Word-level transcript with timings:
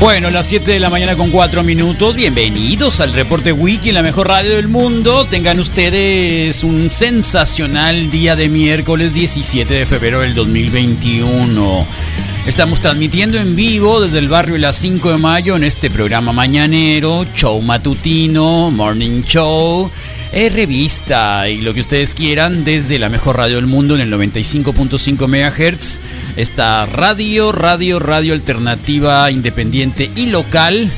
Bueno, 0.00 0.30
las 0.30 0.46
7 0.46 0.72
de 0.72 0.80
la 0.80 0.88
mañana 0.88 1.14
con 1.14 1.30
4 1.30 1.62
minutos. 1.62 2.16
Bienvenidos 2.16 3.00
al 3.00 3.12
reporte 3.12 3.52
Wiki, 3.52 3.92
la 3.92 4.02
mejor 4.02 4.28
radio 4.28 4.56
del 4.56 4.66
mundo. 4.66 5.26
Tengan 5.26 5.60
ustedes 5.60 6.64
un 6.64 6.88
sensacional 6.88 8.10
día 8.10 8.34
de 8.34 8.48
miércoles 8.48 9.12
17 9.12 9.74
de 9.74 9.84
febrero 9.84 10.20
del 10.20 10.34
2021. 10.34 11.86
Estamos 12.46 12.80
transmitiendo 12.80 13.38
en 13.38 13.54
vivo 13.54 14.00
desde 14.00 14.20
el 14.20 14.30
barrio 14.30 14.56
las 14.56 14.76
5 14.76 15.10
de 15.10 15.18
mayo 15.18 15.54
en 15.56 15.64
este 15.64 15.90
programa 15.90 16.32
mañanero, 16.32 17.26
show 17.36 17.60
matutino, 17.60 18.70
morning 18.70 19.22
show, 19.22 19.90
eh, 20.32 20.48
revista 20.48 21.46
y 21.50 21.60
lo 21.60 21.74
que 21.74 21.82
ustedes 21.82 22.14
quieran 22.14 22.64
desde 22.64 22.98
la 22.98 23.10
mejor 23.10 23.36
radio 23.36 23.56
del 23.56 23.66
mundo 23.66 23.96
en 23.96 24.00
el 24.00 24.10
95.5 24.10 25.28
MHz. 25.28 26.00
Esta 26.36 26.86
radio, 26.86 27.52
radio, 27.52 27.98
radio 27.98 28.34
alternativa, 28.34 29.30
independiente 29.30 30.10
y 30.14 30.26
local 30.26 30.90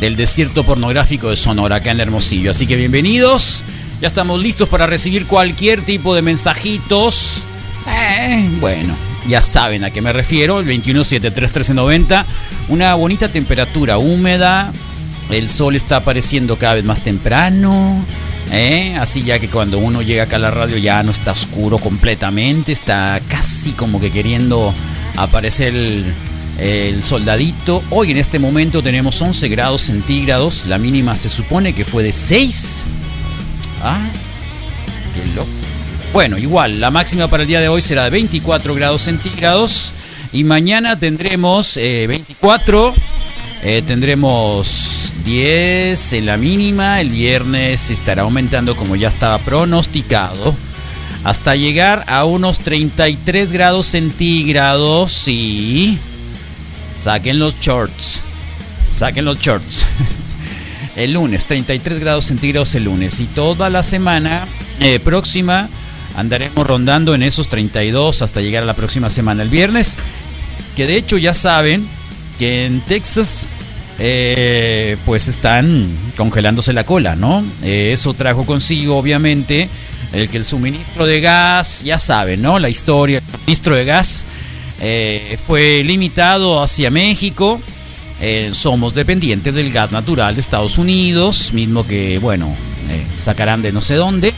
del 0.00 0.16
desierto 0.16 0.64
pornográfico 0.64 1.30
de 1.30 1.36
Sonora, 1.36 1.76
acá 1.76 1.92
en 1.92 2.00
Hermosillo. 2.00 2.50
Así 2.50 2.66
que 2.66 2.76
bienvenidos. 2.76 3.62
Ya 4.00 4.08
estamos 4.08 4.40
listos 4.40 4.68
para 4.68 4.86
recibir 4.86 5.26
cualquier 5.26 5.82
tipo 5.82 6.14
de 6.14 6.22
mensajitos. 6.22 7.44
Eh, 7.88 8.48
bueno, 8.60 8.94
ya 9.28 9.40
saben 9.40 9.84
a 9.84 9.90
qué 9.90 10.00
me 10.00 10.12
refiero. 10.12 10.58
El 10.58 10.66
21731390. 10.66 12.24
Una 12.68 12.94
bonita 12.94 13.28
temperatura 13.28 13.98
húmeda. 13.98 14.72
El 15.30 15.48
sol 15.48 15.76
está 15.76 15.98
apareciendo 15.98 16.56
cada 16.56 16.74
vez 16.74 16.84
más 16.84 17.00
temprano. 17.00 18.04
¿Eh? 18.52 18.96
Así 19.00 19.22
ya 19.22 19.38
que 19.38 19.48
cuando 19.48 19.78
uno 19.78 20.02
llega 20.02 20.24
acá 20.24 20.36
a 20.36 20.38
la 20.38 20.50
radio 20.50 20.76
ya 20.76 21.02
no 21.02 21.10
está 21.10 21.32
oscuro 21.32 21.78
completamente. 21.78 22.72
Está 22.72 23.20
casi 23.28 23.72
como 23.72 24.00
que 24.00 24.10
queriendo 24.10 24.72
aparecer 25.16 25.74
el, 25.74 27.02
soldadito. 27.02 27.82
Hoy 27.90 28.12
en 28.12 28.18
este 28.18 28.38
momento 28.38 28.82
tenemos 28.82 29.20
11 29.20 29.48
grados 29.48 29.82
centígrados. 29.82 30.66
La 30.66 30.78
mínima 30.78 31.16
se 31.16 31.28
supone 31.28 31.74
que 31.74 31.84
fue 31.84 32.02
de 32.02 32.12
6. 32.12 32.84
Ah, 33.82 33.98
qué 35.14 35.34
loco. 35.34 35.48
Bueno, 36.12 36.36
igual, 36.38 36.78
la 36.78 36.90
máxima 36.90 37.26
para 37.28 37.42
el 37.44 37.48
día 37.48 37.60
de 37.60 37.68
hoy 37.68 37.80
será 37.80 38.04
de 38.04 38.10
24 38.10 38.74
grados 38.74 39.02
centígrados. 39.02 39.92
Y 40.32 40.44
mañana 40.44 40.98
tendremos 40.98 41.76
eh, 41.76 42.06
24. 42.06 42.94
eh, 43.64 43.82
tendremos 43.86 45.01
10 45.24 46.12
en 46.14 46.26
la 46.26 46.36
mínima. 46.36 47.00
El 47.00 47.10
viernes 47.10 47.90
estará 47.90 48.22
aumentando 48.22 48.76
como 48.76 48.96
ya 48.96 49.08
estaba 49.08 49.38
pronosticado. 49.38 50.54
Hasta 51.24 51.54
llegar 51.54 52.04
a 52.08 52.24
unos 52.24 52.58
33 52.60 53.52
grados 53.52 53.86
centígrados. 53.86 55.28
Y 55.28 55.98
saquen 56.98 57.38
los 57.38 57.58
shorts. 57.60 58.20
Saquen 58.92 59.24
los 59.24 59.38
shorts. 59.38 59.86
El 60.96 61.14
lunes, 61.14 61.46
33 61.46 62.00
grados 62.00 62.26
centígrados 62.26 62.74
el 62.74 62.84
lunes. 62.84 63.18
Y 63.20 63.24
toda 63.24 63.70
la 63.70 63.82
semana 63.82 64.46
eh, 64.78 65.00
próxima 65.00 65.68
andaremos 66.16 66.66
rondando 66.66 67.14
en 67.14 67.22
esos 67.22 67.48
32 67.48 68.20
hasta 68.20 68.42
llegar 68.42 68.62
a 68.62 68.66
la 68.66 68.74
próxima 68.74 69.08
semana 69.08 69.42
el 69.42 69.48
viernes. 69.48 69.96
Que 70.76 70.86
de 70.86 70.96
hecho 70.96 71.16
ya 71.16 71.32
saben 71.32 71.86
que 72.38 72.66
en 72.66 72.80
Texas 72.82 73.46
eh, 74.04 74.96
pues 75.06 75.28
están 75.28 75.86
congelándose 76.16 76.72
la 76.72 76.82
cola, 76.82 77.14
¿no? 77.14 77.44
Eh, 77.62 77.90
eso 77.92 78.14
trajo 78.14 78.44
consigo 78.44 78.96
obviamente 78.96 79.68
el 80.12 80.28
que 80.28 80.38
el 80.38 80.44
suministro 80.44 81.06
de 81.06 81.20
gas, 81.20 81.84
ya 81.84 82.00
saben, 82.00 82.42
¿no? 82.42 82.58
La 82.58 82.68
historia, 82.68 83.18
el 83.18 83.24
suministro 83.24 83.76
de 83.76 83.84
gas 83.84 84.26
eh, 84.80 85.38
fue 85.46 85.84
limitado 85.84 86.60
hacia 86.60 86.90
México. 86.90 87.60
Somos 88.52 88.94
dependientes 88.94 89.54
del 89.54 89.72
gas 89.72 89.92
natural 89.92 90.34
de 90.34 90.40
Estados 90.40 90.78
Unidos, 90.78 91.52
mismo 91.52 91.86
que, 91.86 92.18
bueno, 92.18 92.54
sacarán 93.18 93.62
de 93.62 93.72
no 93.72 93.80
sé 93.82 93.94
dónde. 93.94 94.32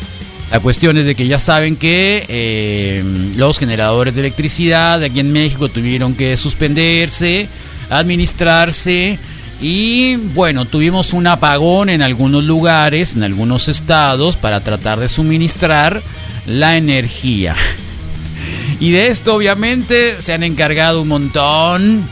La 0.50 0.60
cuestión 0.60 0.96
es 0.96 1.04
de 1.04 1.14
que 1.14 1.26
ya 1.26 1.38
saben 1.38 1.76
que 1.76 3.02
los 3.36 3.58
generadores 3.58 4.14
de 4.14 4.22
electricidad 4.22 5.02
aquí 5.02 5.20
en 5.20 5.32
México 5.32 5.68
tuvieron 5.68 6.14
que 6.14 6.34
suspenderse, 6.38 7.46
administrarse 7.90 9.18
y 9.60 10.16
bueno, 10.16 10.64
tuvimos 10.64 11.12
un 11.12 11.26
apagón 11.26 11.88
en 11.88 12.02
algunos 12.02 12.44
lugares, 12.44 13.14
en 13.14 13.22
algunos 13.22 13.68
estados, 13.68 14.36
para 14.36 14.60
tratar 14.60 15.00
de 15.00 15.08
suministrar 15.08 16.02
la 16.46 16.76
energía. 16.76 17.54
Y 18.80 18.90
de 18.90 19.08
esto 19.08 19.34
obviamente 19.34 20.20
se 20.20 20.32
han 20.32 20.42
encargado 20.42 21.02
un 21.02 21.08
montón 21.08 22.02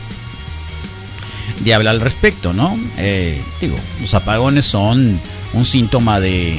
de 1.61 1.75
hablar 1.75 1.97
al 1.97 2.01
respecto, 2.01 2.53
¿no? 2.53 2.79
Eh, 2.99 3.41
digo, 3.61 3.77
los 4.01 4.15
apagones 4.15 4.65
son 4.65 5.21
un 5.53 5.67
síntoma 5.67 6.21
de, 6.21 6.59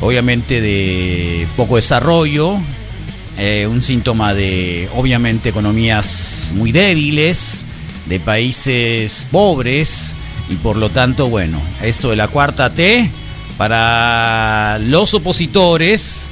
obviamente, 0.00 0.60
de 0.60 1.46
poco 1.56 1.76
desarrollo, 1.76 2.56
eh, 3.38 3.66
un 3.70 3.82
síntoma 3.82 4.32
de, 4.32 4.88
obviamente, 4.96 5.50
economías 5.50 6.52
muy 6.56 6.72
débiles, 6.72 7.65
de 8.06 8.20
países 8.20 9.26
pobres, 9.30 10.14
y 10.48 10.54
por 10.56 10.76
lo 10.76 10.90
tanto, 10.90 11.28
bueno, 11.28 11.60
esto 11.82 12.10
de 12.10 12.16
la 12.16 12.28
cuarta 12.28 12.70
T, 12.70 13.10
para 13.56 14.78
los 14.80 15.14
opositores, 15.14 16.28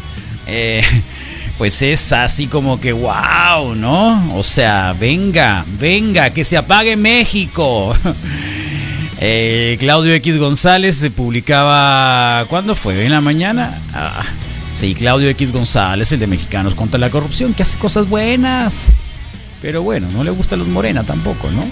eh, 0.47 0.83
pues 1.59 1.83
es 1.83 2.13
así 2.13 2.47
como 2.47 2.81
que 2.81 2.93
wow, 2.93 3.75
¿no? 3.75 4.37
O 4.37 4.43
sea, 4.43 4.95
venga, 4.99 5.65
venga, 5.79 6.31
que 6.31 6.45
se 6.45 6.57
apague 6.57 6.97
México. 6.97 7.95
Eh, 9.27 9.77
Claudio 9.79 10.13
X 10.15 10.37
González 10.37 10.97
se 10.97 11.11
publicaba, 11.11 12.45
¿cuándo 12.49 12.75
fue? 12.75 13.07
¿En 13.07 13.13
la 13.13 13.23
mañana? 13.23 13.81
Ah, 13.95 14.23
sí, 14.75 14.95
Claudio 14.95 15.31
X 15.31 15.53
González, 15.53 16.13
el 16.13 16.19
de 16.19 16.27
Mexicanos 16.27 16.75
contra 16.75 16.99
la 16.99 17.09
Corrupción, 17.09 17.55
que 17.55 17.63
hace 17.63 17.79
cosas 17.79 18.09
buenas. 18.09 18.93
Pero 19.65 19.83
bueno, 19.83 20.07
no 20.13 20.23
le 20.23 20.31
gusta 20.31 20.57
a 20.57 20.59
los 20.59 20.69
Morena 20.69 21.05
tampoco, 21.05 21.51
¿no? 21.51 21.65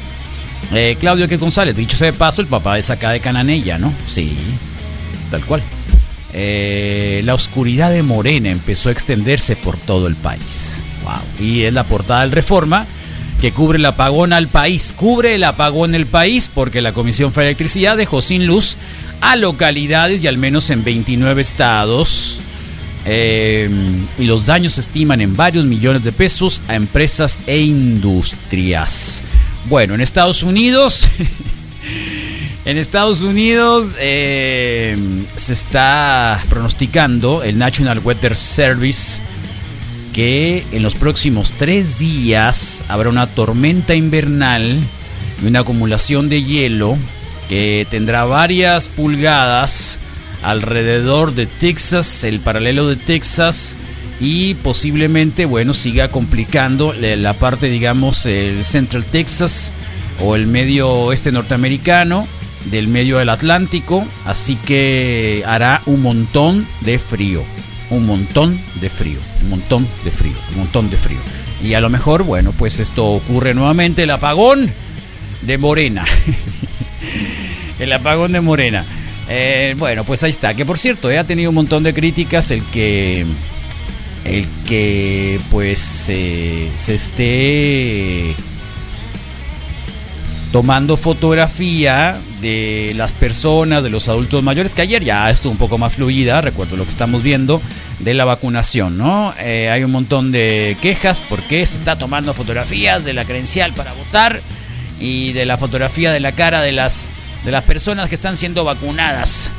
Eh, 0.75 0.97
Claudio 0.99 1.27
X 1.27 1.39
González, 1.39 1.77
dicho 1.77 1.95
sea 1.95 2.07
de 2.07 2.15
paso, 2.15 2.41
el 2.41 2.47
papá 2.47 2.77
de 2.77 2.83
Sacá 2.83 3.11
de 3.11 3.21
Cananella, 3.21 3.79
¿no? 3.79 3.93
Sí, 4.07 4.35
tal 5.31 5.45
cual. 5.45 5.63
Eh, 6.33 7.21
la 7.27 7.35
oscuridad 7.35 7.91
de 7.91 8.03
Morena 8.03 8.49
empezó 8.49 8.89
a 8.89 8.93
extenderse 8.93 9.57
por 9.57 9.77
todo 9.77 10.07
el 10.07 10.15
país. 10.15 10.81
Wow. 11.05 11.47
Y 11.47 11.65
es 11.65 11.75
la 11.75 11.85
portada 11.85 12.23
del 12.23 12.33
Reforma 12.33 12.87
que 13.43 13.53
cubre 13.53 13.77
el 13.77 13.85
apagón 13.85 14.33
al 14.33 14.49
país. 14.49 14.95
Cubre 14.97 15.35
el 15.35 15.45
apagón 15.45 15.95
el 15.95 16.07
país 16.07 16.51
porque 16.53 16.81
la 16.81 16.95
Comisión 16.95 17.31
Federal 17.31 17.49
de 17.49 17.51
Electricidad 17.51 17.99
dejó 17.99 18.23
sin 18.23 18.47
luz 18.47 18.79
a 19.21 19.37
localidades 19.37 20.25
y 20.25 20.29
al 20.29 20.39
menos 20.39 20.71
en 20.71 20.83
29 20.83 21.43
estados. 21.43 22.41
Eh, 23.05 23.69
y 24.19 24.25
los 24.25 24.47
daños 24.47 24.75
se 24.75 24.81
estiman 24.81 25.21
en 25.21 25.37
varios 25.37 25.65
millones 25.65 26.05
de 26.05 26.13
pesos 26.13 26.61
a 26.69 26.77
empresas 26.77 27.41
e 27.47 27.61
industrias. 27.61 29.23
Bueno, 29.67 29.95
en 29.95 30.01
Estados 30.01 30.43
Unidos, 30.43 31.09
en 32.65 32.79
Estados 32.79 33.23
Unidos 33.23 33.95
eh, 33.99 34.97
se 35.37 35.53
está 35.53 36.43
pronosticando 36.49 37.43
el 37.43 37.59
National 37.59 38.01
Weather 38.05 38.37
Service 38.37 39.21
que 40.13 40.65
en 40.73 40.83
los 40.83 40.95
próximos 40.95 41.53
tres 41.59 41.99
días 41.99 42.85
habrá 42.89 43.09
una 43.09 43.27
tormenta 43.27 43.95
invernal 43.95 44.79
y 45.43 45.47
una 45.47 45.61
acumulación 45.61 46.29
de 46.29 46.45
hielo 46.45 46.99
que 47.49 47.87
tendrá 47.91 48.25
varias 48.25 48.89
pulgadas 48.89 49.99
alrededor 50.43 51.35
de 51.35 51.47
Texas, 51.47 52.25
el 52.25 52.41
paralelo 52.41 52.89
de 52.89 52.97
Texas 52.97 53.77
y 54.21 54.55
posiblemente, 54.55 55.47
bueno, 55.47 55.75
siga 55.75 56.09
complicando 56.09 56.93
la 56.93 57.33
parte, 57.35 57.69
digamos, 57.69 58.27
el 58.27 58.65
Central 58.65 59.05
Texas 59.05 59.73
o 60.21 60.37
el 60.37 60.47
medio 60.47 60.91
oeste 60.91 61.33
norteamericano 61.33 62.27
del 62.67 62.87
medio 62.89 63.19
del 63.19 63.29
Atlántico, 63.29 64.07
así 64.25 64.57
que 64.57 65.43
hará 65.47 65.83
un 65.87 66.03
montón 66.03 66.67
de 66.83 66.99
frío, 66.99 67.43
un 67.91 68.07
montón 68.07 68.59
de 68.81 68.89
frío, 68.89 69.19
un 69.43 69.51
montón 69.51 69.89
de 70.05 70.11
frío, 70.11 70.37
un 70.53 70.59
montón 70.59 70.91
de 70.91 70.97
frío. 70.97 71.19
Y 71.65 71.75
a 71.75 71.81
lo 71.81 71.91
mejor, 71.91 72.23
bueno, 72.23 72.53
pues 72.53 72.81
esto 72.81 73.07
ocurre 73.07 73.55
nuevamente, 73.55 74.05
el 74.05 74.11
apagón 74.11 74.71
de 75.43 75.59
Morena. 75.59 76.05
el 77.79 77.93
apagón 77.93 78.33
de 78.33 78.41
Morena. 78.41 78.85
Eh, 79.35 79.75
bueno, 79.79 80.05
pues 80.05 80.23
ahí 80.25 80.31
está. 80.31 80.53
Que 80.55 80.67
por 80.67 80.79
cierto, 80.79 81.11
eh, 81.11 81.19
ha 81.19 81.25
tenido 81.25 81.51
un 81.51 81.55
montón 81.55 81.83
de 81.83 81.95
críticas 81.95 82.51
el 82.51 82.63
que 82.67 83.25
el 84.27 84.47
que 84.69 85.41
pues 85.51 85.81
se 85.81 86.95
esté 86.95 88.35
tomando 90.53 90.99
fotografía 90.99 92.19
de 92.43 92.93
las 92.95 93.13
personas, 93.13 93.83
de 93.83 93.89
los 93.89 94.09
adultos 94.09 94.43
mayores, 94.43 94.75
que 94.75 94.83
ayer 94.83 95.03
ya 95.03 95.31
estuvo 95.31 95.51
un 95.51 95.59
poco 95.59 95.79
más 95.79 95.95
fluida, 95.95 96.43
recuerdo 96.43 96.77
lo 96.77 96.85
que 96.85 96.91
estamos 96.91 97.23
viendo, 97.23 97.63
de 98.01 98.13
la 98.13 98.27
vacunación, 98.27 98.99
¿no? 98.99 99.33
Eh, 99.41 99.71
hay 99.71 99.83
un 99.83 99.91
montón 99.91 100.31
de 100.31 100.77
quejas 100.83 101.23
porque 101.23 101.65
se 101.65 101.79
está 101.79 101.97
tomando 101.97 102.35
fotografías 102.35 103.03
de 103.03 103.15
la 103.15 103.25
credencial 103.25 103.73
para 103.73 103.95
votar 103.95 104.41
y 105.01 105.33
de 105.33 105.47
la 105.47 105.57
fotografía 105.57 106.13
de 106.13 106.21
la 106.21 106.33
cara 106.33 106.61
de 106.61 106.73
las, 106.73 107.09
de 107.45 107.51
las 107.51 107.65
personas 107.65 108.09
que 108.09 108.15
están 108.15 108.37
siendo 108.37 108.65
vacunadas. 108.65 109.51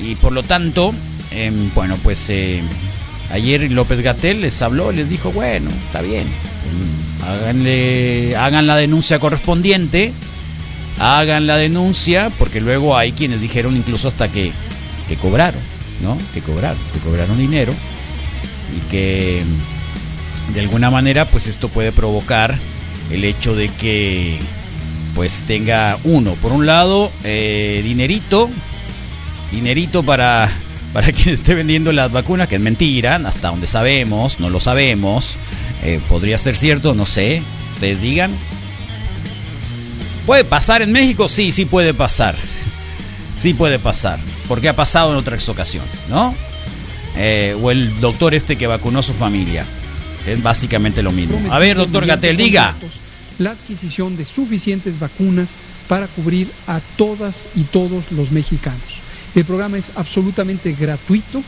Y 0.00 0.14
por 0.16 0.32
lo 0.32 0.42
tanto, 0.42 0.92
em, 1.30 1.72
bueno, 1.74 1.96
pues 2.02 2.28
eh, 2.30 2.62
Ayer 3.32 3.70
López 3.70 4.00
Gatel 4.00 4.42
les 4.42 4.60
habló, 4.60 4.92
les 4.92 5.08
dijo, 5.08 5.32
bueno, 5.32 5.70
está 5.86 6.02
bien, 6.02 6.26
háganle, 7.26 8.36
hagan 8.36 8.66
la 8.66 8.76
denuncia 8.76 9.18
correspondiente, 9.18 10.12
hagan 10.98 11.46
la 11.46 11.56
denuncia, 11.56 12.30
porque 12.38 12.60
luego 12.60 12.96
hay 12.96 13.12
quienes 13.12 13.40
dijeron 13.40 13.74
incluso 13.74 14.08
hasta 14.08 14.28
que, 14.28 14.52
que 15.08 15.16
cobraron, 15.16 15.60
¿no? 16.02 16.18
Que 16.34 16.42
cobraron, 16.42 16.78
que 16.92 16.98
cobraron 16.98 17.38
dinero 17.38 17.72
y 18.76 18.90
que 18.90 19.42
de 20.52 20.60
alguna 20.60 20.90
manera 20.90 21.24
pues 21.24 21.46
esto 21.46 21.70
puede 21.70 21.90
provocar 21.90 22.58
el 23.10 23.24
hecho 23.24 23.56
de 23.56 23.68
que 23.68 24.36
pues 25.14 25.42
tenga 25.46 25.98
uno, 26.04 26.34
por 26.34 26.52
un 26.52 26.66
lado, 26.66 27.10
eh, 27.24 27.80
dinerito, 27.84 28.48
dinerito 29.50 30.02
para 30.02 30.50
para 30.92 31.10
quien 31.10 31.30
esté 31.34 31.54
vendiendo 31.54 31.92
las 31.92 32.12
vacunas, 32.12 32.48
que 32.48 32.56
es 32.56 32.60
mentira, 32.60 33.16
hasta 33.26 33.48
donde 33.48 33.66
sabemos, 33.66 34.40
no 34.40 34.50
lo 34.50 34.60
sabemos. 34.60 35.36
Eh, 35.84 36.00
podría 36.08 36.38
ser 36.38 36.56
cierto, 36.56 36.94
no 36.94 37.06
sé. 37.06 37.42
Ustedes 37.74 38.00
digan. 38.02 38.30
¿Puede 40.26 40.44
pasar 40.44 40.82
en 40.82 40.92
México? 40.92 41.28
Sí, 41.28 41.50
sí 41.50 41.64
puede 41.64 41.94
pasar. 41.94 42.36
Sí 43.38 43.54
puede 43.54 43.78
pasar. 43.78 44.18
Porque 44.46 44.68
ha 44.68 44.76
pasado 44.76 45.12
en 45.12 45.16
otras 45.16 45.48
ocasiones, 45.48 45.90
¿no? 46.08 46.34
Eh, 47.16 47.56
o 47.60 47.70
el 47.70 48.00
doctor 48.00 48.34
este 48.34 48.56
que 48.56 48.66
vacunó 48.66 49.00
a 49.00 49.02
su 49.02 49.14
familia. 49.14 49.64
Es 50.26 50.40
básicamente 50.42 51.02
lo 51.02 51.10
mismo. 51.10 51.40
A 51.52 51.58
ver, 51.58 51.76
doctor 51.76 52.06
Gatel, 52.06 52.36
diga. 52.36 52.74
La 53.38 53.52
adquisición 53.52 54.16
de 54.16 54.24
suficientes 54.24 54.98
vacunas 54.98 55.50
para 55.88 56.06
cubrir 56.06 56.48
a 56.66 56.80
todas 56.96 57.46
y 57.56 57.64
todos 57.64 58.12
los 58.12 58.30
mexicanos. 58.30 59.00
El 59.34 59.44
programa 59.44 59.78
es 59.78 59.90
absolutamente 59.96 60.72
gratuito, 60.78 61.42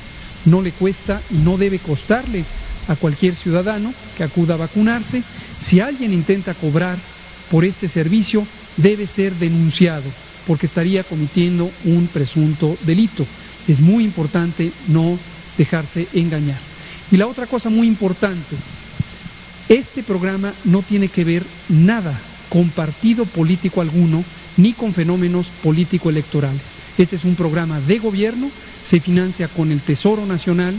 no 0.47 0.63
le 0.63 0.73
cuesta 0.73 1.21
y 1.31 1.37
no 1.39 1.57
debe 1.57 1.79
costarle 1.79 2.45
a 2.89 2.97
cualquier 2.97 3.35
ciudadano 3.35 3.93
que 4.17 4.25
acuda 4.25 4.55
a 4.55 4.59
vacunarse. 4.59 5.23
Si 5.63 5.81
alguien 5.81 6.13
intenta 6.13 6.55
cobrar 6.55 6.97
por 7.51 7.65
este 7.65 7.89
servicio, 7.89 8.47
debe 8.77 9.07
ser 9.07 9.35
denunciado 9.35 10.05
porque 10.47 10.67
estaría 10.67 11.03
cometiendo 11.05 11.71
un 11.85 12.07
presunto 12.07 12.77
delito. 12.85 13.27
Es 13.69 13.81
muy 13.81 14.05
importante 14.05 14.71
no 14.89 15.19
dejarse 15.57 16.07
engañar. 16.15 16.59
Y 17.11 17.17
la 17.17 17.27
otra 17.27 17.47
cosa 17.47 17.71
muy 17.71 17.87
importante, 17.87 18.57
este 19.69 20.03
programa 20.03 20.53
no 20.65 20.83
tiene 20.83 21.09
que 21.09 21.25
ver 21.25 21.43
nada 21.69 22.19
con 22.49 22.69
partido 22.71 23.25
político 23.25 23.81
alguno 23.81 24.23
ni 24.57 24.73
con 24.73 24.93
fenómenos 24.93 25.47
político-electorales. 25.63 26.61
Este 26.99 27.17
es 27.17 27.25
un 27.25 27.35
programa 27.35 27.81
de 27.81 27.99
gobierno, 27.99 28.51
se 28.87 29.01
financia 29.01 29.49
con 29.49 29.73
el 29.73 29.81
Tesoro 29.81 30.27
Nacional, 30.27 30.75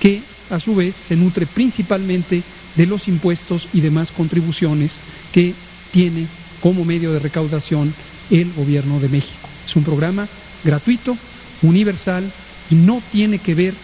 que 0.00 0.22
a 0.50 0.60
su 0.60 0.74
vez 0.74 0.94
se 0.94 1.16
nutre 1.16 1.46
principalmente 1.46 2.42
de 2.76 2.86
los 2.86 3.08
impuestos 3.08 3.68
y 3.74 3.80
demás 3.80 4.10
contribuciones 4.10 4.98
que 5.32 5.52
tiene 5.92 6.26
como 6.60 6.84
medio 6.84 7.12
de 7.12 7.18
recaudación 7.18 7.92
el 8.30 8.52
gobierno 8.52 9.00
de 9.00 9.08
México. 9.08 9.48
Es 9.66 9.76
un 9.76 9.84
programa 9.84 10.26
gratuito, 10.64 11.16
universal 11.62 12.24
y 12.70 12.76
no 12.76 13.02
tiene 13.12 13.38
que 13.38 13.54
ver 13.54 13.74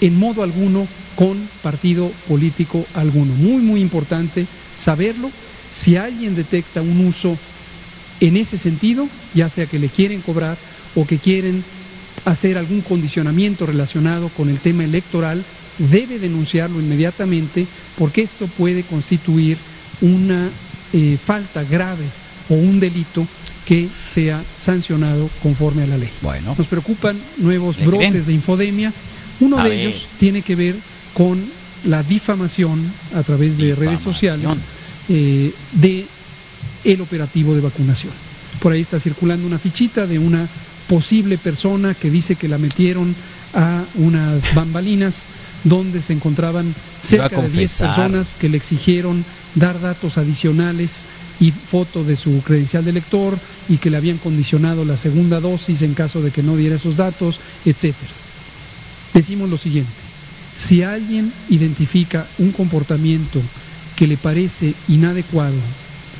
en 0.00 0.18
modo 0.18 0.42
alguno 0.42 0.86
con 1.20 1.36
partido 1.62 2.10
político 2.28 2.82
alguno. 2.94 3.34
Muy, 3.34 3.60
muy 3.60 3.82
importante 3.82 4.46
saberlo. 4.82 5.30
Si 5.76 5.96
alguien 5.96 6.34
detecta 6.34 6.80
un 6.80 7.04
uso 7.04 7.36
en 8.20 8.38
ese 8.38 8.56
sentido, 8.56 9.06
ya 9.34 9.50
sea 9.50 9.66
que 9.66 9.78
le 9.78 9.90
quieren 9.90 10.22
cobrar 10.22 10.56
o 10.94 11.06
que 11.06 11.18
quieren 11.18 11.62
hacer 12.24 12.56
algún 12.56 12.80
condicionamiento 12.80 13.66
relacionado 13.66 14.30
con 14.30 14.48
el 14.48 14.60
tema 14.60 14.82
electoral, 14.82 15.44
debe 15.76 16.18
denunciarlo 16.18 16.80
inmediatamente 16.80 17.66
porque 17.98 18.22
esto 18.22 18.46
puede 18.56 18.82
constituir 18.82 19.58
una 20.00 20.48
eh, 20.94 21.18
falta 21.22 21.62
grave 21.64 22.06
o 22.48 22.54
un 22.54 22.80
delito 22.80 23.26
que 23.66 23.88
sea 24.14 24.42
sancionado 24.58 25.28
conforme 25.42 25.82
a 25.82 25.86
la 25.86 25.98
ley. 25.98 26.10
Bueno. 26.22 26.54
Nos 26.56 26.66
preocupan 26.66 27.14
nuevos 27.36 27.76
brotes 27.84 28.26
de 28.26 28.32
infodemia. 28.32 28.90
Uno 29.40 29.62
de 29.62 29.84
ellos 29.84 30.06
tiene 30.18 30.40
que 30.40 30.54
ver 30.54 30.76
con 31.14 31.42
la 31.86 32.02
difamación 32.02 32.80
a 33.14 33.22
través 33.22 33.56
de 33.56 33.74
redes 33.74 34.00
sociales 34.00 34.48
eh, 35.08 35.52
de 35.72 36.06
el 36.84 37.00
operativo 37.00 37.54
de 37.54 37.60
vacunación. 37.60 38.12
Por 38.60 38.72
ahí 38.72 38.82
está 38.82 39.00
circulando 39.00 39.46
una 39.46 39.58
fichita 39.58 40.06
de 40.06 40.18
una 40.18 40.46
posible 40.88 41.38
persona 41.38 41.94
que 41.94 42.10
dice 42.10 42.36
que 42.36 42.48
la 42.48 42.58
metieron 42.58 43.14
a 43.54 43.82
unas 43.96 44.54
bambalinas 44.54 45.16
donde 45.64 46.02
se 46.02 46.12
encontraban 46.12 46.74
cerca 47.02 47.40
de 47.40 47.48
10 47.48 47.78
personas 47.78 48.34
que 48.38 48.48
le 48.48 48.56
exigieron 48.56 49.24
dar 49.54 49.80
datos 49.80 50.18
adicionales 50.18 50.90
y 51.38 51.52
foto 51.52 52.04
de 52.04 52.16
su 52.16 52.42
credencial 52.42 52.84
de 52.84 52.92
lector 52.92 53.36
y 53.68 53.78
que 53.78 53.90
le 53.90 53.96
habían 53.96 54.18
condicionado 54.18 54.84
la 54.84 54.96
segunda 54.96 55.40
dosis 55.40 55.82
en 55.82 55.94
caso 55.94 56.20
de 56.22 56.30
que 56.30 56.42
no 56.42 56.56
diera 56.56 56.76
esos 56.76 56.96
datos, 56.96 57.40
etc. 57.64 57.94
Decimos 59.14 59.48
lo 59.48 59.58
siguiente, 59.58 59.90
si 60.68 60.82
alguien 60.82 61.32
identifica 61.48 62.26
un 62.38 62.52
comportamiento 62.52 63.40
que 63.96 64.06
le 64.06 64.16
parece 64.16 64.74
inadecuado 64.88 65.56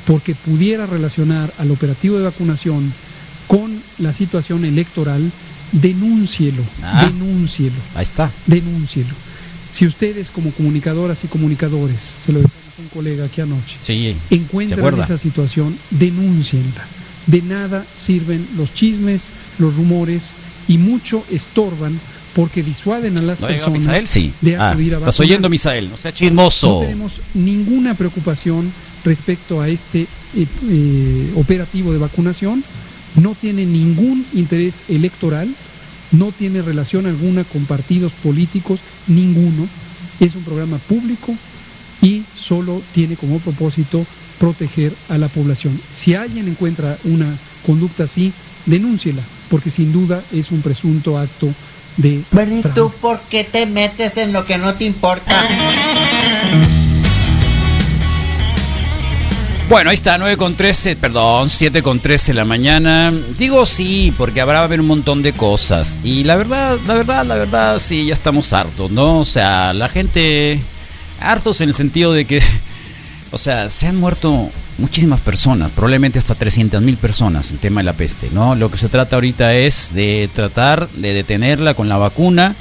porque 0.05 0.35
pudiera 0.35 0.85
relacionar 0.85 1.51
al 1.57 1.71
operativo 1.71 2.17
de 2.17 2.23
vacunación 2.23 2.91
con 3.47 3.71
la 3.99 4.13
situación 4.13 4.65
electoral, 4.65 5.31
denúncielo, 5.71 6.63
ah, 6.83 7.05
denúncielo. 7.05 7.75
Ahí 7.95 8.03
está. 8.03 8.31
Denúncielo. 8.47 9.13
Si 9.73 9.85
ustedes 9.85 10.29
como 10.31 10.51
comunicadoras 10.51 11.23
y 11.23 11.27
comunicadores, 11.27 11.97
se 12.25 12.33
lo 12.33 12.39
decimos 12.39 12.79
a 12.79 12.81
un 12.81 12.87
colega 12.89 13.25
aquí 13.25 13.41
anoche, 13.41 13.77
encuentran 14.29 14.99
esa 14.99 15.17
situación, 15.17 15.77
denúncienla. 15.91 16.85
De 17.27 17.41
nada 17.41 17.85
sirven 17.95 18.45
los 18.57 18.73
chismes, 18.73 19.21
los 19.59 19.75
rumores 19.75 20.23
y 20.67 20.77
mucho 20.77 21.23
estorban 21.31 21.97
porque 22.33 22.63
disuaden 22.63 23.17
a 23.17 23.21
las 23.21 23.39
personas 23.39 24.13
de 24.41 24.55
ah, 24.55 24.71
acudir 24.71 24.95
a 24.95 24.99
Estás 24.99 25.19
oyendo, 25.19 25.49
Misael, 25.49 25.89
no 25.89 25.97
sea 25.97 26.13
chismoso. 26.13 26.67
No 26.67 26.79
tenemos 26.81 27.13
ninguna 27.33 27.93
preocupación 27.93 28.71
respecto 29.03 29.61
a 29.61 29.67
este 29.67 30.01
eh, 30.01 30.47
eh, 30.69 31.31
operativo 31.35 31.91
de 31.91 31.99
vacunación 31.99 32.63
no 33.15 33.35
tiene 33.35 33.65
ningún 33.65 34.25
interés 34.33 34.75
electoral, 34.87 35.49
no 36.11 36.31
tiene 36.31 36.61
relación 36.61 37.05
alguna 37.05 37.43
con 37.43 37.65
partidos 37.65 38.11
políticos, 38.23 38.79
ninguno. 39.07 39.67
Es 40.19 40.35
un 40.35 40.43
programa 40.43 40.77
público 40.77 41.35
y 42.01 42.23
solo 42.39 42.81
tiene 42.93 43.15
como 43.15 43.39
propósito 43.39 44.05
proteger 44.39 44.93
a 45.09 45.17
la 45.17 45.27
población. 45.27 45.79
Si 45.97 46.15
alguien 46.15 46.47
encuentra 46.47 46.97
una 47.03 47.27
conducta 47.65 48.03
así, 48.03 48.31
denúnciela, 48.65 49.21
porque 49.49 49.71
sin 49.71 49.91
duda 49.91 50.23
es 50.31 50.51
un 50.51 50.61
presunto 50.61 51.17
acto 51.17 51.53
de... 51.97 52.21
Bueno, 52.31 52.59
¿y 52.59 52.61
tú 52.73 52.91
por 53.01 53.19
qué 53.21 53.43
te 53.43 53.65
metes 53.65 54.17
en 54.17 54.33
lo 54.33 54.45
que 54.45 54.57
no 54.57 54.73
te 54.73 54.85
importa? 54.85 55.47
Bueno, 59.71 59.89
ahí 59.89 59.93
está, 59.93 60.17
9 60.17 60.35
con 60.35 60.55
13, 60.55 60.97
perdón, 60.97 61.49
7 61.49 61.81
con 61.81 62.01
13 62.01 62.33
la 62.33 62.43
mañana. 62.43 63.09
Digo 63.37 63.65
sí, 63.65 64.13
porque 64.17 64.41
habrá 64.41 64.63
haber 64.65 64.81
un 64.81 64.87
montón 64.87 65.23
de 65.23 65.31
cosas. 65.31 65.97
Y 66.03 66.25
la 66.25 66.35
verdad, 66.35 66.77
la 66.85 66.93
verdad, 66.93 67.25
la 67.25 67.35
verdad, 67.35 67.79
sí, 67.79 68.07
ya 68.07 68.13
estamos 68.13 68.51
hartos, 68.51 68.91
¿no? 68.91 69.19
O 69.19 69.25
sea, 69.25 69.73
la 69.73 69.87
gente, 69.87 70.59
hartos 71.21 71.61
en 71.61 71.69
el 71.69 71.73
sentido 71.73 72.11
de 72.11 72.25
que, 72.25 72.41
o 73.31 73.37
sea, 73.37 73.69
se 73.69 73.87
han 73.87 73.95
muerto 73.95 74.51
muchísimas 74.81 75.19
personas, 75.21 75.71
probablemente 75.71 76.19
hasta 76.19 76.35
300 76.35 76.81
mil 76.81 76.97
personas, 76.97 77.51
el 77.51 77.59
tema 77.59 77.79
de 77.81 77.85
la 77.85 77.93
peste, 77.93 78.29
¿no? 78.33 78.55
Lo 78.55 78.69
que 78.69 78.77
se 78.77 78.89
trata 78.89 79.15
ahorita 79.15 79.53
es 79.53 79.93
de 79.93 80.29
tratar 80.33 80.89
de 80.89 81.13
detenerla 81.13 81.73
con 81.73 81.87
la 81.87 81.97
vacuna. 81.97 82.55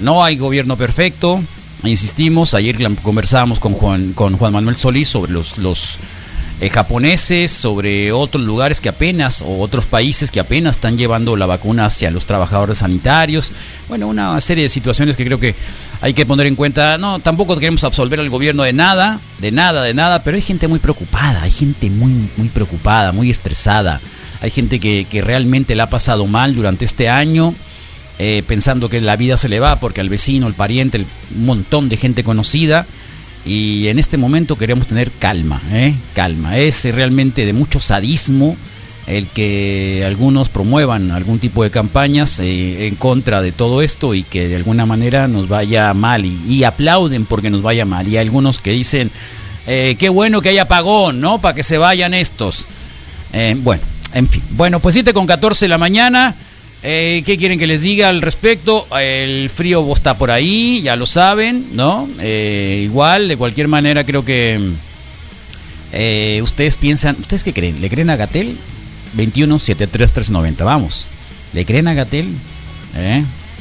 No 0.00 0.24
hay 0.24 0.36
gobierno 0.36 0.76
perfecto, 0.76 1.40
insistimos, 1.84 2.54
ayer 2.54 2.76
conversábamos 3.02 3.60
con 3.60 3.74
Juan, 3.74 4.12
con 4.14 4.36
Juan 4.36 4.52
Manuel 4.52 4.76
Solís 4.76 5.08
sobre 5.08 5.32
los, 5.32 5.58
los 5.58 5.98
eh, 6.62 6.70
japoneses, 6.70 7.50
sobre 7.50 8.12
otros 8.12 8.44
lugares 8.44 8.80
que 8.80 8.88
apenas, 8.88 9.42
o 9.42 9.58
otros 9.58 9.84
países 9.84 10.30
que 10.30 10.38
apenas 10.38 10.76
están 10.76 10.96
llevando 10.96 11.34
la 11.34 11.44
vacuna 11.44 11.86
hacia 11.86 12.12
los 12.12 12.24
trabajadores 12.24 12.78
sanitarios. 12.78 13.50
Bueno, 13.88 14.06
una 14.06 14.40
serie 14.40 14.62
de 14.62 14.70
situaciones 14.70 15.16
que 15.16 15.24
creo 15.24 15.40
que 15.40 15.56
hay 16.00 16.14
que 16.14 16.24
poner 16.24 16.46
en 16.46 16.54
cuenta. 16.54 16.98
No, 16.98 17.18
tampoco 17.18 17.56
queremos 17.56 17.82
absolver 17.82 18.20
al 18.20 18.30
gobierno 18.30 18.62
de 18.62 18.72
nada, 18.72 19.18
de 19.40 19.50
nada, 19.50 19.82
de 19.82 19.92
nada, 19.92 20.22
pero 20.22 20.36
hay 20.36 20.40
gente 20.40 20.68
muy 20.68 20.78
preocupada, 20.78 21.42
hay 21.42 21.50
gente 21.50 21.90
muy, 21.90 22.12
muy 22.36 22.46
preocupada, 22.46 23.10
muy 23.10 23.28
estresada. 23.28 24.00
Hay 24.40 24.50
gente 24.50 24.78
que, 24.78 25.06
realmente 25.20 25.74
la 25.74 25.84
ha 25.84 25.90
pasado 25.90 26.28
mal 26.28 26.54
durante 26.54 26.84
este 26.84 27.08
año. 27.08 27.56
Eh, 28.20 28.44
pensando 28.46 28.88
que 28.88 29.00
la 29.00 29.16
vida 29.16 29.36
se 29.36 29.48
le 29.48 29.58
va 29.58 29.80
porque 29.80 30.00
al 30.00 30.08
vecino, 30.08 30.46
el 30.46 30.54
pariente, 30.54 30.98
el, 30.98 31.06
montón 31.38 31.88
de 31.88 31.96
gente 31.96 32.22
conocida 32.22 32.86
y 33.44 33.88
en 33.88 33.98
este 33.98 34.16
momento 34.16 34.56
queremos 34.56 34.86
tener 34.86 35.10
calma, 35.10 35.60
¿eh? 35.72 35.94
calma. 36.14 36.58
Es 36.58 36.84
realmente 36.84 37.44
de 37.44 37.52
mucho 37.52 37.80
sadismo 37.80 38.56
el 39.06 39.26
que 39.26 40.04
algunos 40.06 40.48
promuevan 40.48 41.10
algún 41.10 41.40
tipo 41.40 41.64
de 41.64 41.70
campañas 41.70 42.38
eh, 42.38 42.86
en 42.86 42.94
contra 42.94 43.42
de 43.42 43.50
todo 43.50 43.82
esto 43.82 44.14
y 44.14 44.22
que 44.22 44.46
de 44.46 44.56
alguna 44.56 44.86
manera 44.86 45.26
nos 45.26 45.48
vaya 45.48 45.92
mal 45.92 46.24
y, 46.24 46.62
aplauden 46.62 47.24
porque 47.24 47.50
nos 47.50 47.62
vaya 47.62 47.84
mal. 47.84 48.06
Y 48.06 48.16
hay 48.16 48.26
algunos 48.26 48.60
que 48.60 48.70
dicen, 48.70 49.10
eh, 49.66 49.96
qué 49.98 50.08
bueno 50.08 50.40
que 50.40 50.50
haya 50.50 50.62
apagón, 50.62 51.20
¿no? 51.20 51.40
Para 51.40 51.54
que 51.54 51.64
se 51.64 51.78
vayan 51.78 52.14
estos. 52.14 52.66
bueno, 53.58 53.82
en 54.14 54.28
fin. 54.28 54.42
Bueno, 54.50 54.78
pues 54.78 54.94
7 54.94 55.12
con 55.12 55.26
14 55.26 55.64
de 55.64 55.68
la 55.68 55.78
mañana. 55.78 56.36
Eh, 56.84 57.22
¿Qué 57.24 57.38
quieren 57.38 57.60
que 57.60 57.68
les 57.68 57.82
diga 57.82 58.08
al 58.08 58.20
respecto? 58.22 58.86
El 58.98 59.48
frío 59.50 59.88
está 59.94 60.14
por 60.14 60.32
ahí, 60.32 60.82
ya 60.82 60.96
lo 60.96 61.06
saben, 61.06 61.64
¿no? 61.74 62.08
Eh, 62.18 62.80
igual, 62.84 63.28
de 63.28 63.36
cualquier 63.36 63.68
manera, 63.68 64.02
creo 64.04 64.24
que 64.24 64.58
eh, 65.92 66.40
ustedes 66.42 66.76
piensan, 66.76 67.16
¿ustedes 67.20 67.44
qué 67.44 67.52
creen? 67.52 67.80
¿Le 67.80 67.88
creen 67.88 68.10
a 68.10 68.16
Gatel? 68.16 68.56
21 69.12 69.58
390 69.58 70.64
vamos. 70.64 71.06
¿Le 71.52 71.64
creen 71.64 71.86
a 71.86 71.94
Gatel? 71.94 72.26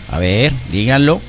A 0.09 0.17
ver, 0.17 0.51
díganlo. 0.71 1.21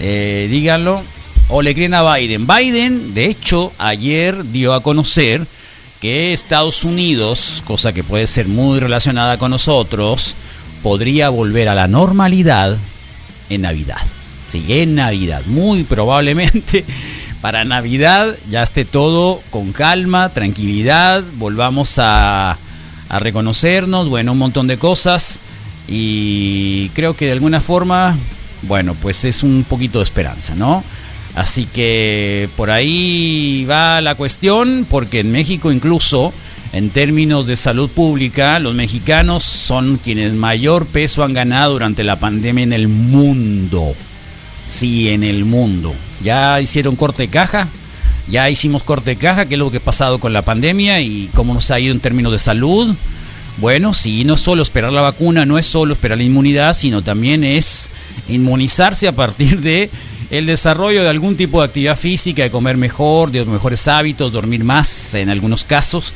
díganlo. 0.00 1.02
¿O 1.48 1.62
le 1.62 1.74
creen 1.74 1.94
a 1.94 2.14
Biden? 2.14 2.46
Biden, 2.46 3.14
de 3.14 3.26
hecho, 3.26 3.72
ayer 3.78 4.50
dio 4.50 4.72
a 4.72 4.82
conocer 4.82 5.46
que 6.00 6.32
Estados 6.32 6.84
Unidos, 6.84 7.62
cosa 7.66 7.92
que 7.92 8.02
puede 8.02 8.26
ser 8.26 8.48
muy 8.48 8.80
relacionada 8.80 9.38
con 9.38 9.50
nosotros, 9.50 10.34
podría 10.84 11.30
volver 11.30 11.70
a 11.70 11.74
la 11.74 11.88
normalidad 11.88 12.76
en 13.48 13.62
Navidad. 13.62 13.96
Sí, 14.46 14.66
en 14.68 14.94
Navidad. 14.94 15.40
Muy 15.46 15.82
probablemente 15.82 16.84
para 17.40 17.64
Navidad 17.64 18.36
ya 18.50 18.62
esté 18.62 18.84
todo 18.84 19.40
con 19.48 19.72
calma, 19.72 20.28
tranquilidad, 20.28 21.24
volvamos 21.36 21.98
a, 21.98 22.58
a 23.08 23.18
reconocernos, 23.18 24.10
bueno, 24.10 24.32
un 24.32 24.38
montón 24.38 24.66
de 24.66 24.76
cosas. 24.76 25.40
Y 25.88 26.90
creo 26.90 27.16
que 27.16 27.24
de 27.24 27.32
alguna 27.32 27.62
forma, 27.62 28.14
bueno, 28.62 28.94
pues 29.00 29.24
es 29.24 29.42
un 29.42 29.64
poquito 29.66 30.00
de 30.00 30.04
esperanza, 30.04 30.54
¿no? 30.54 30.84
Así 31.34 31.64
que 31.64 32.50
por 32.58 32.70
ahí 32.70 33.66
va 33.70 34.02
la 34.02 34.16
cuestión, 34.16 34.86
porque 34.90 35.20
en 35.20 35.32
México 35.32 35.72
incluso 35.72 36.34
en 36.74 36.90
términos 36.90 37.46
de 37.46 37.54
salud 37.54 37.88
pública, 37.88 38.58
los 38.58 38.74
mexicanos 38.74 39.44
son 39.44 39.96
quienes 39.96 40.32
mayor 40.32 40.86
peso 40.86 41.22
han 41.22 41.32
ganado 41.32 41.74
durante 41.74 42.02
la 42.02 42.18
pandemia 42.18 42.64
en 42.64 42.72
el 42.72 42.88
mundo. 42.88 43.94
Sí, 44.66 45.08
en 45.08 45.22
el 45.22 45.44
mundo. 45.44 45.94
Ya 46.24 46.60
hicieron 46.60 46.96
corte 46.96 47.22
de 47.22 47.28
caja, 47.28 47.68
ya 48.28 48.50
hicimos 48.50 48.82
corte 48.82 49.10
de 49.10 49.16
caja, 49.16 49.46
qué 49.46 49.54
es 49.54 49.58
lo 49.60 49.70
que 49.70 49.76
ha 49.76 49.80
pasado 49.80 50.18
con 50.18 50.32
la 50.32 50.42
pandemia 50.42 51.00
y 51.00 51.30
cómo 51.32 51.54
nos 51.54 51.70
ha 51.70 51.78
ido 51.78 51.94
en 51.94 52.00
términos 52.00 52.32
de 52.32 52.40
salud. 52.40 52.92
Bueno, 53.58 53.94
sí, 53.94 54.24
no 54.24 54.34
es 54.34 54.40
solo 54.40 54.64
esperar 54.64 54.92
la 54.92 55.02
vacuna, 55.02 55.46
no 55.46 55.58
es 55.58 55.66
solo 55.66 55.92
esperar 55.92 56.18
la 56.18 56.24
inmunidad, 56.24 56.74
sino 56.74 57.02
también 57.02 57.44
es 57.44 57.88
inmunizarse 58.28 59.06
a 59.06 59.12
partir 59.12 59.60
de 59.60 59.90
el 60.30 60.46
desarrollo 60.46 61.04
de 61.04 61.10
algún 61.10 61.36
tipo 61.36 61.60
de 61.60 61.66
actividad 61.66 61.96
física, 61.96 62.42
de 62.42 62.50
comer 62.50 62.76
mejor, 62.76 63.30
de 63.30 63.44
mejores 63.44 63.86
hábitos, 63.86 64.32
dormir 64.32 64.64
más 64.64 65.14
en 65.14 65.28
algunos 65.28 65.62
casos. 65.62 66.12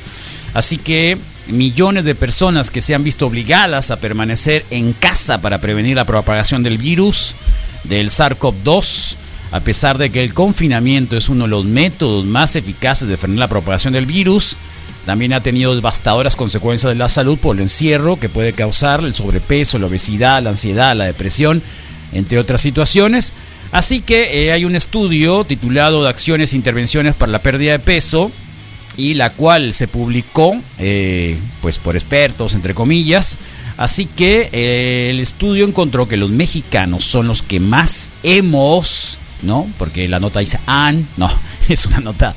Así 0.54 0.78
que 0.78 1.18
millones 1.48 2.04
de 2.04 2.14
personas 2.14 2.70
que 2.70 2.82
se 2.82 2.94
han 2.94 3.04
visto 3.04 3.26
obligadas 3.26 3.90
a 3.90 3.96
permanecer 3.96 4.64
en 4.70 4.92
casa 4.92 5.40
para 5.40 5.60
prevenir 5.60 5.96
la 5.96 6.04
propagación 6.04 6.62
del 6.62 6.78
virus, 6.78 7.34
del 7.84 8.10
SARS-CoV-2, 8.10 9.16
a 9.50 9.60
pesar 9.60 9.96
de 9.98 10.10
que 10.10 10.22
el 10.22 10.34
confinamiento 10.34 11.16
es 11.16 11.28
uno 11.28 11.44
de 11.44 11.50
los 11.50 11.64
métodos 11.64 12.24
más 12.26 12.54
eficaces 12.56 13.08
de 13.08 13.16
frenar 13.16 13.38
la 13.38 13.48
propagación 13.48 13.94
del 13.94 14.06
virus, 14.06 14.56
también 15.06 15.32
ha 15.32 15.40
tenido 15.40 15.74
devastadoras 15.74 16.36
consecuencias 16.36 16.90
de 16.92 16.98
la 16.98 17.08
salud 17.08 17.38
por 17.38 17.56
el 17.56 17.62
encierro 17.62 18.20
que 18.20 18.28
puede 18.28 18.52
causar 18.52 19.00
el 19.00 19.14
sobrepeso, 19.14 19.78
la 19.78 19.86
obesidad, 19.86 20.42
la 20.42 20.50
ansiedad, 20.50 20.94
la 20.94 21.06
depresión, 21.06 21.62
entre 22.12 22.38
otras 22.38 22.60
situaciones. 22.60 23.32
Así 23.72 24.02
que 24.02 24.44
eh, 24.44 24.52
hay 24.52 24.66
un 24.66 24.76
estudio 24.76 25.44
titulado 25.44 26.02
de 26.02 26.10
Acciones 26.10 26.52
e 26.52 26.56
Intervenciones 26.56 27.14
para 27.14 27.32
la 27.32 27.38
Pérdida 27.38 27.72
de 27.72 27.78
Peso, 27.78 28.30
y 28.98 29.14
la 29.14 29.30
cual 29.30 29.72
se 29.72 29.88
publicó 29.88 30.60
eh, 30.78 31.38
pues 31.62 31.78
por 31.78 31.96
expertos 31.96 32.52
entre 32.52 32.74
comillas. 32.74 33.38
Así 33.78 34.06
que 34.06 34.50
eh, 34.52 35.08
el 35.10 35.20
estudio 35.20 35.64
encontró 35.64 36.08
que 36.08 36.16
los 36.16 36.30
mexicanos 36.30 37.04
son 37.04 37.28
los 37.28 37.40
que 37.40 37.60
más 37.60 38.10
hemos 38.24 39.16
no 39.42 39.68
porque 39.78 40.08
la 40.08 40.18
nota 40.18 40.40
dice 40.40 40.58
han 40.66 41.06
no 41.16 41.32
es 41.68 41.86
una 41.86 42.00
nota 42.00 42.34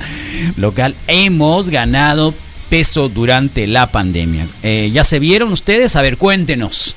local. 0.56 0.94
Hemos 1.08 1.68
ganado 1.68 2.32
peso 2.70 3.08
durante 3.08 3.66
la 3.66 3.88
pandemia. 3.88 4.46
Eh, 4.62 4.90
ya 4.94 5.02
se 5.04 5.18
vieron 5.18 5.52
ustedes 5.52 5.96
a 5.96 6.02
ver 6.02 6.16
cuéntenos. 6.16 6.94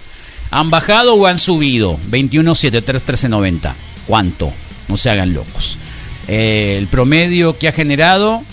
Han 0.51 0.69
bajado 0.69 1.15
o 1.15 1.25
han 1.25 1.39
subido 1.39 2.00
21 2.10 2.53
73 2.53 3.03
13 3.03 3.29
90 3.29 3.75
cuánto 4.05 4.53
no 4.88 4.95
se 4.95 5.10
hagan 5.10 5.34
locos. 5.34 5.79
El 6.27 6.86
promedio 6.88 7.57
que 7.57 7.67
ha 7.67 7.72
generado 7.72 8.43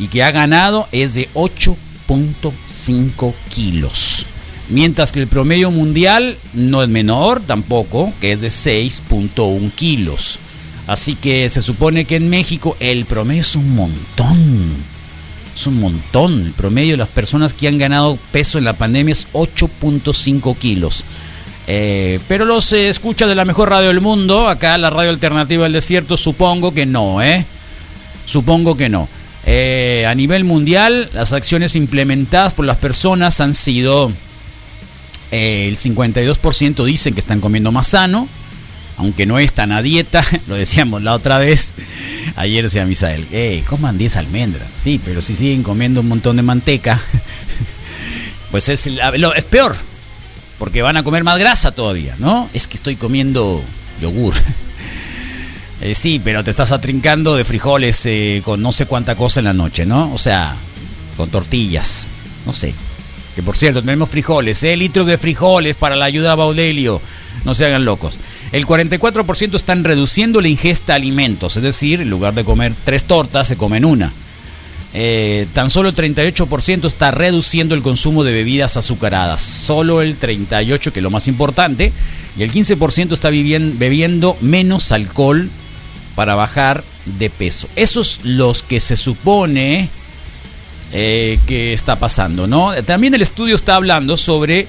y 0.00 0.08
que 0.08 0.24
ha 0.24 0.32
ganado 0.32 0.88
es 0.90 1.14
de 1.14 1.28
8.5 1.34 3.34
kilos. 3.50 4.26
Mientras 4.70 5.12
que 5.12 5.20
el 5.20 5.26
promedio 5.26 5.70
mundial 5.70 6.36
no 6.54 6.82
es 6.82 6.88
menor 6.88 7.40
tampoco, 7.40 8.12
que 8.20 8.32
es 8.32 8.40
de 8.40 8.48
6.1 8.48 9.70
kilos. 9.72 10.38
Así 10.86 11.16
que 11.16 11.50
se 11.50 11.60
supone 11.60 12.06
que 12.06 12.16
en 12.16 12.30
México 12.30 12.76
el 12.80 13.04
promedio 13.04 13.42
es 13.42 13.54
un 13.56 13.74
montón. 13.74 14.70
Es 15.54 15.66
un 15.66 15.78
montón. 15.78 16.46
El 16.46 16.52
promedio 16.52 16.92
de 16.92 16.96
las 16.96 17.08
personas 17.08 17.52
que 17.52 17.68
han 17.68 17.78
ganado 17.78 18.18
peso 18.32 18.56
en 18.56 18.64
la 18.64 18.72
pandemia 18.72 19.12
es 19.12 19.26
8.5 19.34 20.56
kilos. 20.56 21.04
Eh, 21.66 22.20
pero 22.26 22.46
los 22.46 22.72
eh, 22.72 22.88
escucha 22.88 23.26
de 23.26 23.34
la 23.34 23.44
mejor 23.44 23.68
radio 23.68 23.88
del 23.88 24.00
mundo, 24.00 24.48
acá 24.48 24.78
la 24.78 24.88
radio 24.88 25.10
alternativa 25.10 25.64
del 25.64 25.74
desierto, 25.74 26.16
supongo 26.16 26.72
que 26.72 26.86
no, 26.86 27.22
¿eh? 27.22 27.44
Supongo 28.24 28.76
que 28.76 28.88
no. 28.88 29.08
Eh, 29.46 30.04
a 30.06 30.14
nivel 30.14 30.44
mundial, 30.44 31.08
las 31.14 31.32
acciones 31.32 31.74
implementadas 31.76 32.52
por 32.52 32.66
las 32.66 32.76
personas 32.76 33.40
han 33.40 33.54
sido, 33.54 34.12
eh, 35.30 35.66
el 35.68 35.76
52% 35.76 36.84
dicen 36.84 37.14
que 37.14 37.20
están 37.20 37.40
comiendo 37.40 37.72
más 37.72 37.88
sano, 37.88 38.28
aunque 38.98 39.24
no 39.24 39.38
están 39.38 39.72
a 39.72 39.82
dieta, 39.82 40.24
lo 40.46 40.56
decíamos 40.56 41.02
la 41.02 41.14
otra 41.14 41.38
vez, 41.38 41.74
ayer 42.36 42.64
decía 42.64 42.84
Misael, 42.84 43.26
coman 43.66 43.96
10 43.96 44.16
almendras, 44.16 44.68
sí, 44.76 45.00
pero 45.04 45.22
si 45.22 45.36
siguen 45.36 45.62
comiendo 45.62 46.00
un 46.00 46.08
montón 46.08 46.36
de 46.36 46.42
manteca, 46.42 47.00
pues 48.50 48.68
es, 48.68 48.86
es 48.86 49.44
peor, 49.44 49.74
porque 50.58 50.82
van 50.82 50.98
a 50.98 51.02
comer 51.02 51.24
más 51.24 51.38
grasa 51.38 51.72
todavía, 51.72 52.14
¿no? 52.18 52.48
Es 52.52 52.66
que 52.66 52.76
estoy 52.76 52.96
comiendo 52.96 53.62
yogur. 54.02 54.34
Eh, 55.82 55.94
sí, 55.94 56.20
pero 56.22 56.44
te 56.44 56.50
estás 56.50 56.72
atrincando 56.72 57.36
de 57.36 57.44
frijoles 57.44 58.04
eh, 58.04 58.42
con 58.44 58.60
no 58.60 58.70
sé 58.70 58.84
cuánta 58.84 59.16
cosa 59.16 59.40
en 59.40 59.44
la 59.44 59.54
noche, 59.54 59.86
¿no? 59.86 60.12
O 60.12 60.18
sea, 60.18 60.54
con 61.16 61.30
tortillas, 61.30 62.06
no 62.44 62.52
sé. 62.52 62.74
Que 63.34 63.42
por 63.42 63.56
cierto, 63.56 63.80
tenemos 63.80 64.10
frijoles, 64.10 64.62
¿eh? 64.62 64.76
Litros 64.76 65.06
de 65.06 65.16
frijoles 65.16 65.76
para 65.76 65.96
la 65.96 66.04
ayuda 66.04 66.32
a 66.32 66.34
Baudelio. 66.34 67.00
No 67.44 67.54
se 67.54 67.64
hagan 67.64 67.86
locos. 67.86 68.14
El 68.52 68.66
44% 68.66 69.54
están 69.54 69.84
reduciendo 69.84 70.40
la 70.40 70.48
ingesta 70.48 70.92
de 70.92 70.96
alimentos, 70.96 71.56
es 71.56 71.62
decir, 71.62 72.00
en 72.00 72.10
lugar 72.10 72.34
de 72.34 72.44
comer 72.44 72.72
tres 72.84 73.04
tortas, 73.04 73.48
se 73.48 73.56
comen 73.56 73.84
una. 73.84 74.12
Eh, 74.92 75.46
tan 75.54 75.70
solo 75.70 75.88
el 75.88 75.94
38% 75.94 76.86
está 76.86 77.12
reduciendo 77.12 77.74
el 77.74 77.82
consumo 77.82 78.24
de 78.24 78.32
bebidas 78.32 78.76
azucaradas. 78.76 79.40
Solo 79.40 80.02
el 80.02 80.18
38%, 80.18 80.92
que 80.92 80.98
es 80.98 81.02
lo 81.02 81.10
más 81.10 81.28
importante. 81.28 81.92
Y 82.36 82.42
el 82.42 82.52
15% 82.52 83.12
está 83.12 83.30
bebiendo 83.30 84.36
menos 84.40 84.92
alcohol 84.92 85.48
para 86.20 86.34
bajar 86.34 86.84
de 87.18 87.30
peso. 87.30 87.66
Esos 87.76 88.20
los 88.24 88.62
que 88.62 88.78
se 88.78 88.98
supone 88.98 89.88
eh, 90.92 91.38
que 91.46 91.72
está 91.72 91.96
pasando, 91.96 92.46
¿no? 92.46 92.74
También 92.84 93.14
el 93.14 93.22
estudio 93.22 93.56
está 93.56 93.76
hablando 93.76 94.18
sobre 94.18 94.66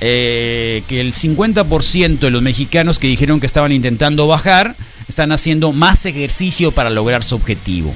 eh, 0.00 0.84
que 0.86 1.00
el 1.00 1.12
50% 1.12 2.20
de 2.20 2.30
los 2.30 2.42
mexicanos 2.42 3.00
que 3.00 3.08
dijeron 3.08 3.40
que 3.40 3.46
estaban 3.46 3.72
intentando 3.72 4.28
bajar 4.28 4.76
están 5.08 5.32
haciendo 5.32 5.72
más 5.72 6.06
ejercicio 6.06 6.70
para 6.70 6.90
lograr 6.90 7.24
su 7.24 7.34
objetivo. 7.34 7.92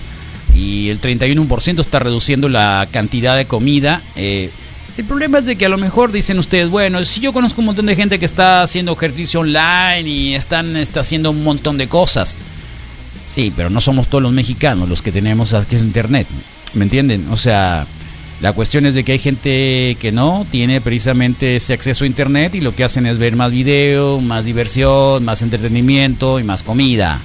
Y 0.57 0.88
el 0.88 1.00
31% 1.00 1.78
está 1.78 2.00
reduciendo 2.00 2.49
la 2.49 2.88
cantidad 2.90 3.37
de 3.37 3.45
comida. 3.45 4.02
Eh, 4.17 4.50
el 4.97 5.05
problema 5.05 5.38
es 5.38 5.47
de 5.47 5.55
que 5.55 5.67
a 5.67 5.69
lo 5.69 5.78
mejor 5.78 6.11
dicen 6.11 6.40
ustedes, 6.40 6.69
bueno, 6.69 7.05
si 7.05 7.21
yo 7.21 7.33
conozco 7.33 7.61
un 7.61 7.67
montón 7.67 7.87
de 7.87 7.95
gente 7.95 8.19
que 8.19 8.25
está 8.25 8.62
haciendo 8.62 8.93
ejercicio 8.95 9.38
online 9.38 10.02
y 10.11 10.35
están 10.35 10.76
está 10.76 10.99
haciendo 10.99 11.31
un 11.31 11.45
montón 11.45 11.78
de 11.78 11.87
cosas. 11.87 12.37
Sí, 13.32 13.52
pero 13.54 13.70
no 13.70 13.80
somos 13.80 14.08
todos 14.08 14.23
los 14.23 14.32
mexicanos 14.32 14.88
los 14.88 15.02
que 15.02 15.12
tenemos 15.12 15.54
acceso 15.54 15.82
a 15.82 15.87
internet. 15.87 16.26
¿Me 16.75 16.85
entienden? 16.85 17.26
O 17.30 17.37
sea, 17.37 17.87
la 18.40 18.52
cuestión 18.52 18.87
es 18.87 18.94
de 18.94 19.04
que 19.04 19.12
hay 19.12 19.18
gente 19.18 19.97
que 20.00 20.12
no 20.12 20.47
tiene 20.50 20.80
precisamente 20.80 21.56
ese 21.56 21.73
acceso 21.73 22.04
a 22.04 22.06
internet 22.06 22.54
y 22.54 22.61
lo 22.61 22.75
que 22.75 22.85
hacen 22.85 23.06
es 23.06 23.18
ver 23.18 23.35
más 23.35 23.50
video, 23.50 24.20
más 24.20 24.44
diversión, 24.44 25.25
más 25.25 25.42
entretenimiento 25.42 26.38
y 26.38 26.44
más 26.44 26.62
comida. 26.62 27.20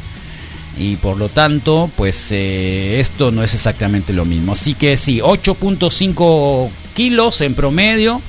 Y 0.79 0.95
por 0.95 1.17
lo 1.17 1.29
tanto, 1.29 1.89
pues 1.95 2.31
eh, 2.31 3.00
esto 3.00 3.31
no 3.31 3.43
es 3.43 3.53
exactamente 3.53 4.12
lo 4.12 4.25
mismo. 4.25 4.53
Así 4.53 4.74
que 4.74 4.98
sí, 4.98 5.19
8.5 5.19 6.69
kilos 6.95 7.41
en 7.41 7.53
promedio, 7.53 8.19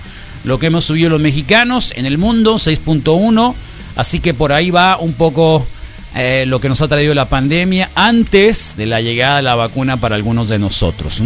lo 0.44 0.58
que 0.58 0.66
hemos 0.66 0.84
subido 0.84 1.08
los 1.08 1.22
mexicanos 1.22 1.94
en 1.96 2.04
el 2.04 2.18
mundo, 2.18 2.56
6.1. 2.56 3.54
Así 3.96 4.20
que 4.20 4.34
por 4.34 4.52
ahí 4.52 4.70
va 4.70 4.98
un 4.98 5.14
poco 5.14 5.66
eh, 6.14 6.44
lo 6.46 6.60
que 6.60 6.68
nos 6.68 6.80
ha 6.80 6.88
traído 6.88 7.14
la 7.14 7.28
pandemia 7.28 7.90
antes 7.94 8.74
de 8.76 8.86
la 8.86 9.00
llegada 9.00 9.36
de 9.36 9.42
la 9.42 9.54
vacuna 9.54 9.96
para 9.96 10.14
algunos 10.14 10.48
de 10.48 10.58
nosotros. 10.58 11.22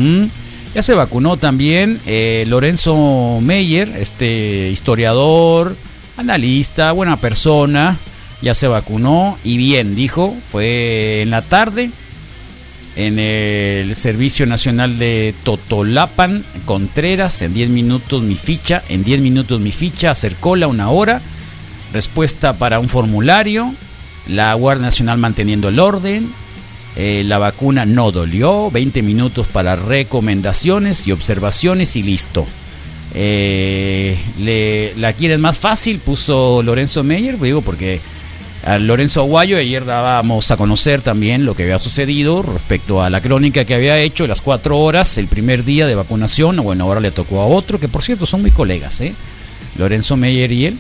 Ya 0.75 0.83
se 0.83 0.95
vacunó 0.95 1.37
también 1.37 2.01
eh, 2.07 2.45
Lorenzo 2.47 3.39
Meyer, 3.43 3.89
este 3.99 4.71
historiador, 4.71 5.77
analista, 6.17 6.93
buena 6.93 7.17
persona, 7.17 7.97
ya 8.43 8.55
se 8.55 8.69
vacunó 8.69 9.37
y 9.45 9.57
bien, 9.57 9.95
dijo, 9.95 10.35
fue 10.51 11.23
en 11.23 11.31
la 11.31 11.43
tarde 11.43 11.91
en 12.99 13.21
el 13.21 13.95
Servicio 13.95 14.45
Nacional 14.45 14.99
de 14.99 15.33
Totolapan, 15.45 16.45
Contreras, 16.65 17.43
en 17.43 17.55
10 17.55 17.71
minutos 17.71 18.23
mi 18.23 18.35
ficha, 18.35 18.83
en 18.89 19.05
10 19.05 19.21
minutos 19.21 19.61
mi 19.61 19.71
ficha, 19.71 20.11
hacer 20.11 20.35
cola 20.35 20.67
una 20.67 20.91
hora, 20.91 21.21
respuesta 21.93 22.55
para 22.55 22.81
un 22.81 22.89
formulario, 22.89 23.73
la 24.27 24.53
Guardia 24.55 24.87
Nacional 24.87 25.19
manteniendo 25.19 25.69
el 25.69 25.79
orden, 25.79 26.29
eh, 26.97 27.23
la 27.25 27.39
vacuna 27.39 27.87
no 27.87 28.11
dolió, 28.11 28.71
20 28.71 29.03
minutos 29.03 29.47
para 29.47 29.77
recomendaciones 29.77 31.07
y 31.07 31.13
observaciones 31.13 31.97
y 31.97 32.03
listo. 32.03 32.47
Eh, 33.15 34.19
le, 34.41 34.95
la 34.97 35.13
quieren 35.13 35.41
más 35.41 35.59
fácil, 35.59 35.99
puso 35.99 36.63
Lorenzo 36.63 37.03
Meyer, 37.05 37.39
digo 37.39 37.63
porque 37.63 38.01
a 38.65 38.79
Lorenzo 38.79 39.21
Aguayo 39.21 39.57
ayer 39.57 39.85
dábamos 39.85 40.51
a 40.51 40.57
conocer 40.57 41.01
también 41.01 41.45
lo 41.45 41.55
que 41.55 41.63
había 41.63 41.79
sucedido 41.79 42.43
respecto 42.43 43.03
a 43.03 43.09
la 43.09 43.21
crónica 43.21 43.65
que 43.65 43.75
había 43.75 43.99
hecho 44.01 44.27
las 44.27 44.41
cuatro 44.41 44.79
horas, 44.79 45.17
el 45.19 45.29
primer 45.29 45.65
día 45.65 45.87
de 45.87 45.95
vacunación, 45.95 46.57
bueno, 46.57 46.85
ahora 46.85 47.01
le 47.01 47.11
tocó 47.11 47.41
a 47.41 47.47
otro, 47.47 47.79
que 47.79 47.89
por 47.89 48.03
cierto 48.03 48.27
son 48.27 48.43
muy 48.43 48.51
colegas, 48.51 49.01
¿eh? 49.01 49.15
Lorenzo 49.79 50.17
Meyer 50.17 50.51
y 50.51 50.67
él, 50.67 50.77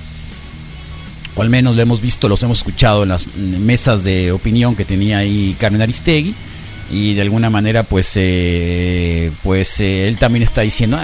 o 1.38 1.42
al 1.42 1.51
menos 1.51 1.77
lo 1.77 1.83
hemos 1.83 2.01
visto, 2.01 2.29
los 2.29 2.42
hemos 2.42 2.59
escuchado 2.59 3.05
en 3.05 3.11
las 3.11 3.29
mesas 3.37 4.03
de 4.03 4.33
opinión 4.33 4.74
que 4.74 4.85
tenía 4.85 5.18
ahí 5.18 5.55
Carmen 5.61 5.81
Aristegui, 5.81 6.35
y 6.90 7.14
de 7.14 7.22
alguna 7.22 7.48
manera 7.48 7.85
pues, 7.85 8.12
eh, 8.16 9.31
pues 9.44 9.79
eh, 9.79 10.09
él 10.09 10.18
también 10.18 10.42
está 10.42 10.62
diciendo, 10.62 10.98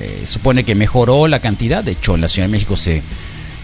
eh, 0.00 0.22
supone 0.26 0.64
que 0.64 0.74
mejoró 0.74 1.28
la 1.28 1.38
cantidad, 1.38 1.84
de 1.84 1.92
hecho 1.92 2.16
en 2.16 2.22
la 2.22 2.28
Ciudad 2.28 2.48
de 2.48 2.52
México 2.52 2.76
se 2.76 3.00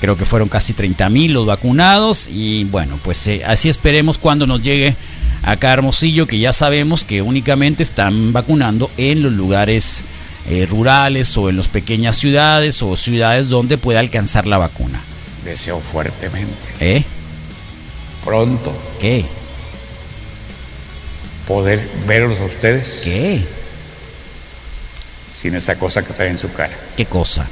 creo 0.00 0.16
que 0.16 0.24
fueron 0.24 0.48
casi 0.48 0.74
30 0.74 1.08
mil 1.08 1.32
los 1.32 1.46
vacunados 1.46 2.28
y 2.28 2.64
bueno, 2.64 2.96
pues 3.02 3.28
así 3.44 3.68
esperemos 3.68 4.16
cuando 4.16 4.46
nos 4.46 4.62
llegue 4.62 4.94
acá 5.42 5.72
Hermosillo, 5.72 6.28
que 6.28 6.38
ya 6.38 6.52
sabemos 6.52 7.02
que 7.02 7.20
únicamente 7.20 7.82
están 7.82 8.32
vacunando 8.32 8.88
en 8.96 9.24
los 9.24 9.32
lugares 9.32 10.04
rurales 10.68 11.36
o 11.36 11.50
en 11.50 11.56
las 11.56 11.68
pequeñas 11.68 12.16
ciudades 12.16 12.80
o 12.82 12.96
ciudades 12.96 13.48
donde 13.48 13.76
pueda 13.76 14.00
alcanzar 14.00 14.46
la 14.46 14.58
vacuna. 14.58 15.00
Deseo 15.44 15.80
fuertemente. 15.80 16.54
¿Eh? 16.80 17.04
Pronto. 18.24 18.72
¿Qué? 19.00 19.24
Poder 21.46 21.80
verlos 22.06 22.40
a 22.40 22.44
ustedes. 22.44 23.02
¿Qué? 23.04 23.42
Sin 25.32 25.54
esa 25.54 25.76
cosa 25.76 26.02
que 26.02 26.12
trae 26.12 26.28
en 26.28 26.38
su 26.38 26.52
cara. 26.52 26.76
¿Qué 26.96 27.06
cosa? 27.06 27.46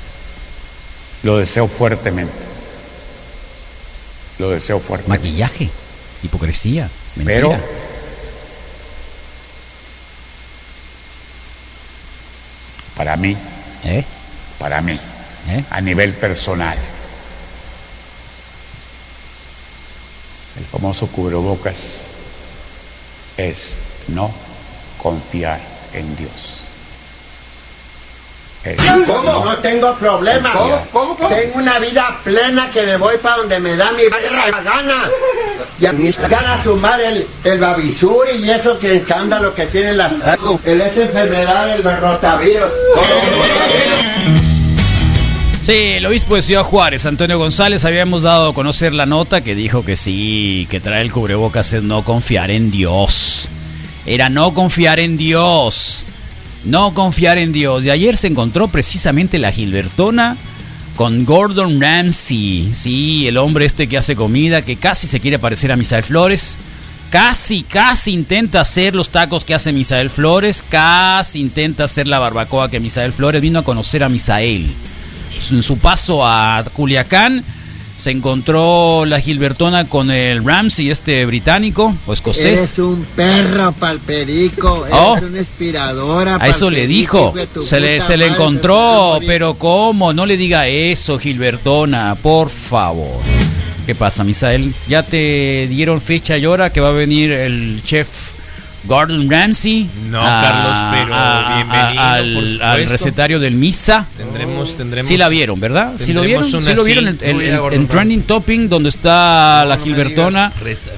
Lo 1.22 1.38
deseo 1.38 1.66
fuertemente. 1.66 2.32
Lo 4.38 4.50
deseo 4.50 4.78
fuertemente. 4.78 5.26
Maquillaje, 5.26 5.68
hipocresía, 6.22 6.88
mentira. 7.16 7.40
Pero 7.40 7.58
para 12.96 13.16
mí, 13.16 13.36
¿Eh? 13.84 14.04
para 14.58 14.80
mí, 14.80 14.98
¿Eh? 15.48 15.64
a 15.70 15.80
nivel 15.80 16.12
personal, 16.14 16.76
el 20.58 20.64
famoso 20.64 21.06
cubrebocas 21.06 22.06
es 23.36 23.78
no 24.08 24.30
confiar 25.00 25.60
en 25.92 26.16
Dios. 26.16 26.54
Es 28.64 28.76
¿Cómo? 29.06 29.44
No 29.44 29.56
tengo 29.58 29.94
problema. 29.94 30.52
Tengo 31.28 31.58
una 31.58 31.78
vida 31.78 32.18
plena 32.24 32.68
que 32.70 32.82
me 32.82 32.96
voy 32.96 33.16
para 33.18 33.36
donde 33.36 33.60
me 33.60 33.76
da 33.76 33.92
mi 33.92 34.02
gana. 34.64 35.08
Y 35.80 35.86
a 35.86 35.92
mí 35.92 36.10
gana 36.28 36.62
sumar 36.64 37.00
el, 37.00 37.26
el 37.44 37.60
babisur 37.60 38.26
y 38.28 38.50
eso 38.50 38.78
que 38.80 38.96
escándalo 38.96 39.54
que 39.54 39.66
tiene 39.66 39.92
la 39.92 40.10
el, 40.64 40.80
esa 40.80 41.02
enfermedad 41.02 41.68
del 41.68 42.00
rotavirus. 42.00 42.72
Sí, 45.68 45.74
el 45.74 46.06
obispo 46.06 46.34
de 46.34 46.40
Ciudad 46.40 46.64
Juárez, 46.64 47.04
Antonio 47.04 47.36
González, 47.36 47.84
habíamos 47.84 48.22
dado 48.22 48.48
a 48.48 48.54
conocer 48.54 48.94
la 48.94 49.04
nota 49.04 49.42
que 49.42 49.54
dijo 49.54 49.84
que 49.84 49.96
sí, 49.96 50.66
que 50.70 50.80
traer 50.80 51.02
el 51.02 51.12
cubrebocas 51.12 51.74
es 51.74 51.82
no 51.82 52.06
confiar 52.06 52.50
en 52.50 52.70
Dios. 52.70 53.50
Era 54.06 54.30
no 54.30 54.54
confiar 54.54 54.98
en 54.98 55.18
Dios. 55.18 56.06
No 56.64 56.94
confiar 56.94 57.36
en 57.36 57.52
Dios. 57.52 57.84
Y 57.84 57.90
ayer 57.90 58.16
se 58.16 58.28
encontró 58.28 58.68
precisamente 58.68 59.38
la 59.38 59.52
Gilbertona 59.52 60.38
con 60.96 61.26
Gordon 61.26 61.78
Ramsay. 61.78 62.70
Sí, 62.72 63.28
el 63.28 63.36
hombre 63.36 63.66
este 63.66 63.88
que 63.88 63.98
hace 63.98 64.16
comida, 64.16 64.62
que 64.62 64.76
casi 64.76 65.06
se 65.06 65.20
quiere 65.20 65.38
parecer 65.38 65.70
a 65.70 65.76
Misael 65.76 66.02
Flores. 66.02 66.56
Casi, 67.10 67.62
casi 67.62 68.14
intenta 68.14 68.62
hacer 68.62 68.94
los 68.94 69.10
tacos 69.10 69.44
que 69.44 69.52
hace 69.52 69.74
Misael 69.74 70.08
Flores. 70.08 70.64
Casi 70.66 71.42
intenta 71.42 71.84
hacer 71.84 72.06
la 72.06 72.20
barbacoa 72.20 72.70
que 72.70 72.80
Misael 72.80 73.12
Flores 73.12 73.42
vino 73.42 73.58
a 73.58 73.64
conocer 73.64 74.02
a 74.02 74.08
Misael. 74.08 74.66
En 75.50 75.62
su 75.62 75.78
paso 75.78 76.24
a 76.26 76.64
Culiacán 76.72 77.42
se 77.96 78.10
encontró 78.12 79.04
la 79.06 79.20
Gilbertona 79.20 79.86
con 79.88 80.10
el 80.10 80.44
Ramsey, 80.44 80.90
este 80.90 81.24
británico 81.26 81.94
o 82.06 82.12
escocés. 82.12 82.46
Eres 82.46 82.78
un 82.78 83.04
perro 83.16 83.72
palperico, 83.72 84.86
eres 84.86 84.98
Oh. 85.00 85.18
una 85.20 85.38
inspiradora. 85.38 86.36
A 86.40 86.48
eso 86.48 86.70
le 86.70 86.86
dijo, 86.86 87.34
se 87.66 87.80
le, 87.80 88.00
se 88.00 88.16
le 88.16 88.28
encontró, 88.28 89.18
pero 89.26 89.54
¿cómo? 89.54 90.12
No 90.12 90.26
le 90.26 90.36
diga 90.36 90.68
eso, 90.68 91.18
Gilbertona, 91.18 92.16
por 92.22 92.50
favor. 92.50 93.20
¿Qué 93.86 93.94
pasa, 93.94 94.22
Misael? 94.22 94.74
¿Ya 94.86 95.02
te 95.02 95.66
dieron 95.68 96.00
fecha 96.00 96.36
y 96.36 96.46
hora 96.46 96.70
que 96.70 96.80
va 96.80 96.90
a 96.90 96.92
venir 96.92 97.32
el 97.32 97.82
chef 97.84 98.06
Gordon 98.84 99.28
Ramsay? 99.30 99.88
No, 100.10 100.20
a- 100.20 100.42
Carlos, 100.42 100.78
pero 101.02 101.14
a- 101.14 101.40
a- 101.52 101.56
bienvenido, 101.56 102.02
al, 102.02 102.34
por 102.34 102.42
al 102.44 102.50
supuesto. 102.52 102.92
recetario 102.92 103.40
del 103.40 103.54
Misa. 103.54 104.06
Tendremos, 104.16 104.76
tendremos. 104.76 105.08
Sí 105.08 105.16
la 105.16 105.28
vieron, 105.28 105.60
¿verdad? 105.60 105.92
Sí 105.96 106.12
lo 106.12 106.22
vieron. 106.22 106.44
Sí 106.44 106.72
lo 106.74 106.84
vieron 106.84 107.08
en, 107.20 107.88
Trending 107.88 108.22
Topping 108.22 108.68
donde 108.68 108.88
está 108.88 109.64
la 109.66 109.76
No 109.76 109.82
Gilbertona. 109.84 110.52
resta- 110.62 110.92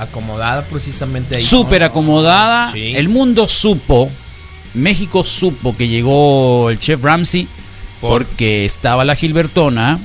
acomodada 0.00 0.62
precisamente 0.62 1.36
ahí. 1.36 1.42
Súper 1.44 1.82
acomodada. 1.84 2.72
Sí. 2.72 2.94
El 2.96 3.08
mundo 3.08 3.46
supo, 3.46 4.10
México 4.74 5.22
supo 5.24 5.76
que 5.76 5.86
llegó 5.88 6.70
el 6.70 6.78
chef 6.80 7.02
Ramsey 7.02 7.46
Por- 8.00 8.24
porque 8.24 8.64
estaba 8.64 9.04
la 9.04 9.14
Gilbertona 9.14 9.98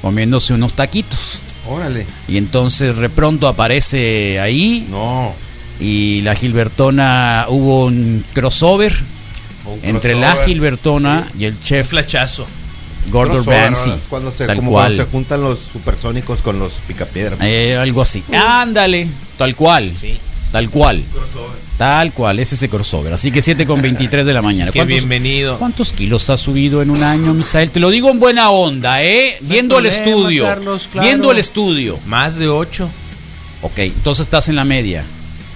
comiéndose 0.00 0.52
unos 0.54 0.72
taquitos. 0.74 1.40
Órale. 1.68 2.06
Y 2.28 2.36
entonces 2.38 2.96
de 2.96 3.08
pronto 3.08 3.46
aparece 3.46 4.40
ahí 4.40 4.86
No. 4.90 5.32
Y 5.80 6.20
la 6.22 6.34
Gilbertona 6.34 7.46
hubo 7.48 7.86
un 7.86 8.24
crossover 8.34 8.94
Un 9.64 9.80
entre 9.82 10.14
la 10.14 10.28
crossover. 10.28 10.48
Gilbertona 10.48 11.28
y 11.38 11.44
el 11.44 11.54
Un 11.54 11.62
chef 11.62 11.88
flachazo. 11.88 12.46
Gordon 13.10 13.36
Crossover, 13.36 13.62
Ramsay. 13.64 13.94
cuando 14.10 14.30
se, 14.30 14.46
tal 14.46 14.56
como 14.56 14.72
cual. 14.72 14.88
cuando 14.88 15.04
se 15.04 15.10
juntan 15.10 15.40
los 15.42 15.58
supersónicos 15.58 16.42
con 16.42 16.58
los 16.58 16.74
picapiedra. 16.86 17.36
Eh, 17.40 17.76
algo 17.76 18.02
así. 18.02 18.22
Ándale, 18.32 19.08
tal 19.38 19.56
cual. 19.56 19.90
Sí. 19.98 20.18
Tal 20.52 20.68
cual. 20.68 21.02
Tal 21.78 22.12
cual, 22.12 22.38
es 22.40 22.52
ese 22.52 22.68
crossover. 22.68 23.12
Así 23.14 23.30
que 23.30 23.40
7 23.40 23.64
con 23.66 23.80
23 23.80 24.26
de 24.26 24.34
la 24.34 24.42
mañana. 24.42 24.70
Que 24.70 24.84
bienvenido. 24.84 25.56
¿Cuántos 25.58 25.92
kilos 25.92 26.28
has 26.28 26.40
subido 26.40 26.82
en 26.82 26.90
un 26.90 27.02
año, 27.02 27.32
Misael? 27.32 27.70
Te 27.70 27.80
lo 27.80 27.88
digo 27.88 28.10
en 28.10 28.20
buena 28.20 28.50
onda, 28.50 29.02
¿eh? 29.02 29.38
No 29.40 29.48
Viendo 29.48 29.78
el 29.78 29.86
estudio. 29.86 30.44
Carlos, 30.44 30.88
claro. 30.92 31.06
Viendo 31.06 31.32
el 31.32 31.38
estudio. 31.38 31.98
Más 32.06 32.36
de 32.36 32.48
8. 32.48 32.86
Ok, 33.62 33.78
entonces 33.78 34.26
estás 34.26 34.48
en 34.48 34.56
la 34.56 34.64
media. 34.64 35.04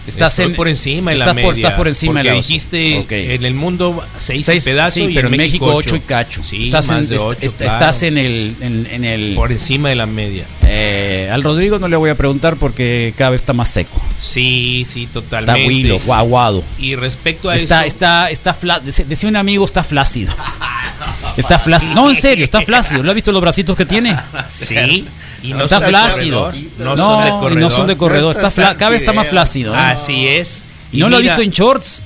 Estás 0.07 0.39
en, 0.39 0.55
por 0.55 0.69
encima 0.69 1.11
de 1.13 1.17
la 1.17 1.25
estás 1.25 1.35
media. 1.35 1.49
Por, 1.49 1.57
estás 1.57 1.73
por 1.75 1.89
encima 1.89 2.23
de 2.23 2.25
la 2.31 2.33
dijiste 2.35 2.99
Ok. 2.99 3.13
en 3.13 3.45
el 3.45 3.55
mundo 3.55 4.05
6 4.19 4.45
Seis- 4.45 4.65
pedazos 4.65 4.95
sí, 4.95 5.03
y 5.05 5.15
pero 5.15 5.29
en 5.29 5.37
México 5.37 5.67
8 5.67 5.77
8 5.77 5.97
y 5.97 6.01
cacho. 6.01 6.43
Sí, 6.45 6.65
estás 6.65 6.89
más 6.89 7.03
en, 7.05 7.09
de 7.09 7.15
est- 7.17 7.25
8, 7.25 7.39
est- 7.41 7.61
estás 7.63 8.03
en 8.03 8.19
el, 8.19 8.55
en, 8.61 8.87
en 8.91 9.05
el 9.05 9.35
Por 9.35 9.51
encima 9.53 9.89
de 9.89 9.95
la 9.95 10.07
media. 10.07 10.45
eh, 10.67 11.31
al 11.33 11.43
Rodrigo 11.43 11.79
no 11.79 11.89
le 11.89 11.97
voy 11.97 12.11
a 12.11 12.15
preguntar 12.17 12.57
porque 12.57 13.15
cada 13.17 13.31
vez 13.31 13.41
está 13.43 13.53
más 13.55 13.71
seco. 13.71 14.01
Sí, 14.21 14.87
sí, 14.89 15.05
Está 15.05 15.21
totalmente. 15.21 15.67
huilo, 15.69 15.99
guaguado. 16.01 16.63
Y 16.79 16.95
respecto 16.97 17.49
a 17.49 17.57
Está, 17.57 17.81
eso, 17.81 17.87
está, 17.95 18.31
está 18.31 18.55
fla- 18.55 18.81
decía 18.81 19.05
decía 19.09 19.29
un 19.29 19.37
amigo, 19.37 19.65
está 19.65 19.83
flácido. 19.85 20.33
Está 21.37 21.59
flácido. 21.59 21.95
No, 21.95 22.11
en 22.11 22.17
serio, 22.17 22.45
está 22.45 22.61
flácido. 22.63 23.03
¿Lo 23.03 23.11
has 23.11 23.15
visto 23.17 23.33
los 23.33 23.41
bracitos 23.43 23.77
que 23.77 23.85
tiene? 23.85 24.17
sí, 24.51 25.05
y 25.45 25.53
no 25.53 25.65
está 25.65 25.81
flácido. 25.81 26.51
No, 26.79 26.97
No, 26.97 26.97
son 26.97 27.25
de 27.25 27.31
corredor. 27.31 27.57
no 27.63 27.71
son 27.71 27.87
de 27.87 27.97
corredor. 27.97 28.35
Está 28.35 28.51
fla- 28.51 28.77
cada 28.77 28.91
vez 28.91 29.03
está 29.03 29.13
más 29.13 29.29
flácido. 29.29 29.75
¿eh? 29.75 29.79
Así 29.79 30.27
es. 30.27 30.65
¿Y 30.93 30.99
no 30.99 31.09
lo 31.09 31.17
has 31.17 31.23
mira, 31.23 31.33
visto 31.35 31.43
en 31.43 31.51
shorts? 31.51 32.03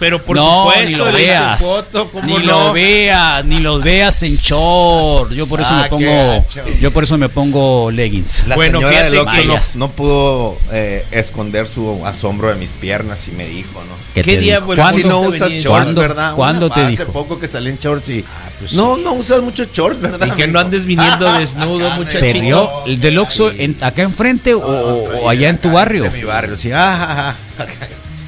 Pero 0.00 0.20
por 0.20 0.34
no, 0.34 0.64
supuesto, 0.64 0.90
ni 0.90 0.96
lo 0.96 1.12
veas. 1.12 1.60
foto, 1.60 2.08
¿cómo 2.10 2.26
ni 2.26 2.32
no? 2.44 2.68
lo 2.68 2.72
veas, 2.72 3.44
ni 3.44 3.58
los 3.60 3.82
veas 3.84 4.22
en 4.22 4.34
short. 4.34 5.30
Yo 5.32 5.46
por 5.46 5.60
eso 5.60 5.68
Ah, 5.72 5.82
me 5.82 5.88
pongo, 5.90 6.44
yo 6.80 6.90
por 6.90 7.04
eso 7.04 7.18
me 7.18 7.28
pongo 7.28 7.90
leggings. 7.90 8.46
La 8.48 8.54
Bueno, 8.56 8.78
señora 8.78 8.96
fíjate 8.96 9.10
del 9.10 9.18
Oxxo 9.52 9.78
no, 9.78 9.86
no 9.86 9.92
pudo 9.92 10.58
eh, 10.72 11.04
esconder 11.12 11.68
su 11.68 12.04
asombro 12.06 12.48
de 12.48 12.54
mis 12.54 12.72
piernas 12.72 13.28
y 13.28 13.32
me 13.32 13.44
dijo, 13.46 13.74
¿no? 13.88 13.94
¿Qué 14.14 14.22
¿Qué 14.22 14.38
día, 14.38 14.60
Casi 14.74 15.02
¿Cuándo 15.02 15.08
no 15.08 15.20
usas 15.20 15.50
shorts, 15.50 15.66
¿Cuándo- 15.66 16.00
¿verdad? 16.00 16.34
cuándo 16.34 16.66
Una- 16.66 16.74
te 16.74 16.80
Hace 16.80 16.90
dijo? 16.90 17.12
poco 17.12 17.38
que 17.38 17.46
salí 17.46 17.68
en 17.70 17.78
shorts 17.78 18.08
y... 18.08 18.24
pues 18.58 18.72
no, 18.72 18.96
sí. 18.96 19.02
no 19.04 19.12
usas 19.12 19.40
muchos 19.42 19.68
shorts, 19.70 20.00
¿verdad? 20.00 20.26
Y 20.26 20.30
que 20.30 20.46
no 20.48 20.58
andes 20.58 20.84
viniendo 20.86 21.30
desnudo, 21.34 21.88
muchachito. 21.90 22.18
¿Se 22.20 22.32
rió 22.32 22.70
el 22.86 22.98
del 23.00 23.18
Oxxo 23.18 23.50
en- 23.50 23.76
acá 23.82 24.00
enfrente 24.02 24.54
o, 24.54 24.60
o- 24.60 25.20
o 25.24 25.28
allá 25.28 25.50
en 25.50 25.58
tu 25.58 25.70
barrio? 25.72 26.04
De 26.04 26.10
mi 26.10 26.24
barrio, 26.24 26.56
sí. 26.56 26.72
Ah, 26.72 26.96
ah, 27.28 27.34
ah. 27.58 27.64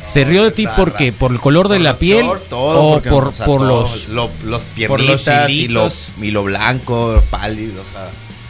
¿Se 0.07 0.25
rió 0.25 0.45
de 0.45 0.51
ti 0.51 0.67
porque 0.77 1.13
por 1.13 1.31
el 1.33 1.39
color 1.41 1.69
de 1.69 1.77
Por 1.77 1.85
la 1.85 1.97
piel 1.97 2.25
shorts, 2.27 2.49
todo, 2.49 2.81
o 2.97 3.01
por, 3.03 3.29
o 3.29 3.33
sea, 3.33 3.47
por 3.47 3.61
todo, 3.61 3.83
los... 3.83 4.09
lo- 4.09 4.31
los 4.45 4.63
por 4.89 5.01
los 5.01 5.23
piernitas 5.23 5.51
y, 5.51 5.69
lo, 5.69 5.89
y 6.21 6.31
lo 6.33 6.43
blanco, 6.45 7.23
pálido, 7.31 7.81
o 7.81 7.85
sea... 7.93 8.09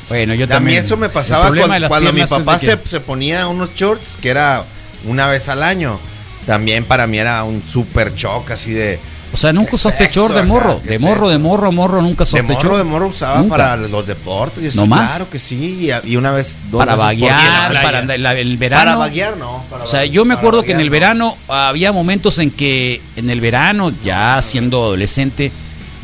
Bueno, 0.08 0.34
yo 0.34 0.46
mí 0.46 0.50
también. 0.52 0.84
eso 0.84 0.96
me 0.96 1.08
pasaba 1.08 1.48
cuando, 1.88 2.12
mi 2.12 2.22
papá 2.24 2.58
se, 2.58 2.78
se 2.86 3.00
ponía 3.00 3.46
unos 3.46 3.74
shorts, 3.74 4.18
que 4.20 4.28
era 4.30 4.64
una 5.06 5.26
vez 5.28 5.48
al 5.48 5.62
año. 5.62 5.98
También 6.46 6.84
para 6.84 7.06
mí 7.06 7.18
era 7.18 7.44
un 7.44 7.62
super 7.62 8.14
shock 8.14 8.50
así 8.50 8.72
de... 8.72 8.98
O 9.35 9.37
sea, 9.38 9.51
nunca 9.53 9.71
¿Qué 9.71 9.77
usaste 9.77 10.05
es 10.05 10.14
short 10.14 10.35
de 10.35 10.42
morro. 10.42 10.81
¿Qué 10.83 10.90
De 10.90 10.99
morro, 10.99 11.29
de 11.31 11.38
morro, 11.38 11.73
morro, 11.73 12.03
nunca 12.03 12.18
De 12.25 12.31
usaste 12.31 12.53
morro, 12.53 12.62
short. 12.68 12.79
de 12.79 12.85
morro 12.85 13.07
usaba 13.09 13.38
Nunca. 13.38 13.51
para 13.57 13.77
los 13.79 14.07
deportes. 14.07 14.75
y 14.75 14.77
¿No 14.77 14.87
más? 14.87 15.09
Claro 15.09 15.31
que 15.31 15.38
sí. 15.38 15.90
Y, 16.05 16.16
una 16.16 16.33
vez... 16.33 16.57
dos 16.71 16.79
Para 16.81 16.92
veces 16.92 17.05
vaguear, 17.07 17.83
para 17.83 17.99
andar- 18.03 18.18
la- 18.18 18.35
el 18.38 18.57
verano. 18.59 18.85
Para 18.85 18.97
vaguear, 18.97 19.37
no. 19.38 19.64
para 19.71 19.85
O 19.85 19.87
sea, 19.87 20.05
yo 20.05 20.25
me 20.27 20.35
acuerdo 20.35 20.62
que 20.64 20.73
en 20.73 20.81
el 20.81 20.87
no. 20.87 20.92
verano 20.92 21.37
había 21.49 21.92
momentos 21.92 22.38
en 22.40 22.51
que 22.51 23.01
en 23.16 23.31
el 23.31 23.40
verano, 23.40 23.90
ya 24.05 24.40
siendo 24.42 24.83
adolescente, 24.83 25.51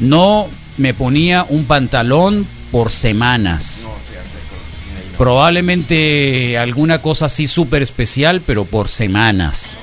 no 0.00 0.46
me 0.78 0.94
ponía 0.94 1.44
un 1.50 1.64
pantalón 1.64 2.46
por 2.72 2.90
semanas. 2.90 3.82
Probablemente 5.18 6.56
alguna 6.58 7.02
cosa 7.02 7.26
así 7.26 7.48
súper 7.48 7.82
especial, 7.82 8.40
pero 8.46 8.64
por 8.64 8.88
semanas. 8.88 9.76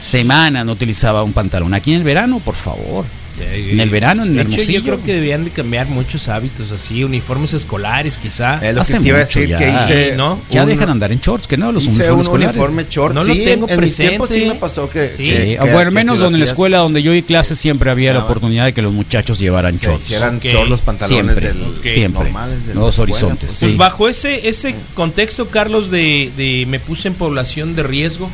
Semanas 0.00 0.64
no 0.64 0.72
utilizaba 0.72 1.22
un 1.22 1.32
pantalón. 1.32 1.74
Aquí 1.74 1.92
en 1.92 1.98
el 1.98 2.04
verano, 2.04 2.40
por 2.44 2.54
favor. 2.54 3.04
En 3.40 3.78
el 3.78 3.88
verano, 3.88 4.24
en 4.24 4.34
De 4.34 4.42
hecho, 4.42 4.50
Hermosillo. 4.50 4.78
yo 4.80 4.84
creo 4.84 5.04
que 5.04 5.12
debían 5.14 5.44
de 5.44 5.50
cambiar 5.52 5.86
muchos 5.86 6.26
hábitos 6.26 6.72
así, 6.72 7.04
uniformes 7.04 7.54
escolares 7.54 8.18
quizá. 8.18 8.56
Es 8.66 8.74
lo 8.74 8.80
Hace 8.80 8.94
que 8.94 8.98
te 8.98 9.08
iba 9.10 9.16
a 9.16 9.20
decir 9.20 9.48
ya. 9.48 9.58
que 9.58 9.68
hice. 9.70 10.10
Sí, 10.10 10.16
¿no? 10.16 10.40
Ya 10.50 10.64
un- 10.64 10.68
dejan 10.68 10.90
andar 10.90 11.12
en 11.12 11.20
shorts, 11.20 11.46
que 11.46 11.56
no, 11.56 11.70
los 11.70 11.84
hice 11.84 11.92
uniformes 11.92 12.14
un 12.16 12.20
escolares. 12.22 12.56
uniforme 12.56 12.86
short. 12.90 13.14
No 13.14 13.22
lo 13.22 13.32
sí, 13.32 13.44
tengo 13.44 13.68
en, 13.68 13.74
en 13.74 13.80
mis 13.80 13.94
tiempos 13.96 14.26
sí 14.26 14.32
presente. 14.34 14.54
me 14.54 14.60
pasó 14.60 14.90
que. 14.90 15.10
Sí. 15.16 15.22
que- 15.22 15.24
Sí, 15.24 15.32
que- 15.50 15.58
o 15.60 15.66
por 15.66 15.72
lo 15.72 15.84
que 15.84 15.90
menos 15.92 16.16
lo 16.18 16.24
donde 16.24 16.36
en 16.38 16.40
la 16.40 16.44
escuela 16.50 16.78
donde 16.78 17.00
yo 17.00 17.12
di 17.12 17.22
clases 17.22 17.56
siempre 17.60 17.92
había 17.92 18.12
la 18.12 18.18
Ah, 18.18 18.22
bueno. 18.22 18.32
oportunidad 18.32 18.64
de 18.64 18.72
que 18.74 18.82
los 18.82 18.92
muchachos 18.92 19.38
llevaran 19.38 19.78
se 19.78 19.86
shorts. 19.86 20.06
hicieran 20.06 20.38
Ok. 20.38 20.44
short 20.46 20.68
los 20.68 20.80
pantalones 20.80 21.36
Siempre, 21.36 21.46
del, 21.46 21.62
Ok. 21.62 21.86
siempre. 21.86 22.24
normales 22.24 22.66
de 22.66 22.74
Los 22.74 22.98
horizontes. 22.98 23.50
pues. 23.50 23.58
Pues 23.60 23.76
bajo 23.76 24.08
ese, 24.08 24.48
ese 24.48 24.74
contexto, 24.94 25.46
Carlos, 25.46 25.92
de, 25.92 26.32
de 26.36 26.66
me 26.68 26.80
puse 26.80 27.06
en 27.06 27.14
población 27.14 27.76
de 27.76 27.84
riesgo 27.84 28.28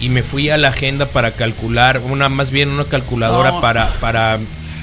y 0.00 0.08
me 0.10 0.22
fui 0.22 0.50
a 0.50 0.56
la 0.56 0.68
agenda 0.68 1.06
para 1.06 1.32
calcular, 1.32 2.00
una 2.08 2.28
más 2.28 2.50
bien 2.50 2.68
una 2.70 2.84
calculadora 2.84 3.50
No. 3.52 3.60
para, 3.60 3.90
para 4.00 4.38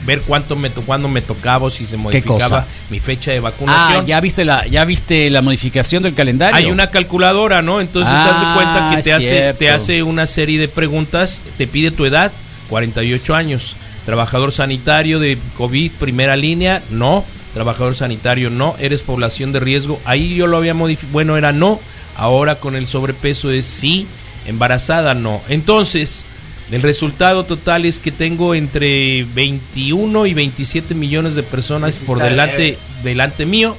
ver 0.06 0.22
cuánto 0.22 0.56
me 0.56 0.70
to- 0.70 0.82
cuándo 0.82 1.08
me 1.08 1.22
tocaba 1.22 1.66
o 1.66 1.72
si 1.72 1.86
se 1.88 1.98
modificaba 1.98 2.66
mi 2.92 3.00
fecha 3.00 3.32
de 3.32 3.40
vacunación. 3.40 4.04
Ah, 4.04 4.06
ya 4.06 4.20
viste 4.20 4.46
la, 4.46 4.66
ya 4.68 4.86
viste 4.86 5.30
la 5.32 5.42
modificación 5.42 6.04
del 6.04 6.14
calendario. 6.14 6.56
Hay 6.56 6.70
una 6.70 6.92
calculadora, 6.92 7.62
¿no? 7.62 7.82
Entonces 7.82 8.14
Ah, 8.16 8.32
haz 8.32 8.40
de 8.42 8.54
cuenta 8.56 8.96
que 8.96 9.02
te 9.02 9.14
hace, 9.14 9.54
te 9.56 9.70
hace 9.72 10.04
una 10.04 10.28
serie 10.28 10.60
de 10.60 10.68
preguntas, 10.68 11.42
te 11.58 11.66
pide 11.66 11.90
tu 11.92 12.06
edad, 12.06 12.32
48 12.70 13.34
años. 13.36 13.76
Trabajador 14.06 14.52
sanitario 14.52 15.20
de 15.20 15.38
COVID, 15.58 15.92
primera 15.94 16.36
línea, 16.36 16.84
no. 16.92 17.26
Trabajador 17.56 17.96
sanitario, 17.96 18.50
no. 18.52 18.76
Eres 18.80 19.02
población 19.02 19.52
de 19.54 19.60
riesgo. 19.62 20.00
Ahí 20.06 20.36
yo 20.36 20.46
lo 20.46 20.58
había 20.58 20.74
modificado. 20.76 21.14
Bueno, 21.14 21.38
era 21.38 21.52
no. 21.52 21.80
Ahora 22.16 22.56
con 22.56 22.76
el 22.76 22.86
sobrepeso 22.86 23.50
es 23.50 23.66
sí. 23.66 24.06
Embarazada, 24.48 25.14
no. 25.14 25.42
Entonces, 25.50 26.24
el 26.72 26.82
resultado 26.82 27.44
total 27.44 27.86
es 27.86 28.00
que 28.00 28.12
tengo 28.12 28.56
entre 28.56 29.26
21 29.36 30.26
y 30.26 30.34
27 30.34 30.96
millones 30.96 31.36
de 31.36 31.44
personas 31.44 31.98
por 31.98 32.20
delante, 32.20 32.58
leve. 32.58 32.78
delante 33.04 33.46
mío 33.46 33.76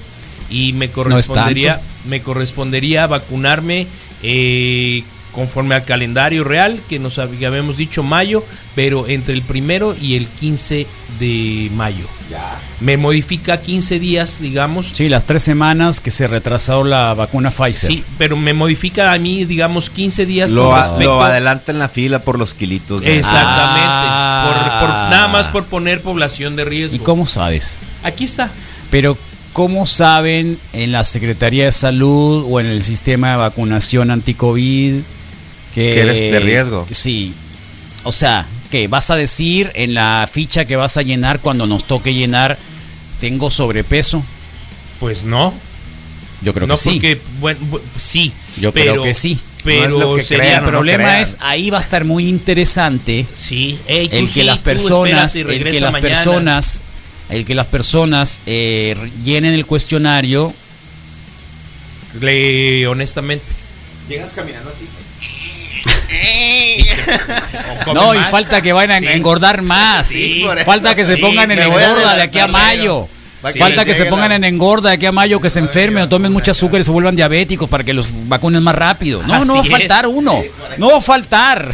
y 0.51 0.73
me 0.75 0.85
es 0.87 0.93
correspondería 0.93 1.81
me 2.09 2.23
correspondería 2.23 3.09
vacunarme 3.09 3.89
eh, 4.23 5.03
conforme 5.37 5.77
al 5.77 5.85
calendario 5.85 6.43
real 6.43 6.81
que 6.89 6.99
nos 6.99 7.19
habíamos 7.21 7.77
dicho 7.77 8.03
mayo, 8.03 8.43
pero 8.75 9.07
entre 9.07 9.35
el 9.35 9.43
primero 9.43 9.95
y 10.01 10.17
el 10.17 10.27
15 10.27 10.87
de 11.21 11.71
mayo. 11.77 12.05
Me 12.81 12.97
modifica 12.97 13.61
15 13.61 13.99
días, 14.01 14.41
digamos. 14.41 14.87
Sí, 14.95 15.09
las 15.09 15.25
tres 15.25 15.43
semanas 15.45 16.01
que 16.01 16.11
se 16.11 16.27
retrasó 16.27 16.83
la 16.83 17.15
vacuna 17.15 17.51
Pfizer. 17.53 17.89
Sí, 17.91 18.03
pero 18.19 18.37
me 18.37 18.53
modifica 18.55 19.13
a 19.13 19.19
mí, 19.19 19.45
digamos, 19.45 19.91
15 19.91 20.27
días 20.27 20.51
Lo, 20.53 20.65
con 20.71 20.75
a- 20.79 20.81
respecto 20.83 21.05
lo 21.05 21.23
adelanta 21.23 21.71
en 21.71 21.79
la 21.79 21.89
fila 21.89 22.19
por 22.19 22.39
los 22.39 22.53
kilitos. 22.55 23.03
de- 23.03 23.19
Exactamente. 23.19 23.87
Ah. 23.87 24.81
Por, 24.81 24.89
por- 24.89 24.97
nada 25.11 25.29
más 25.29 25.49
por 25.49 25.65
poner 25.67 26.01
población 26.01 26.57
de 26.57 26.65
riesgo. 26.65 26.97
¿Y 26.97 26.99
cómo 27.01 27.27
sabes? 27.27 27.79
Aquí 28.03 28.25
está. 28.25 28.51
Pero 28.91 29.17
¿cómo 29.53 29.87
saben 29.87 30.59
en 30.73 30.93
la 30.93 31.05
Secretaría 31.05 31.67
de 31.67 31.73
Salud 31.73 32.45
o 32.51 32.61
en 32.61 32.67
el 32.67 32.83
sistema 32.83 33.31
de 33.31 33.37
vacunación 33.37 34.11
anti-COVID 34.11 34.97
que, 35.77 35.95
Que 35.95 36.01
eres 36.01 36.19
de 36.33 36.41
riesgo. 36.41 36.89
Sí. 36.91 37.33
O 38.03 38.11
sea, 38.11 38.45
que 38.73 38.89
vas 38.89 39.11
a 39.11 39.17
decir 39.17 39.71
en 39.75 39.95
la 39.95 40.29
ficha 40.33 40.65
que 40.65 40.75
vas 40.75 40.97
a 40.97 41.03
llenar 41.03 41.39
cuando 41.41 41.67
nos 41.69 41.85
toque 41.85 42.13
llenar, 42.15 42.59
tengo 43.21 43.51
sobrepeso? 43.51 44.25
Pues 44.99 45.23
no. 45.23 45.53
Yo 46.43 46.53
creo 46.53 46.67
no, 46.67 46.75
que 46.75 46.81
sí. 46.81 46.91
porque, 46.93 47.21
bueno, 47.41 47.61
bu- 47.71 47.81
sí. 47.97 48.33
Yo 48.59 48.73
pero, 48.73 48.93
creo 48.95 49.05
que 49.05 49.15
sí. 49.15 49.39
Pero 49.65 49.99
No 49.99 50.15
que 50.17 50.25
sería- 50.25 50.45
crean, 50.45 50.59
el 50.61 50.65
no 50.65 50.71
problema 50.71 51.05
crean. 51.05 51.23
es, 51.23 51.37
ahí 51.41 51.71
va 51.71 51.79
a 51.79 51.81
estar 51.81 52.05
muy 52.05 52.29
interesante 52.29 53.27
Sí, 53.35 53.79
Ey, 53.89 54.09
tú 54.09 54.17
el 54.17 54.29
sí, 54.29 54.35
que 54.41 54.45
las 54.45 54.59
tú 54.59 54.65
personas, 54.65 55.35
el 55.37 55.47
que 55.47 55.81
las 55.81 55.93
mañana. 55.93 56.01
personas, 56.01 56.81
el 57.31 57.45
que 57.45 57.55
las 57.55 57.67
personas 57.67 58.41
eh, 58.47 58.97
llenen 59.25 59.53
el 59.55 59.67
cuestionario. 59.67 60.53
Le- 62.21 62.87
honestamente. 62.87 63.45
Llegas 64.09 64.33
caminando 64.33 64.71
así. 64.71 64.87
No, 67.95 68.15
y 68.15 68.19
más. 68.19 68.31
falta 68.31 68.61
que 68.63 68.73
vayan 68.73 69.01
Sí. 69.03 69.07
a 69.07 69.13
engordar 69.15 69.63
más. 69.63 70.09
Sí, 70.09 70.45
falta 70.65 70.95
que 70.95 71.05
se 71.05 71.17
pongan 71.19 71.51
en 71.51 71.61
engorda 71.61 72.17
de 72.17 72.23
aquí 72.23 72.39
a 72.39 72.47
mayo. 72.49 73.09
Falta 73.59 73.85
que 73.85 73.95
se 73.95 74.07
pongan 74.07 74.33
en 74.33 74.43
engorda 74.45 74.89
de 74.91 74.97
aquí 74.97 75.07
a 75.07 75.13
mayo, 75.13 75.41
que 75.41 75.51
se 75.51 75.61
enfermen 75.61 76.03
o 76.05 76.09
tomen 76.09 76.33
mucho 76.33 76.51
azúcar 76.51 76.81
y 76.81 76.85
se 76.85 76.91
vuelvan 76.91 77.15
diabéticos 77.15 77.69
para 77.69 77.85
que 77.85 77.93
los 77.95 78.09
vacunen 78.29 78.63
más 78.63 78.75
rápido. 78.75 79.23
No, 79.23 79.45
no 79.45 79.55
va 79.55 79.61
a 79.61 79.65
faltar 79.65 80.05
es. 80.07 80.11
uno. 80.13 80.43
No 80.79 80.91
va 80.91 80.99
a 80.99 81.03
faltar. 81.03 81.73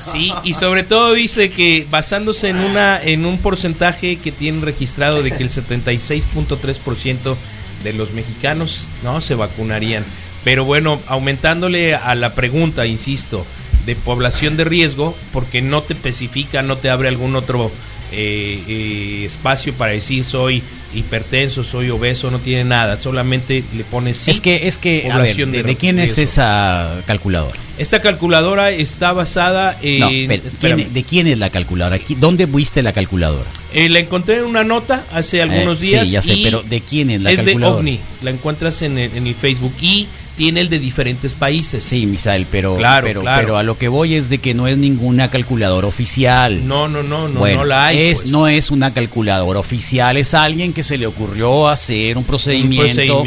Sí, 0.00 0.32
y 0.44 0.54
sobre 0.54 0.84
todo 0.84 1.12
dice 1.12 1.50
que 1.50 1.86
basándose 1.90 2.48
en 2.48 2.56
una 2.58 3.00
en 3.02 3.26
un 3.26 3.38
porcentaje 3.38 4.16
que 4.16 4.32
tienen 4.32 4.62
registrado 4.62 5.22
de 5.22 5.32
que 5.32 5.42
el 5.42 5.50
76.3% 5.50 7.36
de 7.84 7.92
los 7.92 8.12
mexicanos 8.12 8.86
no 9.02 9.20
se 9.20 9.34
vacunarían. 9.34 10.04
Pero 10.46 10.64
bueno, 10.64 11.00
aumentándole 11.08 11.96
a 11.96 12.14
la 12.14 12.32
pregunta, 12.32 12.86
insisto, 12.86 13.44
de 13.84 13.96
población 13.96 14.56
de 14.56 14.62
riesgo, 14.62 15.16
porque 15.32 15.60
no 15.60 15.82
te 15.82 15.94
especifica, 15.94 16.62
no 16.62 16.76
te 16.76 16.88
abre 16.88 17.08
algún 17.08 17.34
otro 17.34 17.68
eh, 18.12 18.60
eh, 18.68 19.24
espacio 19.26 19.72
para 19.74 19.90
decir 19.90 20.24
soy 20.24 20.62
hipertenso, 20.94 21.64
soy 21.64 21.90
obeso, 21.90 22.30
no 22.30 22.38
tiene 22.38 22.62
nada, 22.62 22.98
solamente 23.00 23.64
le 23.76 23.82
pones 23.82 24.18
sí, 24.18 24.30
Es 24.30 24.40
que, 24.40 24.68
es 24.68 24.78
que, 24.78 25.00
a 25.10 25.16
ver, 25.18 25.26
población 25.26 25.50
¿de, 25.50 25.62
de 25.64 25.76
quién 25.76 25.98
es 25.98 26.16
esa 26.16 26.94
calculadora? 27.06 27.56
Esta 27.76 28.00
calculadora 28.00 28.70
está 28.70 29.12
basada 29.12 29.76
en... 29.82 29.98
No, 29.98 30.08
pero, 30.08 30.26
¿quién- 30.28 30.46
espérame. 30.46 30.92
¿de 30.92 31.02
quién 31.02 31.26
es 31.26 31.38
la 31.38 31.50
calculadora? 31.50 31.98
¿Qui- 31.98 32.16
¿Dónde 32.16 32.46
viste 32.46 32.82
la 32.84 32.92
calculadora? 32.92 33.44
Eh, 33.74 33.88
la 33.88 33.98
encontré 33.98 34.36
en 34.38 34.44
una 34.44 34.62
nota 34.62 35.04
hace 35.12 35.42
algunos 35.42 35.80
Eh, 35.82 35.86
días. 35.86 36.06
Sí, 36.06 36.12
ya 36.12 36.22
sé, 36.22 36.38
pero 36.44 36.62
¿de 36.62 36.80
quién 36.80 37.10
es 37.10 37.20
la 37.20 37.32
es 37.32 37.40
de 37.40 37.46
calculadora? 37.46 37.78
OVNI. 37.80 38.00
La 38.22 38.30
encuentras 38.30 38.80
en 38.82 38.96
el, 38.96 39.10
en 39.16 39.26
el 39.26 39.34
Facebook 39.34 39.74
y 39.82 40.06
tiene 40.36 40.60
el 40.60 40.68
de 40.68 40.78
diferentes 40.78 41.34
países. 41.34 41.82
Sí, 41.82 42.06
Misael, 42.06 42.46
pero, 42.50 42.76
Claro, 42.76 43.06
pero, 43.06 43.20
claro. 43.22 43.42
pero 43.42 43.56
a 43.58 43.62
lo 43.62 43.78
que 43.78 43.88
voy 43.88 44.14
es 44.14 44.28
de 44.28 44.38
que 44.38 44.54
no 44.54 44.66
es 44.68 44.76
ninguna 44.76 45.30
calculadora 45.30 45.86
oficial. 45.86 46.66
No, 46.66 46.88
no, 46.88 47.02
no, 47.02 47.28
no, 47.28 47.40
Bueno, 47.40 47.60
no 47.60 47.64
la 47.66 47.86
hay. 47.86 47.98
es, 47.98 48.20
pues. 48.22 48.30
No 48.32 48.46
es 48.48 48.70
una 48.70 48.92
calculadora 48.92 49.58
oficial, 49.58 50.16
es 50.16 50.34
alguien 50.34 50.72
que 50.72 50.82
se 50.82 50.98
le 50.98 51.06
ocurrió 51.06 51.68
hacer 51.68 52.16
un 52.18 52.24
procedimiento, 52.24 53.24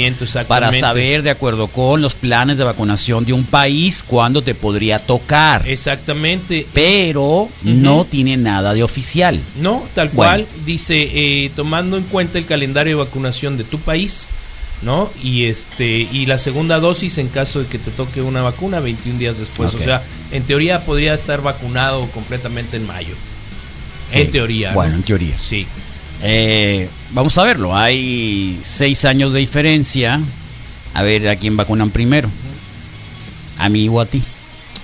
para 0.48 0.72
saber, 0.72 1.22
de 1.24 1.30
acuerdo 1.32 1.68
con 1.68 2.02
los 2.02 2.16
planes 2.16 2.58
de 2.58 2.64
vacunación 2.64 3.26
de 3.26 3.34
un 3.34 3.44
país, 3.44 4.04
cuándo 4.06 4.42
te 4.42 4.56
podría 4.56 5.00
tocar. 5.00 5.68
Exactamente. 5.68 6.66
Pero 6.74 7.50
no 7.64 8.06
tiene 8.06 8.38
nada 8.38 8.74
de 8.74 8.84
oficial. 8.84 9.40
No, 9.62 9.84
tal 9.96 10.10
Bueno. 10.10 10.32
cual. 10.32 10.46
Dice, 10.66 11.10
eh, 11.14 11.52
tomando 11.56 11.98
en 11.98 12.04
cuenta 12.04 12.38
el 12.38 12.46
calendario 12.46 12.98
de 12.98 13.04
vacunación 13.04 13.58
de 13.58 13.64
tu 13.64 13.80
país, 13.80 14.28
¿no? 14.82 15.10
Y 15.24 15.46
este 15.46 16.08
y 16.12 16.26
la 16.26 16.38
segunda 16.38 16.80
dosis 16.80 17.18
en 17.18 17.28
caso 17.28 17.60
de 17.60 17.68
que 17.68 17.78
te 17.78 17.92
toque 17.92 18.22
una 18.22 18.42
vacuna 18.42 18.80
21 18.80 19.20
días 19.20 19.38
después. 19.38 19.74
O 19.74 19.80
sea, 19.80 20.02
en 20.32 20.44
teoría 20.44 20.86
podría 20.86 21.14
estar 21.14 21.42
vacunado 21.42 22.06
completamente 22.12 22.78
en 22.78 22.88
mayo. 22.88 23.16
Sí. 24.12 24.22
En 24.22 24.32
teoría. 24.32 24.74
Bueno, 24.74 24.92
¿no? 24.92 24.98
en 24.98 25.04
teoría. 25.04 25.36
Sí. 25.40 25.68
Eh, 26.22 26.90
vamos 27.12 27.38
a 27.38 27.44
verlo. 27.44 27.76
Hay 27.76 28.60
seis 28.64 29.06
años 29.06 29.34
de 29.34 29.40
diferencia. 29.40 30.20
A 30.94 31.04
ver 31.04 31.28
a 31.30 31.36
quién 31.36 31.56
vacunan 31.56 31.92
primero. 31.92 32.30
A 33.58 33.70
mí 33.70 33.88
o 33.90 34.00
a 34.00 34.06
ti. 34.06 34.24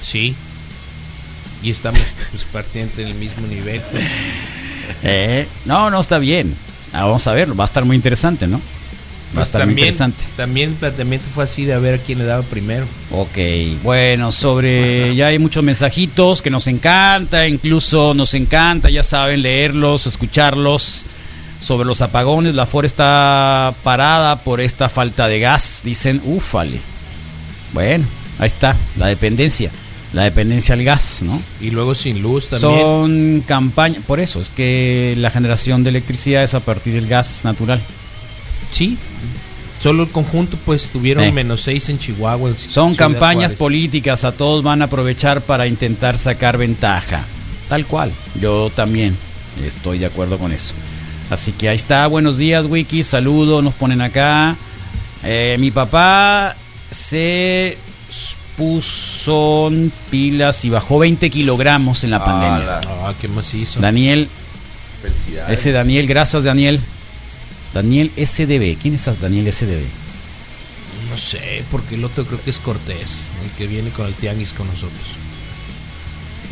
Sí. 0.01 0.35
Y 1.63 1.71
estamos 1.71 2.01
pues 2.31 2.43
prácticamente 2.43 3.01
en 3.01 3.07
el 3.09 3.15
mismo 3.15 3.47
nivel. 3.47 3.81
pues. 3.91 4.05
Eh, 5.01 5.47
no, 5.65 5.89
no 5.89 5.99
está 5.99 6.19
bien. 6.19 6.55
Ah, 6.93 7.05
vamos 7.05 7.25
a 7.25 7.33
verlo. 7.33 7.55
Va 7.55 7.63
a 7.63 7.65
estar 7.65 7.83
muy 7.85 7.95
interesante, 7.95 8.45
¿no? 8.45 8.61
Va 9.37 9.41
a 9.41 9.45
Pues 9.45 9.53
muy 9.53 9.59
también, 9.59 9.77
interesante. 9.79 10.23
también 10.37 10.69
el 10.69 10.75
planteamiento 10.75 11.25
fue 11.33 11.43
así 11.43 11.65
de 11.65 11.73
a 11.73 11.79
ver 11.79 11.95
a 11.95 11.97
quién 11.97 12.19
le 12.19 12.25
daba 12.25 12.43
primero. 12.43 12.85
Ok, 13.11 13.37
bueno, 13.83 14.31
sobre 14.31 15.13
ya 15.15 15.27
hay 15.27 15.39
muchos 15.39 15.63
mensajitos 15.63 16.41
que 16.41 16.49
nos 16.49 16.67
encanta, 16.67 17.47
incluso 17.47 18.13
nos 18.13 18.33
encanta, 18.33 18.89
ya 18.89 19.03
saben, 19.03 19.41
leerlos, 19.41 20.07
escucharlos. 20.07 21.03
Sobre 21.61 21.87
los 21.87 22.01
apagones, 22.01 22.53
la 22.53 22.67
FOR 22.67 22.85
está 22.85 23.73
parada 23.83 24.35
por 24.35 24.61
esta 24.61 24.87
falta 24.87 25.27
de 25.27 25.39
gas, 25.39 25.81
dicen, 25.83 26.21
ufale. 26.23 26.79
Bueno, 27.73 28.05
ahí 28.37 28.45
está, 28.47 28.75
la 28.99 29.07
dependencia, 29.07 29.71
la 30.13 30.23
dependencia 30.23 30.75
al 30.75 30.83
gas, 30.83 31.21
¿no? 31.23 31.41
Y 31.59 31.71
luego 31.71 31.95
sin 31.95 32.21
luz 32.21 32.49
también. 32.49 32.71
Son 32.81 33.43
campañas, 33.47 34.03
por 34.05 34.19
eso 34.19 34.41
es 34.41 34.49
que 34.49 35.15
la 35.17 35.31
generación 35.31 35.83
de 35.83 35.89
electricidad 35.89 36.43
es 36.43 36.53
a 36.53 36.59
partir 36.59 36.93
del 36.93 37.07
gas 37.07 37.41
natural. 37.43 37.81
Sí. 38.75 38.97
Solo 39.81 40.03
el 40.03 40.09
conjunto 40.09 40.57
pues 40.65 40.89
tuvieron 40.89 41.23
Eh. 41.23 41.31
menos 41.31 41.61
6 41.61 41.89
en 41.89 41.99
Chihuahua. 41.99 42.49
en 42.49 42.57
Son 42.57 42.93
Ciudad 42.93 42.97
campañas 42.97 43.51
Juárez. 43.51 43.57
políticas, 43.57 44.23
a 44.25 44.31
todos 44.31 44.63
van 44.63 44.81
a 44.81 44.85
aprovechar 44.85 45.41
para 45.41 45.67
intentar 45.67 46.17
sacar 46.17 46.57
ventaja. 46.57 47.23
Tal 47.69 47.85
cual, 47.85 48.11
yo 48.41 48.71
también 48.75 49.15
estoy 49.65 49.99
de 49.99 50.07
acuerdo 50.07 50.37
con 50.37 50.51
eso. 50.51 50.73
Así 51.29 51.51
que 51.51 51.69
ahí 51.69 51.75
está, 51.75 52.05
buenos 52.07 52.37
días 52.37 52.65
Wiki, 52.67 53.03
saludos, 53.03 53.63
nos 53.63 53.73
ponen 53.75 54.01
acá. 54.01 54.55
Eh, 55.23 55.55
mi 55.59 55.71
papá 55.71 56.55
se 56.91 57.77
puso 58.57 59.67
en 59.69 59.91
pilas 60.09 60.63
y 60.65 60.69
bajó 60.69 60.99
20 60.99 61.29
kilogramos 61.29 62.03
en 62.03 62.11
la 62.11 62.23
pandemia. 62.23 62.81
Ah, 63.03 63.13
qué 63.19 63.27
macizo. 63.27 63.79
Daniel, 63.79 64.27
Felicidades. 65.01 65.59
ese 65.59 65.71
Daniel, 65.71 66.07
gracias 66.07 66.43
Daniel. 66.43 66.79
Daniel 67.75 68.09
SDB, 68.15 68.77
¿quién 68.81 68.95
es 68.95 69.09
Daniel 69.19 69.51
SDB? 69.51 69.83
No 71.11 71.17
sé, 71.17 71.61
porque 71.69 71.95
el 71.95 72.05
otro 72.05 72.23
creo 72.25 72.41
que 72.41 72.49
es 72.49 72.59
Cortés, 72.59 73.27
el 73.43 73.51
que 73.57 73.67
viene 73.67 73.89
con 73.89 74.05
el 74.07 74.13
tianguis 74.13 74.53
con 74.53 74.65
nosotros. 74.65 75.01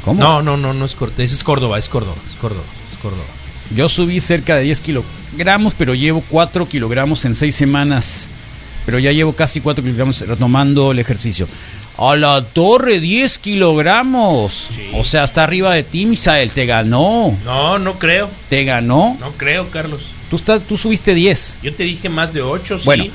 ¿Cómo? 0.04 0.20
No, 0.22 0.42
no, 0.42 0.58
no, 0.58 0.74
no 0.74 0.84
es 0.84 0.96
Cortés, 0.96 1.32
es 1.32 1.42
Córdoba, 1.42 1.80
es 1.80 1.88
Córdoba, 1.88 2.18
es 2.30 2.36
Córdoba, 2.36 2.66
es 2.92 3.00
Córdoba. 3.00 3.24
Yo 3.74 3.88
subí 3.88 4.20
cerca 4.20 4.58
de 4.58 4.64
10 4.64 4.82
kilogramos, 4.82 5.74
pero 5.78 5.96
llevo 5.96 6.22
4 6.30 6.68
kilogramos 6.68 7.24
en 7.24 7.36
6 7.36 7.56
semanas. 7.56 8.28
Pero 8.86 9.00
ya 9.00 9.14
llevo 9.14 9.32
casi 9.32 9.62
4 9.62 9.82
kilogramos 9.82 10.28
retomando 10.28 10.92
el 10.92 11.00
ejercicio. 11.00 11.48
A 11.98 12.18
la 12.18 12.44
torre, 12.44 13.00
10 13.00 13.40
kilogramos. 13.40 14.68
O 14.94 15.06
sea, 15.06 15.24
está 15.24 15.46
arriba 15.46 15.74
de 15.74 15.84
ti, 15.84 16.06
Misael. 16.06 16.52
Te 16.52 16.66
ganó. 16.66 17.34
No, 17.46 17.80
no 17.80 17.94
creo, 17.94 18.30
Te 18.50 18.66
ganó. 18.66 19.16
no 19.22 19.32
creo, 19.38 19.70
Carlos. 19.70 20.02
Tú, 20.34 20.38
estás, 20.38 20.64
tú 20.64 20.78
subiste 20.80 21.14
10. 21.14 21.58
Yo 21.62 21.76
te 21.76 21.84
dije 21.84 22.10
más 22.10 22.34
de 22.34 22.42
8, 22.42 22.80
sí. 22.80 23.12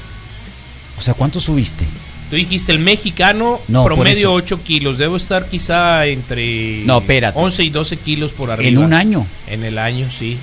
O 0.96 1.02
sea, 1.02 1.14
¿cuánto 1.14 1.40
subiste? 1.40 1.84
Tú 2.30 2.36
dijiste 2.36 2.70
el 2.70 2.78
mexicano 2.78 3.58
No, 3.66 3.84
promedio 3.86 4.12
eso. 4.12 4.32
8 4.34 4.62
kilos. 4.62 4.98
Debo 4.98 5.16
estar 5.16 5.48
quizá 5.48 6.06
entre 6.06 6.84
No, 6.86 6.98
espérate. 6.98 7.36
11 7.36 7.64
y 7.64 7.70
12 7.70 7.96
kilos 7.96 8.30
por 8.30 8.52
arriba. 8.52 8.68
En 8.68 8.78
un 8.78 8.92
año. 8.92 9.26
En 9.48 9.64
el 9.64 9.78
año, 9.78 10.08
sí. 10.16 10.38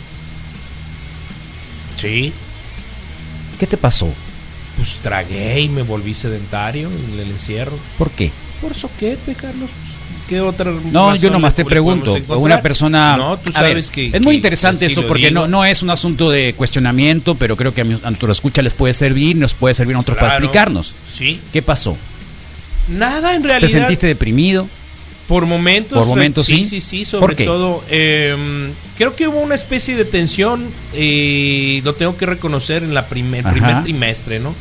Sí. 1.98 2.34
¿Qué 3.58 3.68
te 3.68 3.78
pasó? 3.78 4.10
Pues 4.76 4.98
tragué 4.98 5.62
y 5.62 5.70
me 5.70 5.82
volví 5.82 6.14
sedentario 6.14 6.90
en 6.90 7.20
el 7.22 7.32
encierro. 7.32 7.80
¿Por 7.98 8.12
qué? 8.12 8.32
Por 8.60 8.76
soquete, 8.76 9.34
Carlos. 9.36 9.70
¿Qué 10.28 10.42
otra 10.42 10.72
No, 10.92 11.16
yo 11.16 11.30
nomás 11.30 11.54
te 11.54 11.64
pregunto. 11.66 12.16
Una 12.30 12.62
persona. 12.62 13.16
No, 13.18 13.38
tú 13.38 13.52
A 13.54 13.62
ver, 13.62 13.72
sabes 13.72 13.92
que. 13.92 14.10
Es 14.14 14.22
muy 14.22 14.36
interesante 14.36 14.80
que 14.88 14.92
eso 14.92 15.06
porque 15.08 15.30
no, 15.32 15.42
digo- 15.42 15.48
no 15.52 15.66
es 15.66 15.84
un 15.84 15.90
asunto 15.92 16.32
de 16.32 16.54
cuestionamiento, 16.56 17.36
pero 17.36 17.56
creo 17.56 17.74
que 17.74 17.82
a, 17.82 17.84
mi- 17.84 18.00
a 18.04 18.10
nuestro 18.10 18.32
escucha 18.32 18.62
les 18.62 18.74
puede 18.74 18.94
servir, 18.94 19.36
nos 19.36 19.54
puede 19.54 19.76
servir 19.76 19.94
a 19.96 19.98
nosotros 19.98 20.18
para 20.18 20.30
Claro. 20.32 20.46
explicarnos. 20.46 20.94
Sí. 21.14 21.40
¿Qué 21.54 21.62
pasó? 21.62 21.96
Nada 22.90 23.36
en 23.36 23.44
realidad. 23.44 23.68
¿Te 23.68 23.72
sentiste 23.72 24.08
deprimido? 24.08 24.68
Por 25.28 25.46
momentos. 25.48 25.98
Por 25.98 26.08
momentos, 26.08 26.46
sí. 26.46 26.58
sí. 26.66 26.66
Sí, 26.66 26.82
sí, 26.82 27.06
sobre 27.06 27.22
¿Por 27.22 27.36
qué? 27.36 27.46
todo. 27.46 27.84
eh, 27.90 28.36
creo 28.98 29.16
que 29.16 29.28
hubo 29.28 29.40
una 29.40 29.56
especie 29.56 29.96
de 29.96 30.06
tensión. 30.06 30.64
eh, 30.94 31.82
lo 31.84 31.94
tengo 31.94 32.16
que 32.16 32.26
reconocer 32.28 32.84
en 32.84 32.94
la 32.94 33.06
primer, 33.08 33.46
el 33.46 33.52
primer 33.54 33.84
trimestre, 33.84 34.40
¿no? 34.40 34.54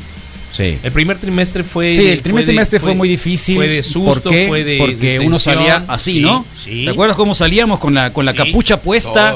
Sí. 0.56 0.78
El 0.82 0.92
primer 0.92 1.18
trimestre 1.18 1.64
fue. 1.64 1.92
Sí, 1.94 2.06
el 2.06 2.20
primer 2.20 2.44
trimestre 2.44 2.78
fue, 2.78 2.94
muy 2.94 3.08
difícil. 3.08 3.56
Fue 3.56 3.66
de 3.68 3.82
susto, 3.82 4.22
¿Por 4.24 4.32
qué? 4.32 4.46
fue 4.48 4.62
de. 4.64 4.78
Porque 4.78 5.18
de 5.18 5.26
uno 5.26 5.38
salía 5.38 5.84
así, 5.88 6.12
Sí, 6.12 6.20
¿no? 6.20 6.44
Sí. 6.56 6.84
¿Te 6.84 6.90
acuerdas 6.92 7.16
cómo 7.16 7.34
salíamos 7.34 7.80
con 7.80 7.94
la, 7.94 8.12
con 8.12 8.24
la 8.24 8.32
Sí, 8.32 8.38
capucha 8.38 8.76
puesta? 8.80 9.34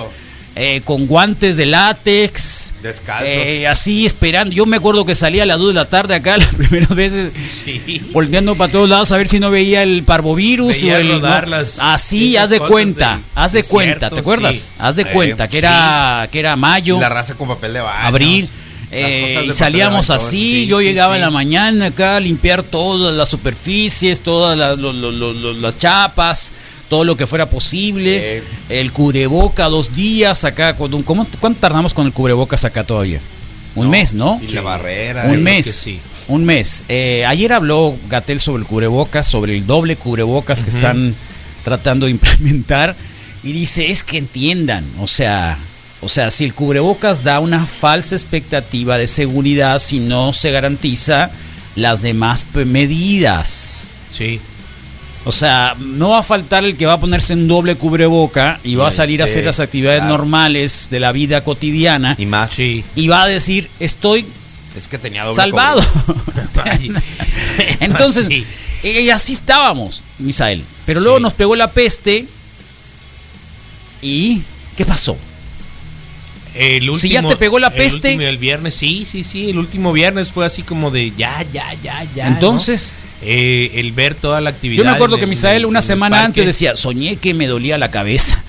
eh, 0.60 0.80
con 0.84 1.06
guantes 1.06 1.56
de 1.56 1.66
látex. 1.66 2.72
Descalzos. 2.82 3.28
eh, 3.28 3.68
así 3.68 4.06
esperando. 4.06 4.52
Yo 4.54 4.66
me 4.66 4.76
acuerdo 4.76 5.04
que 5.04 5.14
salía 5.14 5.44
a 5.44 5.46
las 5.46 5.58
2 5.58 5.68
de 5.68 5.74
la 5.74 5.84
tarde 5.84 6.14
acá 6.16 6.36
las 6.38 6.52
primeras 6.54 6.94
veces. 6.96 7.32
Sí. 7.64 8.02
volteando 8.12 8.56
para 8.56 8.72
todos 8.72 8.88
lados 8.88 9.12
a 9.12 9.16
ver 9.16 9.28
si 9.28 9.38
no 9.38 9.50
veía 9.52 9.82
el 9.84 10.02
parvovirus 10.02 10.80
Veía 10.82 10.94
o 10.94 10.98
el 10.98 11.08
rodar 11.10 11.44
no. 11.48 11.58
las- 11.58 11.78
así 11.80 12.36
haz 12.36 12.50
de 12.50 12.58
cuenta 12.60 13.20
haz 13.36 13.52
de 13.52 13.62
cuenta 13.64 14.10
te 14.10 14.18
acuerdas 14.20 14.56
sí. 14.56 14.68
haz 14.78 14.96
de 14.96 15.02
Eh, 15.02 15.06
cuenta 15.12 15.46
que 15.46 15.52
sí. 15.52 15.58
era 15.58 16.28
que 16.32 16.40
era 16.40 16.56
mayo 16.56 16.98
la 17.00 17.08
raza 17.08 17.34
con 17.34 17.46
papel 17.48 17.74
de 17.74 17.80
baño. 17.80 18.06
abril 18.08 18.48
eh, 18.90 19.44
y 19.46 19.52
salíamos 19.52 20.10
así 20.10 20.62
sí, 20.62 20.66
yo 20.66 20.78
sí, 20.78 20.86
llegaba 20.86 21.14
sí. 21.14 21.16
en 21.16 21.20
la 21.20 21.30
mañana 21.30 21.86
acá 21.86 22.16
a 22.16 22.20
limpiar 22.20 22.62
todas 22.62 23.14
las 23.14 23.28
superficies 23.28 24.20
todas 24.20 24.56
las, 24.56 25.78
chapas 25.78 26.52
todo 26.88 27.04
lo 27.04 27.16
que 27.16 27.26
fuera 27.26 27.50
posible 27.50 28.38
Eh. 28.38 28.42
el 28.70 28.92
cubreboca 28.92 29.66
dos 29.66 29.94
días 29.94 30.44
acá 30.44 30.74
con 30.74 30.94
un, 30.94 31.02
¿cómo, 31.02 31.26
¿cuánto 31.38 31.60
tardamos 31.60 31.92
con 31.92 32.06
el 32.06 32.12
cubrebocas 32.12 32.64
acá 32.64 32.82
todavía? 32.84 33.20
un 33.74 33.90
mes 33.90 34.14
¿no? 34.14 34.40
Y 34.46 34.52
la 34.52 34.62
barrera. 34.62 35.24
un 35.26 35.42
mes. 35.42 35.88
Un 36.26 36.44
mes. 36.44 36.84
Eh, 36.88 37.24
ayer 37.26 37.52
habló 37.52 37.96
Gatel 38.08 38.38
sobre 38.40 38.62
el 38.62 38.68
cubrebocas, 38.68 39.26
sobre 39.26 39.56
el 39.56 39.66
doble 39.66 39.96
cubrebocas 39.96 40.62
que 40.62 40.70
están 40.70 41.14
tratando 41.64 42.06
de 42.06 42.12
implementar. 42.12 42.94
Y 43.42 43.52
dice, 43.52 43.90
es 43.90 44.02
que 44.02 44.18
entiendan, 44.18 44.84
o 44.98 45.06
sea, 45.06 45.56
O 46.00 46.08
sea, 46.08 46.30
si 46.30 46.44
el 46.44 46.54
cubrebocas 46.54 47.24
da 47.24 47.40
una 47.40 47.66
falsa 47.66 48.14
expectativa 48.14 48.98
de 48.98 49.08
seguridad 49.08 49.80
si 49.80 49.98
no 49.98 50.32
se 50.32 50.50
garantiza 50.52 51.30
las 51.74 52.02
demás 52.02 52.46
medidas. 52.54 53.84
Sí. 54.16 54.40
O 55.24 55.32
sea, 55.32 55.74
no 55.78 56.10
va 56.10 56.20
a 56.20 56.22
faltar 56.22 56.64
el 56.64 56.76
que 56.76 56.86
va 56.86 56.94
a 56.94 57.00
ponerse 57.00 57.32
en 57.32 57.48
doble 57.48 57.74
cubreboca 57.74 58.60
y 58.62 58.76
va 58.76 58.88
a 58.88 58.90
Sí, 58.90 58.96
salir 58.98 59.20
a 59.20 59.24
hacer 59.24 59.44
las 59.44 59.60
actividades 59.60 60.00
claro. 60.00 60.16
normales 60.16 60.86
de 60.90 61.00
la 61.00 61.12
vida 61.12 61.42
cotidiana 61.42 62.14
Y 62.16 62.26
más. 62.26 62.52
Sí. 62.52 62.84
y 62.94 63.08
va 63.08 63.24
a 63.24 63.26
decir, 63.28 63.68
estoy 63.80 64.24
Es 64.76 64.86
que 64.88 64.98
tenía 64.98 65.24
doble 65.24 65.36
salvado. 65.36 65.82
Entonces, 67.80 68.26
sí. 68.26 69.10
así 69.10 69.32
estábamos, 69.32 70.02
Misael. 70.18 70.62
Pero 70.86 71.00
luego 71.00 71.18
nos 71.20 71.34
pegó 71.34 71.56
la 71.56 71.68
peste 71.70 72.24
y 74.00 74.42
¿qué 74.76 74.84
pasó? 74.84 75.16
El 76.58 76.90
último, 76.90 76.96
Si 76.98 77.08
ya 77.10 77.22
te 77.22 77.36
pegó 77.36 77.58
la 77.58 77.68
el 77.68 77.72
peste. 77.74 78.08
último- 78.14 78.22
El, 78.28 78.38
viernes, 78.38 78.74
sí, 78.74 79.06
sí, 79.08 79.22
sí. 79.22 79.50
El 79.50 79.58
último 79.58 79.92
viernes 79.92 80.32
fue 80.32 80.44
así 80.44 80.62
como 80.62 80.90
de 80.90 81.12
ya, 81.16 81.44
ya, 81.52 81.72
ya, 81.82 82.04
ya. 82.14 82.28
¿no? 82.28 82.34
Entonces, 82.34 82.92
Eh, 83.22 83.72
el 83.74 83.90
ver 83.92 84.14
toda 84.14 84.40
la 84.40 84.50
actividad. 84.50 84.78
yo 84.78 84.84
me 84.84 84.90
acuerdo 84.94 85.16
que 85.16 85.24
el- 85.24 85.28
Misael 85.30 85.66
una 85.66 85.82
semana 85.82 86.24
antes 86.24 86.46
decía, 86.46 86.76
soñé 86.76 87.16
que 87.16 87.34
me 87.34 87.46
dolía 87.48 87.76
la 87.78 87.90
cabeza, 87.90 88.42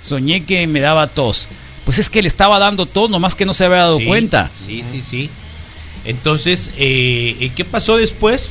soñé 0.00 0.44
que 0.44 0.66
me 0.68 0.78
daba 0.80 1.06
tos. 1.08 1.48
Pues 1.84 1.98
es 1.98 2.08
que 2.08 2.22
le 2.22 2.28
estaba 2.28 2.58
dando 2.60 2.86
tos, 2.86 3.10
nomás 3.10 3.34
que 3.34 3.44
no 3.44 3.52
se 3.54 3.64
había 3.64 3.78
dado 3.78 3.98
Sí, 3.98 4.04
cuenta. 4.06 4.48
Sí, 4.66 4.84
sí, 4.88 5.02
sí. 5.02 5.28
Entonces, 6.04 6.70
eh, 6.78 7.50
¿qué 7.56 7.64
pasó 7.64 7.96
después? 7.96 8.48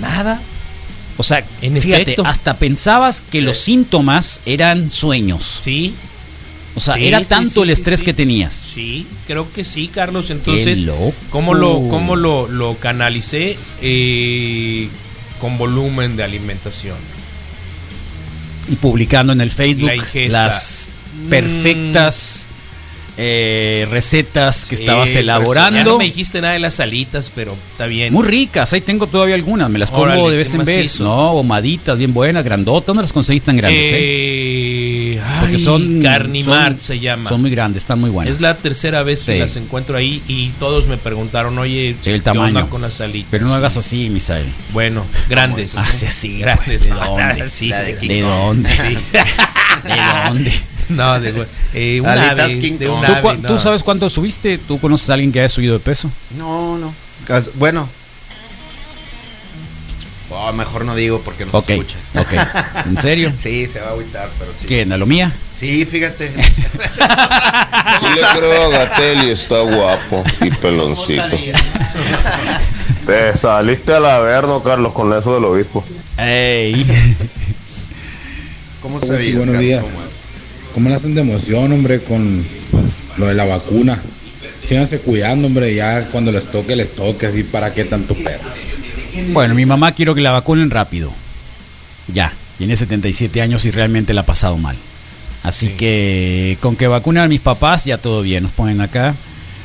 Nada. 0.00 0.40
O 1.16 1.22
sea, 1.22 1.42
En 1.62 1.80
fíjate, 1.80 2.02
efecto. 2.02 2.24
hasta 2.24 2.54
pensabas 2.54 3.20
que 3.22 3.42
los 3.42 3.58
síntomas 3.58 4.40
eran 4.46 4.90
sueños. 4.90 5.44
Sí, 5.62 5.94
O 6.78 6.80
sea, 6.80 6.94
Sí, 6.94 7.06
era 7.06 7.22
tanto 7.24 7.50
sí, 7.50 7.60
el 7.60 7.70
estrés 7.70 8.02
que 8.02 8.14
tenías. 8.14 8.54
sí, 8.54 9.06
creo 9.26 9.52
que 9.52 9.64
sí, 9.64 9.88
Carlos. 9.88 10.30
Entonces. 10.30 10.84
¿cómo 11.30 11.52
lo, 11.54 11.74
cómo 11.90 12.16
lo, 12.16 12.48
lo 12.48 12.76
canalicé? 12.76 13.56
Eh, 13.82 14.88
con 15.40 15.58
volumen 15.58 16.16
de 16.16 16.22
alimentación. 16.24 16.96
y 18.70 18.76
publicando 18.76 19.32
en 19.32 19.40
el 19.40 19.50
Facebook 19.50 19.90
La 20.28 20.28
las 20.46 20.88
perfectas 21.30 22.46
eh, 23.20 23.86
recetas 23.90 24.64
que 24.64 24.76
estabas 24.76 25.14
elaborando. 25.16 25.82
no 25.82 25.98
me 25.98 26.04
dijiste 26.04 26.40
nada 26.40 26.54
de 26.54 26.60
las 26.60 26.78
alitas, 26.80 27.30
pero 27.34 27.54
está 27.72 27.86
bien. 27.86 28.12
Muy 28.12 28.24
ricas, 28.26 28.72
ahí 28.72 28.80
tengo 28.80 29.06
todavía 29.08 29.34
algunas, 29.34 29.68
me 29.68 29.78
las 29.80 29.90
como 29.90 30.04
Órale, 30.04 30.30
de 30.30 30.36
vez 30.36 30.54
en 30.54 30.64
vez. 30.64 31.00
No, 31.00 31.10
ahumaditas, 31.10 31.98
bien 31.98 32.14
buenas, 32.14 32.44
grandotas, 32.44 32.94
no 32.94 33.02
las 33.02 33.12
conseguís 33.12 33.42
tan 33.42 33.56
grandes, 33.56 33.86
¿eh? 33.92 33.96
Eh, 34.00 35.20
Porque 35.40 35.54
ay, 35.56 35.58
son 35.58 36.00
Carnimart 36.02 36.76
son- 36.76 36.80
se 36.80 36.98
llama. 37.00 37.28
Son 37.28 37.40
muy 37.40 37.50
grandes, 37.50 37.82
están 37.82 37.98
muy 38.00 38.10
buenas. 38.10 38.34
Es 38.36 38.40
la 38.40 38.54
tercera 38.56 39.02
vez 39.02 39.24
que 39.24 39.38
las 39.38 39.56
encuentro 39.56 39.96
ahí 39.96 40.22
y 40.28 40.50
todos 40.60 40.86
me 40.86 40.96
preguntaron, 40.96 41.58
oye, 41.58 41.96
Sí, 42.00 42.10
el 42.10 42.22
¿qué 42.22 42.30
onda 42.30 42.46
tamaño. 42.46 42.70
con 42.70 42.82
las 42.82 43.00
alitas? 43.00 43.28
Pero 43.32 43.46
no 43.46 43.54
hagas 43.54 43.76
así, 43.76 44.08
Misael. 44.10 44.46
Bueno, 44.72 45.04
grandes. 45.28 45.76
Hace 45.76 46.06
así, 46.06 46.38
Grandes. 46.38 46.64
pues, 46.66 46.80
¿de 46.82 46.90
dónde? 46.90 47.34
De 47.68 47.84
de- 47.84 47.98
King 47.98 48.08
¿De 48.08 48.20
Kong. 48.22 48.30
dónde? 48.30 48.70
¿De 49.84 50.28
dónde? 50.28 50.52
No, 50.88 51.20
de, 51.20 51.46
eh, 51.74 52.00
un 52.02 52.08
Alitas 52.08 52.40
ave, 52.40 52.58
King 52.60 52.78
de 52.78 52.88
un 52.88 53.00
Kong. 53.00 53.06
¿Tú, 53.20 53.28
ave, 53.28 53.38
no. 53.38 53.48
tú 53.48 53.58
sabes 53.58 53.82
cuánto 53.82 54.08
subiste? 54.08 54.58
¿Tú 54.58 54.78
conoces 54.80 55.10
a 55.10 55.14
alguien 55.14 55.32
que 55.32 55.40
haya 55.40 55.48
subido 55.48 55.74
de 55.74 55.80
peso? 55.80 56.10
No, 56.36 56.78
no. 56.78 56.92
Bueno. 57.54 57.88
Oh, 60.30 60.52
mejor 60.52 60.84
no 60.84 60.94
digo 60.94 61.20
porque 61.24 61.46
no 61.46 61.60
se 61.62 61.74
escucha. 61.74 61.96
ok. 62.14 62.86
¿En 62.86 63.00
serio? 63.00 63.32
Sí, 63.42 63.66
se 63.66 63.80
va 63.80 63.88
a 63.88 63.90
agüitar, 63.90 64.28
pero 64.38 64.52
sí. 64.58 64.66
¿Quién? 64.66 64.92
¿A 64.92 64.96
lo 64.96 65.06
mía? 65.06 65.32
Sí, 65.56 65.84
fíjate. 65.84 66.32
Sí 68.00 68.06
le 68.14 68.38
creo 68.38 68.66
a 68.66 68.68
Gatelli, 68.68 69.30
está 69.30 69.60
guapo 69.60 70.22
y 70.42 70.50
peloncito. 70.50 71.36
Te 73.06 73.34
saliste 73.34 73.92
al 73.94 74.06
averno, 74.06 74.62
Carlos, 74.62 74.92
con 74.92 75.12
eso 75.16 75.34
del 75.34 75.44
obispo. 75.44 75.82
¡Ey! 76.18 76.86
¿Cómo 78.82 79.00
se 79.00 79.10
veía? 79.12 79.36
buenos 79.38 79.58
días. 79.58 79.84
¿Cómo 80.74 80.88
le 80.88 80.94
hacen 80.94 81.14
de 81.14 81.22
emoción, 81.22 81.72
hombre, 81.72 82.00
con 82.00 82.44
lo 83.16 83.26
de 83.26 83.34
la 83.34 83.44
vacuna? 83.44 84.00
Síganse 84.62 85.00
cuidando, 85.00 85.46
hombre, 85.46 85.74
ya 85.74 86.06
cuando 86.10 86.30
les 86.30 86.46
toque, 86.46 86.76
les 86.76 86.94
toque, 86.94 87.26
así, 87.26 87.42
¿para 87.42 87.72
qué 87.72 87.84
tanto 87.84 88.14
perro? 88.14 88.48
Bueno, 89.32 89.54
mi 89.54 89.66
mamá 89.66 89.92
quiero 89.92 90.14
que 90.14 90.20
la 90.20 90.30
vacunen 90.30 90.70
rápido. 90.70 91.12
Ya, 92.12 92.32
tiene 92.58 92.76
77 92.76 93.40
años 93.42 93.64
y 93.64 93.70
realmente 93.70 94.14
la 94.14 94.22
ha 94.22 94.26
pasado 94.26 94.58
mal. 94.58 94.76
Así 95.42 95.68
que 95.68 96.58
con 96.60 96.76
que 96.76 96.86
vacunen 96.86 97.22
a 97.22 97.28
mis 97.28 97.40
papás 97.40 97.84
ya 97.84 97.98
todo 97.98 98.22
bien. 98.22 98.42
Nos 98.42 98.52
ponen 98.52 98.80
acá. 98.80 99.14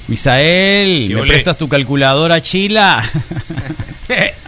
Misael, 0.07 1.07
¿Qué 1.09 1.15
¿me 1.15 1.23
prestas 1.23 1.57
tu 1.57 1.67
calculadora 1.67 2.41
chila? 2.41 3.03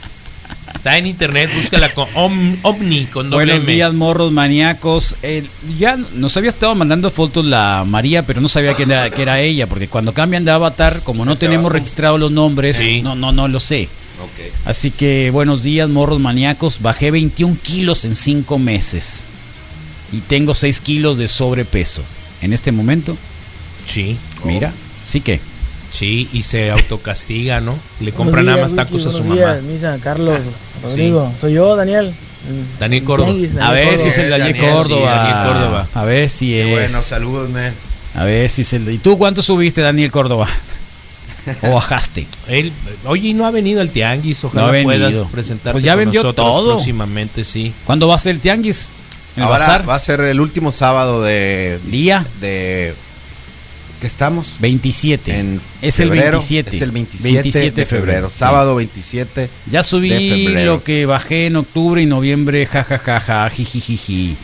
Está 0.85 0.99
en 0.99 1.07
internet, 1.07 1.49
búscala 1.55 1.91
con 1.95 2.07
Om- 2.13 2.57
Omni, 2.61 3.05
con 3.07 3.31
doble 3.31 3.45
Buenos 3.47 3.63
M. 3.63 3.73
días, 3.73 3.91
morros 3.95 4.31
maníacos. 4.31 5.15
Eh, 5.23 5.43
ya 5.79 5.97
nos 6.13 6.37
había 6.37 6.49
estado 6.49 6.75
mandando 6.75 7.09
fotos 7.09 7.43
la 7.43 7.83
María, 7.87 8.21
pero 8.21 8.39
no 8.39 8.47
sabía 8.47 8.75
quién 8.75 8.91
era, 8.91 9.09
que 9.09 9.23
era 9.23 9.41
ella, 9.41 9.65
porque 9.65 9.87
cuando 9.87 10.13
cambian 10.13 10.45
de 10.45 10.51
avatar, 10.51 11.01
como 11.03 11.25
no 11.25 11.39
tenemos 11.39 11.71
registrados 11.71 12.19
los 12.19 12.29
nombres, 12.31 12.77
Sí. 12.77 13.01
no, 13.01 13.15
no, 13.15 13.31
no 13.31 13.47
lo 13.47 13.59
sé. 13.59 13.89
Así 14.65 14.91
que 14.91 15.31
buenos 15.31 15.63
días, 15.63 15.89
morros 15.89 16.19
maníacos. 16.19 16.79
Bajé 16.83 17.09
21 17.09 17.57
kilos 17.63 18.05
en 18.05 18.15
5 18.15 18.59
meses. 18.59 19.23
Y 20.13 20.19
tengo 20.19 20.53
6 20.53 20.81
kilos 20.81 21.17
de 21.17 21.27
sobrepeso. 21.27 22.03
En 22.43 22.53
este 22.53 22.71
momento, 22.71 23.17
Sí, 23.87 24.17
mira, 24.43 24.71
sí 25.03 25.19
que. 25.21 25.39
sí, 25.91 26.29
y 26.33 26.43
se 26.43 26.69
autocastiga, 26.69 27.59
¿no? 27.61 27.75
Le 28.01 28.11
compran 28.11 28.45
nada 28.45 28.61
más 28.61 28.75
tacos 28.75 29.05
a 29.07 29.11
su 29.11 29.23
mamá. 29.23 29.35
Días, 29.35 29.63
Misa, 29.63 29.97
Carlos, 30.03 30.39
Rodrigo. 30.85 31.31
Soy 31.41 31.53
yo, 31.53 31.75
Daniel. 31.75 32.05
el- 32.07 32.79
Daniel 32.79 33.01
el 33.01 33.07
Córdoba. 33.07 33.31
A 33.61 33.71
ver 33.71 33.97
si 33.97 34.07
es 34.09 34.17
el 34.17 34.29
Daniel 34.29 34.53
Daniel, 34.53 34.69
sí, 34.71 34.73
Córdoba. 34.77 35.11
Daniel 35.15 35.53
Córdoba. 35.53 35.87
A 35.93 36.03
ver 36.05 36.29
si 36.29 36.47
Qué 36.49 36.63
es. 36.63 36.71
bueno, 36.71 37.01
saludos, 37.01 37.49
man. 37.49 37.73
A 38.15 38.23
ver 38.23 38.49
si 38.49 38.61
es 38.61 38.73
el. 38.73 38.89
¿Y 38.89 38.97
tú 38.99 39.17
cuánto 39.17 39.41
subiste, 39.41 39.81
Daniel 39.81 40.11
Córdoba? 40.11 40.47
¿O 41.61 41.73
bajaste? 41.73 42.25
Él, 42.47 42.71
oye, 43.05 43.29
y 43.29 43.33
no 43.33 43.45
ha 43.45 43.51
venido 43.51 43.79
al 43.81 43.89
tianguis. 43.89 44.43
Ojalá 44.43 44.71
No 44.71 44.83
puedas 44.83 45.15
presentarte 45.31 45.73
Pues 45.73 45.83
ya 45.83 45.91
con 45.93 45.99
vendió 45.99 46.33
todo. 46.33 46.73
próximamente, 46.75 47.43
sí. 47.43 47.71
¿Cuándo 47.85 48.07
va 48.07 48.15
a 48.15 48.17
ser 48.17 48.33
el 48.35 48.41
tianguis? 48.41 48.89
¿El 49.37 49.43
Ahora 49.43 49.57
bazar? 49.59 49.87
va 49.89 49.95
a 49.95 49.99
ser 49.99 50.21
el 50.21 50.39
último 50.39 50.71
sábado 50.71 51.21
de. 51.21 51.79
¿Día? 51.87 52.25
de 52.41 52.95
¿Qué 54.05 54.09
estamos? 54.09 54.57
27. 54.59 55.39
En 55.39 55.59
es 55.81 55.99
el 55.99 56.09
febrero. 56.09 56.37
27. 56.37 56.75
Es 56.75 56.81
el 56.83 56.91
27, 56.91 57.71
de 57.71 57.85
febrero. 57.87 58.29
Sábado 58.29 58.75
27. 58.75 59.49
Ya 59.71 59.79
de 59.79 59.83
subí 59.83 60.45
febrero. 60.45 60.73
lo 60.73 60.83
que 60.83 61.07
bajé 61.07 61.47
en 61.47 61.55
octubre 61.55 61.99
y 62.03 62.05
noviembre, 62.05 62.67
jajajaja, 62.67 63.49
jijijiji. 63.49 64.37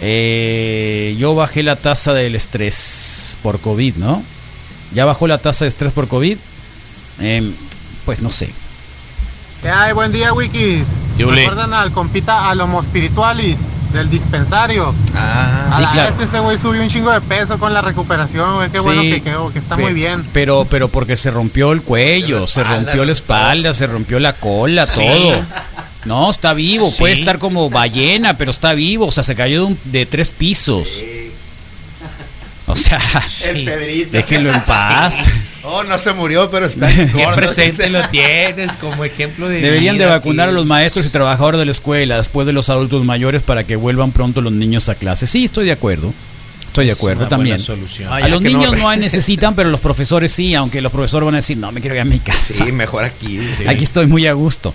Eh, 0.00 1.14
yo 1.20 1.36
bajé 1.36 1.62
la 1.62 1.76
tasa 1.76 2.14
del 2.14 2.34
estrés 2.34 3.36
por 3.44 3.60
COVID, 3.60 3.94
¿no? 3.94 4.24
¿Ya 4.92 5.04
bajó 5.04 5.28
la 5.28 5.38
tasa 5.38 5.66
de 5.66 5.68
estrés 5.68 5.92
por 5.92 6.08
COVID? 6.08 6.38
Em, 7.20 7.52
pues 8.04 8.20
no 8.20 8.32
sé. 8.32 8.50
¿Qué 9.62 9.68
hay? 9.68 9.92
Buen 9.92 10.10
día, 10.10 10.32
Wiki. 10.32 10.82
¿Qué 11.16 11.24
ole? 11.24 11.42
¿Recuerdan 11.42 11.72
al 11.74 11.92
compita 11.92 12.50
Alomo 12.50 12.82
Spiritualis 12.82 13.56
del 13.96 14.08
dispensario? 14.10 14.94
Ah, 15.14 15.66
A 15.70 15.76
Sí, 15.76 15.82
la 15.82 15.90
claro. 15.92 16.16
vez 16.16 16.28
ese 16.28 16.38
güey 16.40 16.58
subió 16.58 16.82
un 16.82 16.88
chingo 16.88 17.10
de 17.10 17.20
peso 17.20 17.58
con 17.58 17.74
la 17.74 17.80
recuperación, 17.80 18.54
güey. 18.56 18.70
Qué 18.70 18.78
bueno 18.80 19.02
Sí, 19.02 19.10
que 19.12 19.22
quedó, 19.22 19.52
que 19.52 19.58
está 19.58 19.76
muy 19.76 19.92
bien. 19.92 20.24
Pero, 20.32 20.66
pero 20.70 20.88
porque 20.88 21.16
se 21.16 21.30
rompió 21.30 21.72
el 21.72 21.82
cuello, 21.82 22.40
la 22.40 22.46
se 22.46 22.62
rompió 22.62 23.04
la 23.04 23.12
espalda, 23.12 23.72
se 23.74 23.86
rompió 23.86 24.20
la 24.20 24.32
cola, 24.34 24.86
todo. 24.86 25.34
No, 26.04 26.30
está 26.30 26.54
vivo, 26.54 26.92
puede 26.96 27.14
estar 27.14 27.38
como 27.40 27.68
ballena, 27.68 28.36
pero 28.38 28.52
está 28.52 28.74
vivo, 28.74 29.06
o 29.06 29.10
sea, 29.10 29.24
se 29.24 29.34
cayó 29.34 29.62
de, 29.62 29.66
un- 29.72 29.78
de 29.86 30.06
tres 30.06 30.30
pisos. 30.30 30.86
O 32.68 32.76
sea, 32.76 33.00
El 33.44 33.64
Pedrito. 33.64 34.10
déjenlo 34.12 34.52
en 34.52 34.60
paz. 34.62 35.26
Oh, 35.68 35.82
no 35.84 35.98
se 35.98 36.12
murió, 36.12 36.48
pero 36.50 36.66
está 36.66 36.86
Qué 36.94 37.06
gordo. 37.12 37.34
presente 37.34 37.90
lo 37.90 38.06
tienes 38.08 38.76
como 38.76 39.04
ejemplo 39.04 39.48
de 39.48 39.60
Deberían 39.60 39.98
de 39.98 40.06
vacunar 40.06 40.48
a 40.48 40.52
los 40.52 40.64
maestros 40.66 41.06
y 41.06 41.10
trabajadores 41.10 41.58
de 41.58 41.64
la 41.64 41.72
escuela 41.72 42.16
después 42.18 42.46
de 42.46 42.52
los 42.52 42.70
adultos 42.70 43.04
mayores 43.04 43.42
para 43.42 43.64
que 43.64 43.74
vuelvan 43.76 44.12
pronto 44.12 44.40
los 44.40 44.52
niños 44.52 44.88
a 44.88 44.94
clase. 44.94 45.26
Sí, 45.26 45.44
estoy 45.46 45.66
de 45.66 45.72
acuerdo. 45.72 46.12
Estoy 46.66 46.86
de 46.86 46.92
Es 46.92 46.98
acuerdo 46.98 47.20
una 47.22 47.28
también. 47.30 47.56
buena 47.56 47.64
solución. 47.64 48.08
Ay, 48.12 48.24
A 48.24 48.28
los 48.28 48.42
no 48.42 48.48
niños 48.48 48.76
no 48.78 48.88
hay 48.88 48.98
necesitan, 49.00 49.54
pero 49.54 49.70
los 49.70 49.80
profesores 49.80 50.30
sí, 50.30 50.54
aunque 50.54 50.80
los 50.80 50.92
profesores 50.92 51.24
van 51.24 51.34
a 51.34 51.38
decir, 51.38 51.56
no, 51.56 51.72
me 51.72 51.80
quiero 51.80 51.96
ir 51.96 52.02
a 52.02 52.04
mi 52.04 52.18
casa. 52.20 52.52
Sí, 52.64 52.70
mejor 52.70 53.04
aquí. 53.04 53.40
Aquí 53.66 53.82
estoy 53.82 54.06
muy 54.06 54.26
a 54.26 54.34
gusto. 54.34 54.72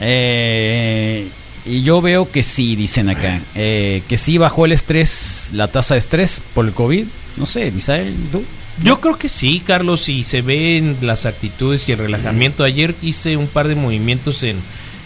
Eh, 0.00 1.26
y 1.66 1.82
yo 1.82 2.00
veo 2.00 2.30
que 2.30 2.42
sí, 2.42 2.74
dicen 2.76 3.08
acá, 3.08 3.40
eh, 3.54 4.02
que 4.08 4.16
sí 4.18 4.38
bajó 4.38 4.64
el 4.64 4.72
estrés, 4.72 5.50
la 5.52 5.68
tasa 5.68 5.94
de 5.94 5.98
estrés 5.98 6.40
por 6.54 6.64
el 6.66 6.72
COVID. 6.72 7.04
No 7.36 7.46
sé, 7.46 7.70
Misael, 7.70 8.14
¿tú? 8.32 8.42
Yo 8.82 9.00
creo 9.00 9.18
que 9.18 9.28
sí, 9.28 9.62
Carlos, 9.64 10.08
y 10.08 10.24
se 10.24 10.42
ven 10.42 10.96
las 11.02 11.26
actitudes 11.26 11.88
y 11.88 11.92
el 11.92 11.98
relajamiento. 11.98 12.64
Ayer 12.64 12.94
hice 13.02 13.36
un 13.36 13.46
par 13.46 13.68
de 13.68 13.74
movimientos 13.74 14.42
en, 14.42 14.56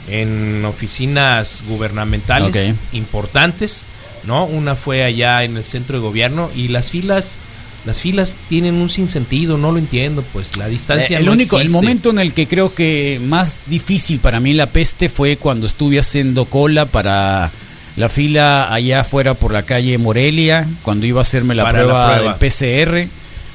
en 0.08 0.64
oficinas 0.64 1.64
gubernamentales 1.68 2.74
importantes, 2.92 3.86
¿no? 4.24 4.44
Una 4.44 4.74
fue 4.76 5.02
allá 5.04 5.42
en 5.44 5.56
el 5.56 5.64
centro 5.64 5.98
de 5.98 6.02
gobierno 6.02 6.50
y 6.54 6.68
las 6.68 6.90
filas 6.90 7.38
Las 7.84 8.00
filas 8.00 8.34
tienen 8.48 8.74
un 8.76 8.88
sinsentido, 8.90 9.58
no 9.58 9.70
lo 9.72 9.78
entiendo, 9.78 10.22
pues 10.32 10.56
la 10.56 10.66
distancia 10.68 11.18
Eh, 11.18 11.20
el 11.20 11.26
no 11.26 11.32
único, 11.32 11.60
el 11.60 11.70
momento 11.70 12.10
en 12.10 12.18
el 12.18 12.32
que 12.32 12.46
creo 12.48 12.74
que 12.74 13.20
más 13.24 13.54
difícil 13.66 14.18
para 14.18 14.40
mí 14.40 14.54
la 14.54 14.66
peste 14.66 15.08
fue 15.08 15.36
cuando 15.36 15.66
estuve 15.66 15.98
haciendo 16.00 16.46
cola 16.46 16.86
para 16.86 17.50
la 17.96 18.08
fila 18.08 18.72
allá 18.74 19.00
afuera 19.00 19.34
por 19.34 19.52
la 19.52 19.62
calle 19.62 19.96
Morelia, 19.98 20.66
cuando 20.82 21.06
iba 21.06 21.20
a 21.20 21.22
hacerme 21.22 21.54
la, 21.54 21.62
Para 21.62 21.78
la 21.78 21.84
prueba, 21.84 22.14
prueba. 22.16 22.36
del 22.38 23.06
PCR, 23.06 23.08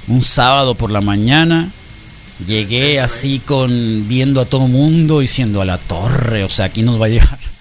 un 0.07 0.21
sábado 0.21 0.75
por 0.75 0.91
la 0.91 1.01
mañana. 1.01 1.69
Llegué 2.47 2.99
así 2.99 3.39
con 3.39 4.07
viendo 4.07 4.41
a 4.41 4.45
todo 4.45 4.67
mundo 4.67 5.19
diciendo 5.19 5.61
a 5.61 5.65
la 5.65 5.77
torre, 5.77 6.43
o 6.43 6.49
sea, 6.49 6.65
aquí 6.65 6.81
nos 6.81 6.99
va 6.99 7.05
a 7.05 7.09
llegar. 7.09 7.39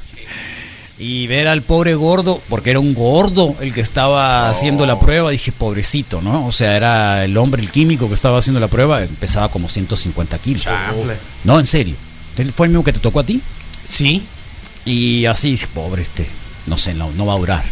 Y 1.02 1.26
ver 1.28 1.48
al 1.48 1.62
pobre 1.62 1.94
gordo, 1.94 2.42
porque 2.50 2.68
era 2.68 2.78
un 2.78 2.92
gordo 2.92 3.56
el 3.62 3.72
que 3.72 3.80
estaba 3.80 4.50
haciendo 4.50 4.84
la 4.84 5.00
prueba, 5.00 5.30
dije, 5.30 5.50
pobrecito, 5.50 6.20
¿no? 6.20 6.46
O 6.46 6.52
sea, 6.52 6.76
era 6.76 7.24
el 7.24 7.38
hombre, 7.38 7.62
el 7.62 7.70
químico 7.70 8.06
que 8.08 8.14
estaba 8.14 8.36
haciendo 8.36 8.60
la 8.60 8.68
prueba, 8.68 9.00
pesaba 9.18 9.48
como 9.48 9.70
150 9.70 10.38
kilos. 10.40 10.66
No, 11.44 11.58
en 11.58 11.64
serio. 11.64 11.94
¿Fue 12.54 12.66
el 12.66 12.72
mismo 12.72 12.84
que 12.84 12.92
te 12.92 12.98
tocó 12.98 13.20
a 13.20 13.24
ti? 13.24 13.40
Sí. 13.88 14.22
Y 14.84 15.24
así, 15.24 15.52
dije, 15.52 15.68
pobre 15.72 16.02
este, 16.02 16.26
no 16.66 16.76
sé, 16.76 16.92
no, 16.92 17.10
no 17.12 17.24
va 17.24 17.32
a 17.32 17.38
durar. 17.38 17.64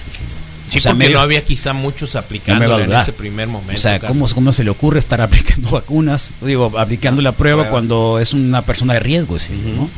Sí, 0.71 0.79
O 0.79 0.81
sea, 0.81 0.93
porque 0.93 1.05
medio- 1.05 1.17
no 1.17 1.23
había 1.23 1.43
quizá 1.45 1.73
muchos 1.73 2.15
aplicando 2.17 2.79
en 2.81 2.93
ese 2.93 3.13
primer 3.13 3.49
momento. 3.49 3.75
O 3.75 3.79
sea. 3.83 3.99
¿cómo, 4.01 4.29
¿cómo 4.29 4.53
se 4.53 4.65
le 4.65 4.71
ocurre 4.71 4.99
estar 4.99 5.21
aplicando 5.23 5.71
vacunas? 5.71 6.33
Digo, 6.43 6.79
aplicando 6.79 7.23
la 7.23 7.33
prueba 7.33 7.63
Pruebas. 7.63 7.71
cuando 7.73 8.19
es 8.21 8.35
una 8.35 8.63
persona 8.63 8.95
de 8.95 9.01
riesgo, 9.01 9.39
sí, 9.39 9.53
¿no? 9.77 9.89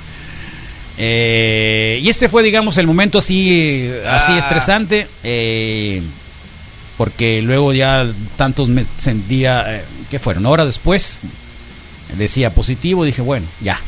Eh, 0.99 1.99
y 2.03 2.09
ese 2.09 2.29
fue, 2.29 2.43
digamos, 2.43 2.77
el 2.79 2.87
momento 2.87 3.19
así, 3.19 3.91
así 4.07 4.33
Ah. 4.33 4.39
estresante, 4.39 5.07
eh, 5.25 6.03
porque 6.99 7.41
luego 7.43 7.73
ya 7.73 8.07
tantos 8.37 8.69
me 8.69 8.85
sentía, 8.99 9.77
eh, 9.79 9.85
¿qué 10.11 10.19
fueron? 10.19 10.45
Horas 10.47 10.67
después 10.67 11.21
decía 12.19 12.51
positivo, 12.51 13.05
dije, 13.05 13.23
bueno, 13.23 13.47
ya, 13.63 13.81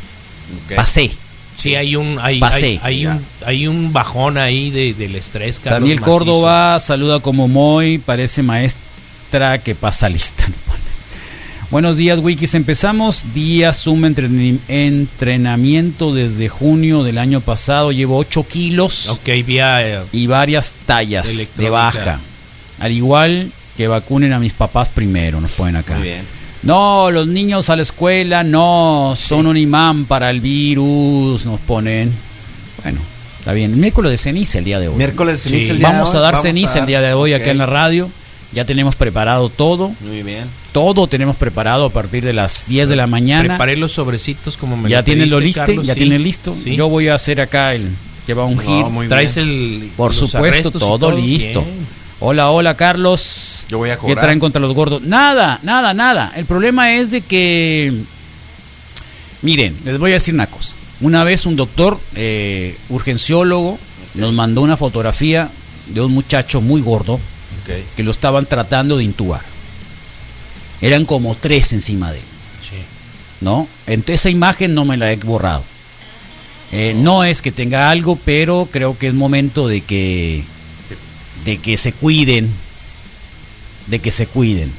Ok. 0.67 0.77
pasé. 0.77 1.11
Sí, 1.57 1.75
hay 1.77 1.95
un, 1.97 2.19
hay, 2.21 2.41
Pasé. 2.41 2.81
hay, 2.83 3.05
hay 3.05 3.07
un, 3.07 3.25
hay 3.47 3.67
un 3.69 3.93
bajón 3.93 4.37
ahí 4.39 4.71
de, 4.71 4.95
del 4.95 5.15
estrés. 5.15 5.61
Carlos, 5.61 5.81
Daniel 5.81 6.01
macizo. 6.01 6.19
Córdoba 6.19 6.81
saluda 6.81 7.21
como 7.21 7.47
Moy, 7.49 7.99
parece 7.99 8.43
maestra 8.43 9.59
que 9.63 9.75
pasa 9.75 10.09
lista. 10.09 10.47
Buenos 11.71 11.97
días, 11.97 12.19
Wikis. 12.21 12.55
Empezamos 12.55 13.33
día 13.33 13.73
Zoom 13.73 14.03
entreni- 14.05 14.59
entrenamiento 14.69 16.13
desde 16.15 16.49
junio 16.49 17.03
del 17.03 17.17
año 17.19 17.41
pasado. 17.41 17.93
Llevo 17.93 18.19
8 18.19 18.47
kilos 18.47 19.09
Ok, 19.09 19.29
vía. 19.47 19.87
eh, 19.89 20.01
y 20.13 20.27
varias 20.27 20.73
tallas 20.87 21.53
de 21.57 21.71
baja. 21.71 22.19
Al 22.79 22.93
igual 22.93 23.51
que 23.77 23.89
vacunen 23.89 24.33
a 24.35 24.39
mis 24.39 24.53
papás 24.53 24.89
primero, 24.91 25.41
nos 25.41 25.53
ponen 25.53 25.77
acá. 25.77 25.95
Muy 25.95 26.09
bien. 26.09 26.42
No, 26.63 27.11
los 27.11 27.27
niños 27.27 27.69
a 27.71 27.77
la 27.77 27.83
escuela 27.83 28.45
no 28.45 29.15
son 29.17 29.47
un 29.47 29.57
imán 29.57 30.05
para 30.05 30.31
el 30.31 30.41
virus, 30.41 31.45
nos 31.45 31.59
ponen. 31.61 32.13
Bueno, 32.83 33.01
está 33.39 33.53
bien. 33.53 33.79
Miércoles 33.81 34.13
de 34.13 34.19
ceniza 34.19 34.59
el 34.59 34.65
día 34.65 34.79
de 34.79 34.89
hoy. 34.89 34.95
Miércoles 34.97 35.43
de 35.43 35.51
ceniza 35.51 35.65
Sí. 35.67 35.71
el 35.73 35.79
día 35.79 35.89
de 35.89 35.95
Vamos 35.95 36.11
hoy. 36.11 36.17
a 36.19 36.21
dar 36.21 36.33
Vamos 36.35 36.45
a 36.45 36.49
ceniza 36.49 36.73
dar- 36.75 36.81
el 36.83 36.87
día 36.87 37.01
de 37.01 37.15
hoy 37.15 37.33
acá 37.33 37.45
ok. 37.47 37.51
en 37.51 37.59
la 37.59 37.67
radio. 37.67 38.09
Ya 38.53 38.65
tenemos 38.65 38.95
preparado 38.97 39.49
todo. 39.49 39.93
Muy 40.03 40.23
bien. 40.23 40.45
Todo 40.73 41.07
tenemos 41.07 41.37
preparado 41.37 41.87
a 41.87 41.91
partir 41.91 42.23
de 42.25 42.33
las 42.35 42.65
10 42.69 42.89
de 42.89 42.97
la 42.97 43.07
mañana. 43.07 43.49
Preparé 43.49 43.77
los 43.77 43.93
sobrecitos 43.93 44.57
como 44.57 44.77
me 44.77 44.89
Ya 44.91 44.99
lo 44.99 45.05
tienen 45.05 45.31
lo 45.31 45.41
listo, 45.41 45.65
Carlos, 45.65 45.87
ya 45.87 45.95
sí. 45.95 46.01
tienen 46.01 46.23
listo. 46.23 46.55
Sí. 46.63 46.77
Yo 46.77 46.89
voy 46.89 47.09
a 47.09 47.15
hacer 47.15 47.41
acá 47.41 47.75
el 47.75 47.89
lleva 48.27 48.45
un 48.45 48.57
No, 48.57 48.63
hit. 48.63 48.87
muy 48.93 49.09
Traes 49.09 49.35
bien. 49.37 49.49
el. 49.49 49.91
Por 49.97 50.15
supuesto, 50.15 50.71
todo, 50.71 51.11
listo. 51.11 51.63
Bien. 51.63 52.02
Hola, 52.25 52.53
hola, 52.53 52.77
Carlos. 52.77 53.65
Yo 53.69 53.79
voy 53.79 53.91
a 53.91 53.97
¿Qué 53.97 54.03
cobrar. 54.03 54.21
traen 54.25 54.39
contra 54.39 54.61
los 54.61 54.73
gordos? 54.75 55.03
Nada, 55.03 55.59
nada, 55.65 55.93
nada. 55.93 56.33
El 56.37 56.45
problema 56.45 56.95
es 56.95 57.11
de 57.11 57.21
que. 57.21 57.93
Miren, 59.43 59.77
les 59.85 59.99
voy 59.99 60.13
a 60.13 60.15
decir 60.15 60.33
una 60.33 60.47
cosa. 60.47 60.77
Una 61.01 61.25
vez 61.25 61.47
un 61.47 61.57
doctor, 61.57 61.99
eh, 62.15 62.77
urgenciólogo, 62.91 63.77
nos 64.15 64.33
mandó 64.35 64.61
una 64.61 64.77
fotografía 64.77 65.51
de 65.89 66.01
un 66.01 66.13
muchacho 66.13 66.61
muy 66.61 66.81
gordo 66.81 67.19
que 67.97 68.05
lo 68.05 68.13
estaban 68.13 68.47
tratando 68.47 68.99
de 68.99 69.05
intubar. 69.05 69.41
Eran 70.81 71.07
como 71.07 71.35
tres 71.35 71.73
encima 71.73 72.13
de 72.13 72.19
él. 72.19 72.25
¿No? 73.41 73.67
Entonces 73.89 74.21
esa 74.21 74.31
imagen 74.31 74.77
no 74.77 74.85
me 74.85 74.97
la 74.97 75.11
he 75.11 75.17
borrado. 75.17 75.65
Eh, 76.71 76.95
no 76.97 77.25
es 77.25 77.43
que 77.43 77.51
tenga 77.51 77.91
algo, 77.91 78.17
pero 78.25 78.69
creo 78.71 78.97
que 78.97 79.09
es 79.09 79.15
momento 79.15 79.67
de 79.67 79.81
que 79.81 80.45
de 81.45 81.59
que 81.59 81.77
se 81.77 81.93
cuiden, 81.93 82.51
de 83.87 83.99
que 83.99 84.11
se 84.11 84.27
cuiden. 84.27 84.73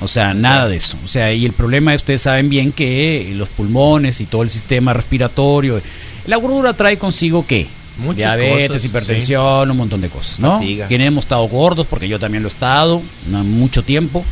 O 0.00 0.08
sea, 0.08 0.32
nada 0.32 0.68
de 0.68 0.76
eso. 0.76 0.96
O 1.04 1.08
sea, 1.08 1.32
y 1.32 1.44
el 1.44 1.52
problema 1.52 1.94
es, 1.94 2.02
ustedes 2.02 2.22
saben 2.22 2.48
bien 2.48 2.72
que 2.72 3.32
los 3.36 3.48
pulmones 3.48 4.20
y 4.20 4.26
todo 4.26 4.42
el 4.42 4.50
sistema 4.50 4.92
respiratorio, 4.92 5.80
la 6.26 6.36
gordura 6.36 6.72
trae 6.72 6.96
consigo 6.96 7.46
qué? 7.46 7.66
Muchas 7.98 8.16
Diabetes, 8.16 8.68
cosas, 8.68 8.84
hipertensión, 8.86 9.70
un 9.70 9.76
montón 9.76 10.00
de 10.00 10.08
cosas, 10.08 10.38
¿no? 10.38 10.58
Fatiga. 10.58 10.86
Quienes 10.86 11.08
hemos 11.08 11.24
estado 11.24 11.46
gordos, 11.48 11.86
porque 11.86 12.08
yo 12.08 12.18
también 12.18 12.42
lo 12.42 12.48
he 12.48 12.52
estado, 12.52 13.02
no 13.28 13.44
mucho 13.44 13.82
tiempo. 13.82 14.24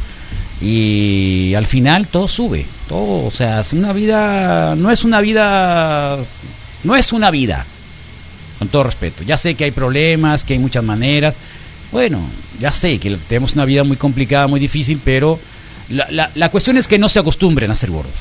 Y 0.61 1.53
al 1.55 1.67
final 1.67 2.07
todo 2.09 2.27
sube, 2.27 2.65
todo, 2.89 3.27
o 3.27 3.31
sea, 3.31 3.61
es 3.61 3.73
una 3.73 3.93
vida, 3.93 4.75
no 4.75 4.91
es 4.91 5.05
una 5.05 5.21
vida, 5.21 6.19
no 6.83 6.97
es 6.97 7.13
una 7.13 7.31
vida, 7.31 7.65
con 8.59 8.69
todo 8.69 8.85
respeto. 8.85 9.23
Ya 9.23 9.37
sé 9.37 9.55
que 9.55 9.65
hay 9.65 9.71
problemas, 9.71 10.45
que 10.45 10.55
hay 10.55 10.59
muchas 10.59 10.85
maneras. 10.85 11.35
Bueno, 11.93 12.21
ya 12.61 12.73
sé 12.73 12.99
que 12.99 13.17
tenemos 13.29 13.55
una 13.55 13.65
vida 13.65 13.85
muy 13.85 13.97
complicada, 13.97 14.47
muy 14.47 14.61
difícil, 14.61 15.01
pero 15.05 15.39
la, 15.91 16.07
la- 16.11 16.31
la 16.35 16.49
cuestión 16.51 16.77
es 16.77 16.87
que 16.89 16.99
no 16.99 17.09
se 17.09 17.19
acostumbren 17.19 17.71
a 17.71 17.75
ser 17.75 17.91
gordos. 17.91 18.13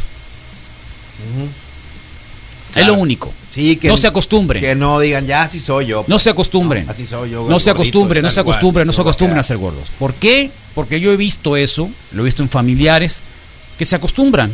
Es 2.75 2.85
lo 2.85 2.93
único. 2.93 3.33
Sí, 3.49 3.75
que 3.77 3.87
no 3.87 3.97
se 3.97 4.07
acostumbren. 4.07 4.61
Que 4.61 4.75
no 4.75 4.99
digan, 4.99 5.25
ya 5.25 5.43
así 5.43 5.59
soy 5.59 5.87
yo. 5.87 6.05
No 6.07 6.19
se 6.19 6.29
acostumbren. 6.29 6.85
No, 6.85 6.91
así 6.91 7.05
soy 7.05 7.31
yo, 7.31 7.47
No 7.49 7.59
se 7.59 7.71
acostumbren, 7.71 8.21
no 8.23 8.29
se 8.29 8.39
acostumbren, 8.39 8.85
no 8.85 8.93
se 8.93 9.01
acostumbren 9.01 9.39
a 9.39 9.43
ser 9.43 9.57
gordos. 9.57 9.87
¿Por 9.97 10.13
qué? 10.13 10.51
Porque 10.75 10.99
yo 10.99 11.11
he 11.11 11.17
visto 11.17 11.57
eso, 11.57 11.89
lo 12.11 12.21
he 12.21 12.25
visto 12.25 12.43
en 12.43 12.49
familiares 12.49 13.21
que 13.79 13.85
se 13.85 13.95
acostumbran. 13.95 14.53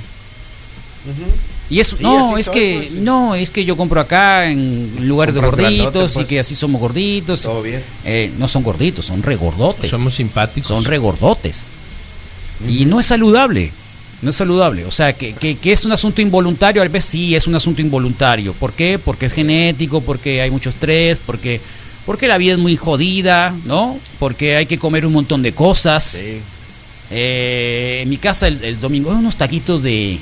Y 1.73 1.79
eso, 1.79 1.97
Sí, 1.97 2.03
no, 2.03 2.37
es 2.37 2.45
soy, 2.45 2.53
que 2.55 2.75
pues, 2.77 2.89
sí. 2.89 2.99
no, 3.01 3.35
es 3.35 3.49
que 3.49 3.65
yo 3.65 3.75
compro 3.75 3.99
acá 3.99 4.49
en 4.51 5.07
lugares 5.07 5.33
de 5.33 5.41
gorditos 5.41 5.77
grandote, 5.91 6.11
y 6.11 6.13
pues. 6.13 6.27
que 6.27 6.39
así 6.39 6.55
somos 6.55 6.79
gorditos. 6.79 7.41
Todo 7.41 7.61
bien. 7.63 7.81
Eh, 8.05 8.31
no 8.37 8.47
son 8.47 8.61
gorditos, 8.63 9.05
son 9.05 9.23
regordotes. 9.23 9.89
Somos 9.89 10.13
simpáticos. 10.15 10.67
Son 10.67 10.85
regordotes. 10.85 11.65
Y 12.67 12.85
no 12.85 12.99
es 12.99 13.05
saludable. 13.07 13.71
No 14.21 14.29
es 14.29 14.35
saludable. 14.35 14.85
O 14.85 14.91
sea, 14.91 15.13
que, 15.13 15.33
que- 15.33 15.55
que 15.57 15.73
es 15.73 15.83
un 15.83 15.91
asunto 15.91 16.21
involuntario. 16.21 16.81
A 16.81 16.87
veces 16.87 17.05
sí 17.09 17.35
es 17.35 17.47
un 17.47 17.55
asunto 17.55 17.81
involuntario. 17.81 18.53
¿Por 18.53 18.71
qué? 18.73 18.99
Porque 19.03 19.25
es 19.25 19.33
genético, 19.33 19.99
porque 20.01 20.41
hay 20.41 20.51
mucho 20.51 20.69
estrés, 20.69 21.17
porque, 21.25 21.59
porque 22.05 22.27
la 22.27 22.37
vida 22.37 22.53
es 22.53 22.59
muy 22.59 22.77
jodida, 22.77 23.53
¿no? 23.65 23.97
Porque 24.19 24.55
hay 24.55 24.65
que 24.65 24.77
comer 24.77 25.05
un 25.05 25.13
montón 25.13 25.41
de 25.41 25.53
cosas. 25.53 26.03
Sí. 26.21 26.37
Eh, 27.11 27.99
en 28.03 28.09
mi 28.09 28.17
casa 28.17 28.47
el, 28.47 28.63
el 28.63 28.79
domingo, 28.79 29.11
"Ay, 29.11 29.17
unos 29.17 29.35
taquitos 29.35 29.83
de, 29.83 30.17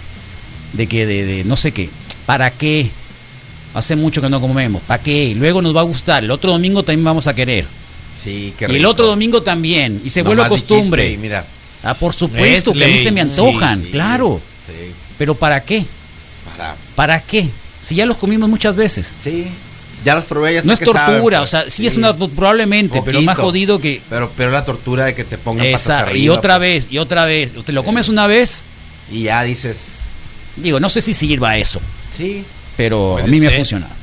de 0.74 0.88
que, 0.88 1.06
de, 1.06 1.26
de 1.26 1.44
no 1.44 1.56
sé 1.56 1.72
qué. 1.72 1.90
¿Para 2.26 2.52
qué? 2.52 2.90
Hace 3.74 3.96
mucho 3.96 4.22
que 4.22 4.30
no 4.30 4.42
comemos. 4.42 4.82
¿Para 4.84 5.02
qué? 5.02 5.34
Luego 5.38 5.62
nos 5.62 5.76
va 5.76 5.82
a 5.82 5.84
gustar. 5.86 6.24
El 6.24 6.32
otro 6.32 6.52
domingo 6.52 6.84
también 6.84 7.04
vamos 7.06 7.28
a 7.28 7.34
querer. 7.34 7.66
Sí, 8.24 8.54
qué 8.58 8.66
Y 8.66 8.72
el 8.72 8.78
rico. 8.78 8.90
otro 8.90 9.08
domingo 9.08 9.42
también. 9.42 10.02
Y 10.04 10.10
se 10.10 10.22
vuelve 10.22 10.44
Nomás 10.44 10.50
costumbre. 10.50 11.04
dijiste 11.04 11.22
mira, 11.22 11.46
Ah, 11.84 11.96
por 11.96 12.14
supuesto 12.14 12.72
Es 12.74 12.78
que 12.78 12.86
a 12.86 12.88
mí 12.90 12.98
se 13.00 13.12
me 13.12 13.22
antojan, 13.22 13.82
sí, 13.84 13.90
claro. 13.92 14.40
sí, 14.68 14.92
Pero 15.18 15.34
¿para 15.34 15.64
qué? 15.64 15.84
para, 16.56 16.76
¿Para 16.96 17.20
qué? 17.22 17.48
Si 17.82 17.96
ya 17.96 18.06
los 18.06 18.18
comimos 18.18 18.50
muchas 18.50 18.76
veces. 18.76 19.10
sí. 19.22 19.48
Ya 20.04 20.16
los 20.16 20.26
probé, 20.26 20.56
ya 20.56 20.62
sé 20.62 20.68
No 20.68 20.74
es 20.74 20.80
que 20.80 20.86
tortura, 20.86 21.42
o 21.44 21.46
sea, 21.46 21.70
sí, 21.70 21.86
es 21.86 21.96
una 21.96 22.16
probablemente, 22.16 23.04
pero 23.06 23.22
más 23.22 23.36
Poquito. 23.36 23.48
jodido 23.52 23.80
que 23.80 24.02
Pero, 24.10 24.32
pero 24.36 24.50
la 24.50 24.66
tortura 24.66 25.06
de 25.06 25.14
que 25.14 25.24
te 25.24 25.38
pongan 25.38 25.64
patas 25.68 25.82
esa 25.84 26.00
arriba. 26.00 26.18
y 26.18 26.30
otra 26.30 26.58
pues, 26.58 26.86
vez 26.86 26.92
y 26.92 26.98
otra 26.98 27.26
vez. 27.26 27.54
Usted 27.56 27.72
lo 27.74 27.84
comes 27.84 28.10
una 28.10 28.26
vez, 28.26 28.64
Y 29.12 29.24
ya 29.24 29.44
dices, 29.44 30.00
digo, 30.58 30.80
no 30.80 30.90
sé 30.90 31.02
si 31.02 31.14
sirva 31.14 31.58
eso, 31.58 31.80
sí. 32.16 32.44
pero 32.78 33.18
a 33.18 33.28
mí 33.28 33.40
me 33.40 33.48
ha 33.48 33.52
funcionado. 33.52 33.94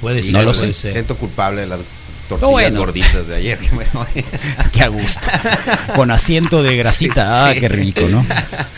Puede 0.00 0.22
ser, 0.22 0.32
no 0.32 0.42
lo 0.42 0.52
puede 0.52 0.68
sé. 0.72 0.80
ser. 0.80 0.92
Siento 0.92 1.16
culpable 1.16 1.62
de 1.62 1.66
las 1.66 1.80
tortillas 2.28 2.50
bueno. 2.52 2.78
gorditas 2.78 3.26
de 3.26 3.36
ayer. 3.36 3.58
que 3.58 3.70
me- 3.74 3.84
Qué 4.72 4.82
a 4.82 4.88
gusto. 4.88 5.28
Con 5.96 6.10
asiento 6.10 6.62
de 6.62 6.76
grasita, 6.76 7.46
ah, 7.48 7.52
Sí. 7.54 7.60
qué 7.60 7.68
rico, 7.68 8.02
¿no? 8.08 8.24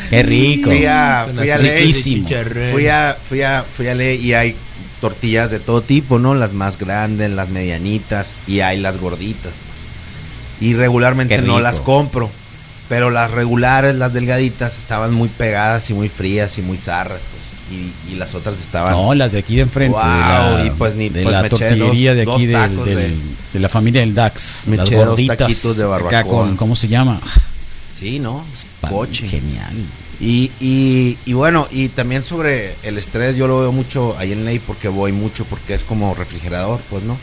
Qué 0.09 0.23
rico. 0.23 0.71
Fui 0.71 0.87
a, 0.87 1.27
fui 1.35 1.51
a 1.51 1.59
Ley, 1.59 1.93
fui 1.93 2.87
a, 2.89 3.17
fui 3.29 3.43
a, 3.43 3.65
fui 3.77 3.89
a 3.89 3.95
Ley 3.95 4.25
y 4.25 4.33
hay 4.33 4.57
tortillas 5.01 5.51
de 5.51 5.59
todo 5.61 5.83
tipo, 5.83 6.19
¿no? 6.19 6.35
Las 6.35 6.53
más 6.55 6.79
grandes, 6.79 7.31
las 7.31 7.49
medianitas 7.51 8.35
y 8.47 8.61
hay 8.61 8.79
las 8.81 8.99
gorditas. 8.99 9.53
Y 10.61 10.75
regularmente 10.75 11.41
no 11.43 11.61
las 11.61 11.81
compro. 11.81 12.31
Pero 12.91 13.09
las 13.09 13.31
regulares, 13.31 13.95
las 13.95 14.13
delgaditas, 14.13 14.77
estaban 14.77 15.15
muy 15.15 15.29
pegadas 15.31 15.89
y 15.89 15.95
muy 15.95 16.11
frías 16.11 16.59
y 16.59 16.63
muy 16.63 16.77
zarras. 16.77 17.21
Pues. 17.21 17.41
y, 18.11 18.13
y 18.13 18.17
las 18.17 18.35
otras 18.35 18.59
estaban. 18.61 18.93
No, 18.93 19.15
las 19.15 19.31
de 19.31 19.39
aquí 19.39 19.55
de 19.55 19.63
enfrente. 19.63 19.97
de 19.97 20.05
la, 20.05 20.63
y 20.67 20.71
pues 20.71 20.97
ni- 20.97 21.09
de 21.09 21.23
pues 21.23 21.33
la 21.33 21.49
tortillería 21.49 22.15
dos- 22.17 22.27
de 22.27 22.33
aquí 22.33 22.47
del- 22.47 22.77
del- 22.85 22.97
de- 22.97 23.17
de 23.53 23.61
la 23.61 23.69
familia 23.69 24.01
del 24.01 24.13
DAX. 24.13 24.65
Me 24.67 24.77
las 24.77 24.91
gorditas. 24.91 25.39
taquitos 25.39 25.77
de 25.77 25.85
acá 25.85 25.89
barbacoa. 25.91 26.23
con, 26.47 26.57
¿Cómo 26.57 26.75
se 26.75 26.89
llama? 26.89 27.21
Sí, 27.97 28.19
¿no? 28.19 28.45
Coche. 28.89 29.29
Genial. 29.29 29.73
Y, 30.21 30.51
y, 30.61 31.17
y 31.27 31.33
bueno, 31.33 31.69
y 31.71 31.89
también 31.89 32.25
sobre 32.25 32.75
el 32.83 32.99
estrés, 32.99 33.37
yo 33.37 33.47
lo 33.47 33.61
veo 33.61 33.71
mucho 33.73 34.17
ahí 34.19 34.33
en 34.33 34.45
ley 34.45 34.59
porque 34.59 34.89
voy 34.89 35.13
mucho, 35.13 35.45
porque 35.45 35.73
es 35.75 35.83
como 35.85 36.13
refrigerador, 36.15 36.81
pues, 36.91 37.05
¿no? 37.05 37.17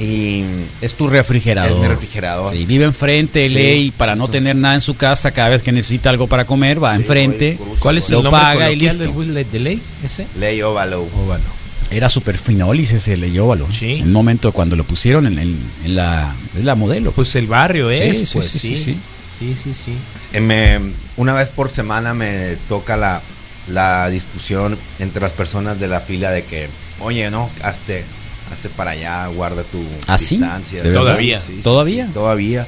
Y 0.00 0.44
Es 0.80 0.94
tu 0.94 1.08
refrigerador. 1.08 1.70
Es 1.70 1.76
mi 1.78 1.86
refrigerador. 1.86 2.56
Y 2.56 2.64
vive 2.64 2.86
enfrente, 2.86 3.48
Sí, 3.48 3.54
ley, 3.54 3.90
para 3.90 4.16
no 4.16 4.28
tener 4.28 4.56
nada 4.56 4.74
en 4.74 4.80
su 4.80 4.96
casa, 4.96 5.30
cada 5.30 5.50
vez 5.50 5.62
que 5.62 5.72
necesita 5.72 6.08
algo 6.08 6.26
para 6.26 6.46
comer, 6.46 6.82
va 6.82 6.96
enfrente, 6.96 7.58
¿Cuál 7.80 7.98
es 7.98 8.08
el 8.08 8.14
lo 8.16 8.22
nombre 8.22 8.40
paga 8.40 8.70
y 8.72 8.76
listo. 8.76 9.04
de 9.04 9.58
ley? 9.60 9.80
¿Ese? 10.02 10.26
Ley 10.38 10.62
óvalo. 10.62 11.06
Óvalo. 11.24 11.44
Era 11.90 12.08
super 12.08 12.38
finolis 12.38 12.92
ese 12.92 13.16
leyóvalo. 13.16 13.66
Sí. 13.72 13.96
En 13.96 14.04
un 14.06 14.12
momento 14.12 14.52
cuando 14.52 14.74
lo 14.76 14.84
pusieron 14.84 15.26
en, 15.26 15.38
el- 15.38 15.56
en 15.84 15.96
la, 15.96 16.34
la 16.62 16.74
modelo. 16.76 17.12
Pues 17.12 17.34
el 17.36 17.46
barrio 17.46 17.90
es, 17.90 18.18
Sí, 18.20 18.26
sí, 18.26 18.32
pues 18.34 18.46
sí, 18.48 18.58
sí. 18.58 18.76
sí, 18.76 18.84
sí. 18.84 18.96
Sí, 19.38 19.54
sí, 19.56 19.74
sí. 19.74 19.92
Eh, 20.32 20.40
me- 20.40 20.80
una 21.16 21.32
vez 21.34 21.50
por 21.50 21.68
semana 21.70 22.14
me 22.14 22.56
toca 22.68 22.96
la, 22.96 23.20
la 23.68 24.08
discusión 24.08 24.78
entre 24.98 25.20
las 25.20 25.32
personas 25.32 25.80
de 25.80 25.88
la 25.88 26.00
fila 26.00 26.30
de 26.30 26.44
que, 26.44 26.68
oye, 27.00 27.30
no, 27.30 27.50
hazte, 27.62 28.04
hazte 28.50 28.68
para 28.68 28.92
allá, 28.92 29.26
guarda 29.28 29.62
tu 29.64 29.78
¿Ah, 30.06 30.16
distancia. 30.18 30.82
Todavía. 30.82 31.40
Sí, 31.40 31.60
¿Todavía? 31.62 32.06
sí, 32.06 32.12
todavía. 32.12 32.66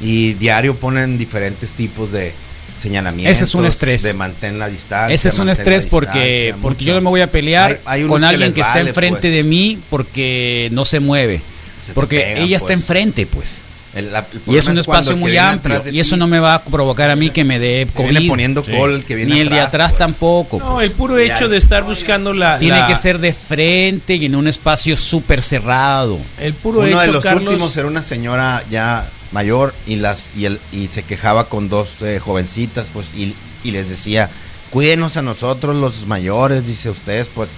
Y 0.00 0.34
diario 0.34 0.74
ponen 0.76 1.16
diferentes 1.18 1.70
tipos 1.70 2.12
de 2.12 2.32
señalamientos. 2.80 3.32
Ese 3.32 3.44
es 3.44 3.54
un 3.54 3.64
estrés. 3.66 4.02
De 4.02 4.14
mantén 4.14 4.58
la 4.58 4.68
distancia. 4.68 5.14
Ese 5.14 5.28
es 5.28 5.38
un 5.38 5.48
estrés 5.48 5.86
porque, 5.86 6.54
porque 6.60 6.78
mucho. 6.82 6.88
yo 6.88 6.94
no 6.94 7.00
me 7.00 7.08
voy 7.10 7.20
a 7.22 7.30
pelear 7.30 7.80
Hay- 7.86 8.04
con 8.04 8.22
alguien 8.24 8.52
que 8.52 8.60
está 8.60 8.74
vale, 8.74 8.90
enfrente 8.90 9.20
pues. 9.22 9.32
de 9.32 9.42
mí 9.44 9.78
porque 9.90 10.68
no 10.72 10.84
se 10.84 11.00
mueve. 11.00 11.40
Se 11.84 11.92
Porque 11.92 12.18
pegan, 12.20 12.42
ella 12.42 12.56
está 12.56 12.66
pues. 12.66 12.80
enfrente, 12.80 13.26
pues. 13.26 13.58
El- 13.96 14.12
la- 14.12 14.20
el 14.20 14.54
Y 14.54 14.56
es 14.58 14.66
un 14.66 14.78
espacio 14.78 15.16
muy 15.16 15.36
amplio. 15.36 15.76
atrás 15.78 15.92
Y 15.92 15.98
eso 16.00 16.16
no 16.16 16.26
me 16.26 16.38
va 16.38 16.54
a 16.54 16.62
provocar 16.62 17.10
a 17.10 17.16
mí 17.16 17.30
que 17.30 17.44
me 17.44 17.58
dé 17.58 17.86
te 17.86 18.02
viene 18.02 18.18
COVID. 18.18 18.28
poniendo 18.28 18.62
col 18.64 18.94
el 18.96 19.04
que 19.04 19.14
viene 19.14 19.34
Ni 19.34 19.40
el 19.40 19.48
de 19.48 19.54
atrás, 19.60 19.68
atrás 19.68 19.92
pues. 19.92 19.98
tampoco. 19.98 20.58
No, 20.58 20.74
pues. 20.74 20.90
el 20.90 20.96
puro 20.96 21.18
hecho 21.18 21.48
de 21.48 21.56
estar 21.56 21.82
buscando 21.82 22.32
la. 22.32 22.58
Tiene 22.58 22.80
la- 22.80 22.86
que 22.86 22.94
ser 22.94 23.18
de 23.18 23.32
frente 23.32 24.14
y 24.16 24.26
en 24.26 24.34
un 24.36 24.46
espacio 24.48 24.96
súper 24.96 25.40
cerrado. 25.42 26.18
El 26.40 26.54
puro 26.54 26.80
Uno 26.80 26.88
hecho, 26.88 27.00
de 27.00 27.06
los 27.08 27.22
Carlos. 27.22 27.44
últimos 27.54 27.76
era 27.76 27.88
una 27.88 28.02
señora 28.02 28.62
ya 28.70 29.08
mayor 29.32 29.74
y 29.86 29.96
las 29.96 30.28
y, 30.36 30.44
el, 30.44 30.60
y 30.72 30.88
se 30.88 31.02
quejaba 31.02 31.48
con 31.48 31.68
dos 31.68 32.02
eh, 32.02 32.20
jovencitas 32.22 32.88
pues 32.92 33.08
y, 33.16 33.34
y 33.64 33.70
les 33.72 33.88
decía 33.88 34.30
cuídenos 34.70 35.16
a 35.16 35.22
nosotros 35.22 35.74
los 35.74 36.06
mayores 36.06 36.66
dice 36.66 36.90
ustedes 36.90 37.28
pues 37.34 37.48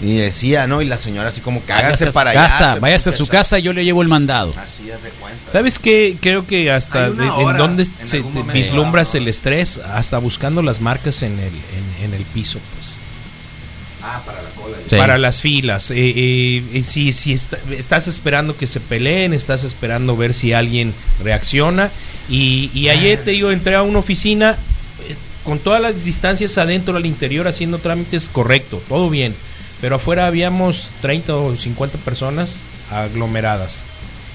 y 0.00 0.16
decía 0.16 0.66
no 0.66 0.82
y 0.82 0.86
la 0.86 0.98
señora 0.98 1.28
así 1.28 1.40
como 1.40 1.60
su 1.60 2.12
para 2.12 2.30
allá 2.30 2.48
casa, 2.48 2.76
váyase 2.80 3.10
a 3.10 3.12
su 3.12 3.22
muchacha". 3.22 3.38
casa 3.38 3.58
yo 3.58 3.72
le 3.72 3.84
llevo 3.84 4.02
el 4.02 4.08
mandado. 4.08 4.50
así 4.56 4.90
haz 4.90 5.02
de 5.02 5.10
cuenta 5.10 5.50
¿Sabes 5.52 5.78
qué? 5.78 6.16
Creo 6.20 6.46
que 6.46 6.70
hasta 6.70 7.06
en 7.06 7.16
dónde 7.58 7.82
en 7.84 8.06
se 8.06 8.20
momento. 8.20 8.52
vislumbras 8.52 9.14
el 9.14 9.28
estrés, 9.28 9.78
hasta 9.78 10.18
buscando 10.18 10.62
las 10.62 10.80
marcas 10.80 11.22
en 11.22 11.32
el, 11.32 11.46
en, 11.46 12.04
en 12.04 12.14
el 12.14 12.22
piso, 12.24 12.58
pues. 12.74 12.94
ah 14.02 14.20
para 14.24 14.42
la 14.42 14.48
cola 14.50 14.76
Sí. 14.88 14.96
Para 14.96 15.16
las 15.18 15.40
filas. 15.40 15.90
Eh, 15.90 15.94
eh, 15.96 16.64
eh, 16.74 16.84
si 16.86 17.12
si 17.12 17.32
está- 17.32 17.58
estás 17.78 18.08
esperando 18.08 18.56
que 18.56 18.66
se 18.66 18.80
peleen, 18.80 19.32
estás 19.32 19.62
esperando 19.64 20.16
ver 20.16 20.34
si 20.34 20.52
alguien 20.52 20.92
reacciona. 21.22 21.90
Y, 22.28 22.70
y 22.74 22.88
ayer 22.88 23.18
te 23.22 23.30
digo, 23.32 23.50
entré 23.50 23.74
a 23.74 23.82
una 23.82 23.98
oficina 24.00 24.56
con 25.44 25.58
todas 25.58 25.80
las 25.80 26.04
distancias 26.04 26.56
adentro 26.58 26.96
al 26.96 27.06
interior 27.06 27.48
haciendo 27.48 27.78
trámites 27.78 28.28
correcto, 28.32 28.80
todo 28.88 29.10
bien. 29.10 29.34
Pero 29.80 29.96
afuera 29.96 30.26
habíamos 30.26 30.90
30 31.00 31.34
o 31.36 31.56
50 31.56 31.98
personas 31.98 32.62
aglomeradas 32.90 33.84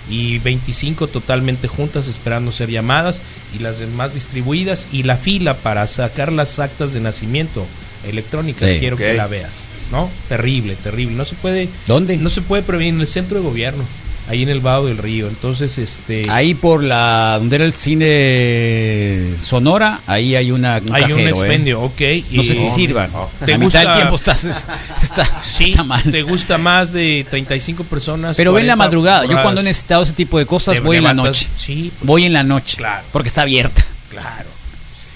y 0.10 0.40
25 0.40 1.08
totalmente 1.08 1.68
juntas 1.68 2.08
esperando 2.08 2.52
ser 2.52 2.70
llamadas 2.70 3.22
y 3.58 3.60
las 3.60 3.80
demás 3.80 4.14
distribuidas 4.14 4.88
y 4.92 5.04
la 5.04 5.18
fila 5.18 5.54
para 5.56 5.86
sacar 5.88 6.32
las 6.32 6.60
actas 6.60 6.94
de 6.94 7.02
nacimiento 7.02 7.66
electrónicas 8.08 8.72
Sí. 8.72 8.80
quiero 8.80 8.96
que 8.96 9.14
la 9.16 9.28
veas 9.28 9.68
no 9.92 10.10
terrible 10.30 10.76
terrible 10.76 11.16
no 11.16 11.26
se 11.26 11.36
puede 11.36 11.68
¿Dónde? 11.88 12.16
no 12.18 12.30
se 12.30 12.42
puede 12.42 12.64
prevenir 12.64 12.94
en 12.94 13.02
el 13.02 13.08
centro 13.08 13.38
de 13.40 13.44
gobierno 13.44 13.84
ahí 14.28 14.44
en 14.44 14.50
el 14.50 14.60
Vado 14.60 14.88
del 14.88 14.98
Río 14.98 15.28
entonces 15.28 15.78
este 15.78 16.30
Ahí 16.30 16.54
por 16.54 16.84
la 16.84 17.38
donde 17.40 17.56
era 17.58 17.66
el 17.66 17.74
cine 17.74 19.36
Sonora, 19.40 20.00
ahí 20.08 20.36
hay 20.36 20.52
una 20.52 20.82
un 20.86 20.94
hay 20.96 21.12
un 21.12 21.20
¿eh? 21.20 21.30
expendio 21.30 21.82
ok 21.82 22.02
No 22.32 22.44
sé 22.44 22.56
si 22.56 22.68
sirvan. 22.68 23.10
¿Te 23.44 23.52
La 23.52 23.58
mitad 23.58 23.80
del 23.80 23.88
gusta- 23.88 23.96
tiempo 23.96 24.16
estás, 24.16 24.44
está, 25.04 25.42
sí 25.44 25.70
está 25.72 25.84
mal. 25.84 26.04
te 26.04 26.22
gusta 26.24 26.58
más 26.58 26.92
de 26.92 27.26
35 27.30 27.84
personas 27.86 28.38
Pero 28.38 28.54
ve 28.54 28.62
en 28.62 28.68
la 28.68 28.76
40 28.76 28.86
madrugada. 28.88 29.26
Yo 29.26 29.42
cuando 29.42 29.62
he 29.62 29.64
necesitado 29.64 30.04
ese 30.04 30.14
tipo 30.14 30.38
de 30.40 30.46
cosas 30.46 30.82
voy 30.82 30.98
en 30.98 31.04
la 31.04 31.14
noche. 31.14 31.48
sí 31.58 31.92
pues, 31.98 32.08
Voy 32.08 32.26
en 32.26 32.34
la 32.34 32.44
noche. 32.44 32.78
Claro. 32.78 33.04
Porque 33.12 33.28
está 33.28 33.44
abierta. 33.44 33.84
claro 34.10 34.50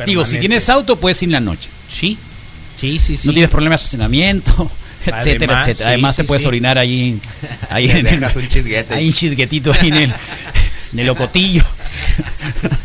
Digo, 0.05 0.26
si 0.26 0.39
tienes 0.39 0.68
auto, 0.70 0.95
puedes 0.95 1.22
ir 1.22 1.28
en 1.30 1.34
la 1.34 1.39
noche. 1.41 1.70
sí 1.91 2.18
sí 2.80 2.97
sí 2.99 3.18
sí 3.18 3.28
No 3.28 3.34
tienes 3.34 3.51
problema 3.51 3.74
de 3.74 3.76
estacionamiento, 3.76 4.72
etcétera, 5.06 5.18
Además, 5.20 5.68
etcétera. 5.68 5.74
sí, 5.74 5.84
Además, 5.84 6.16
sí, 6.16 6.22
te 6.22 6.28
puedes 6.28 6.41
sí. 6.43 6.47
orinar 6.47 6.78
ahí, 6.78 7.20
ahí 7.70 7.89
en 7.89 8.08
el, 8.08 8.24
un 8.24 8.47
chisguete. 8.47 8.93
hay 8.93 9.08
un 9.08 9.14
chisguetito 9.14 9.74
ahí 9.74 9.88
en 9.89 9.93
el, 9.95 10.14
en 10.93 10.99
el 10.99 11.10
ocotillo. 11.10 11.64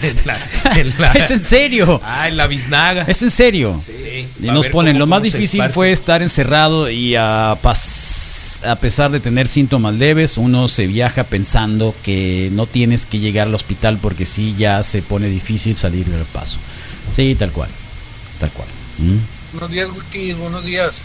En 0.02 0.16
la- 0.24 0.38
en 0.80 0.94
la- 0.98 1.12
es 1.12 1.30
en 1.30 1.42
serio. 1.42 2.00
Ah, 2.04 2.28
en 2.28 2.36
la 2.36 2.46
biznaga. 2.46 3.04
Es 3.08 3.22
en 3.22 3.30
serio. 3.30 3.80
Sí, 3.84 4.26
Y 4.42 4.46
nos 4.46 4.68
ponen, 4.68 4.94
cómo- 4.94 5.00
lo 5.00 5.06
más 5.06 5.22
difícil 5.22 5.60
esparce. 5.60 5.74
fue 5.74 5.92
estar 5.92 6.22
encerrado 6.22 6.90
y 6.90 7.14
a, 7.16 7.56
pas- 7.62 8.64
a 8.66 8.76
pesar 8.76 9.10
de 9.10 9.20
tener 9.20 9.48
síntomas 9.48 9.94
leves, 9.94 10.38
uno 10.38 10.68
se 10.68 10.86
viaja 10.86 11.24
pensando 11.24 11.94
que 12.04 12.48
no 12.52 12.66
tienes 12.66 13.06
que 13.06 13.18
llegar 13.18 13.48
al 13.48 13.54
hospital 13.54 13.98
porque 14.00 14.24
sí 14.26 14.54
ya 14.58 14.82
se 14.82 15.02
pone 15.02 15.28
difícil 15.28 15.76
salir 15.76 16.06
del 16.06 16.24
paso. 16.24 16.58
Sí, 17.14 17.34
tal 17.38 17.50
cual. 17.52 17.68
Tal 18.40 18.50
cual. 18.50 18.68
¿Mm? 18.98 19.16
Buenos 19.52 19.70
días, 19.70 19.88
Wiki, 19.90 20.32
buenos 20.34 20.64
días. 20.64 21.00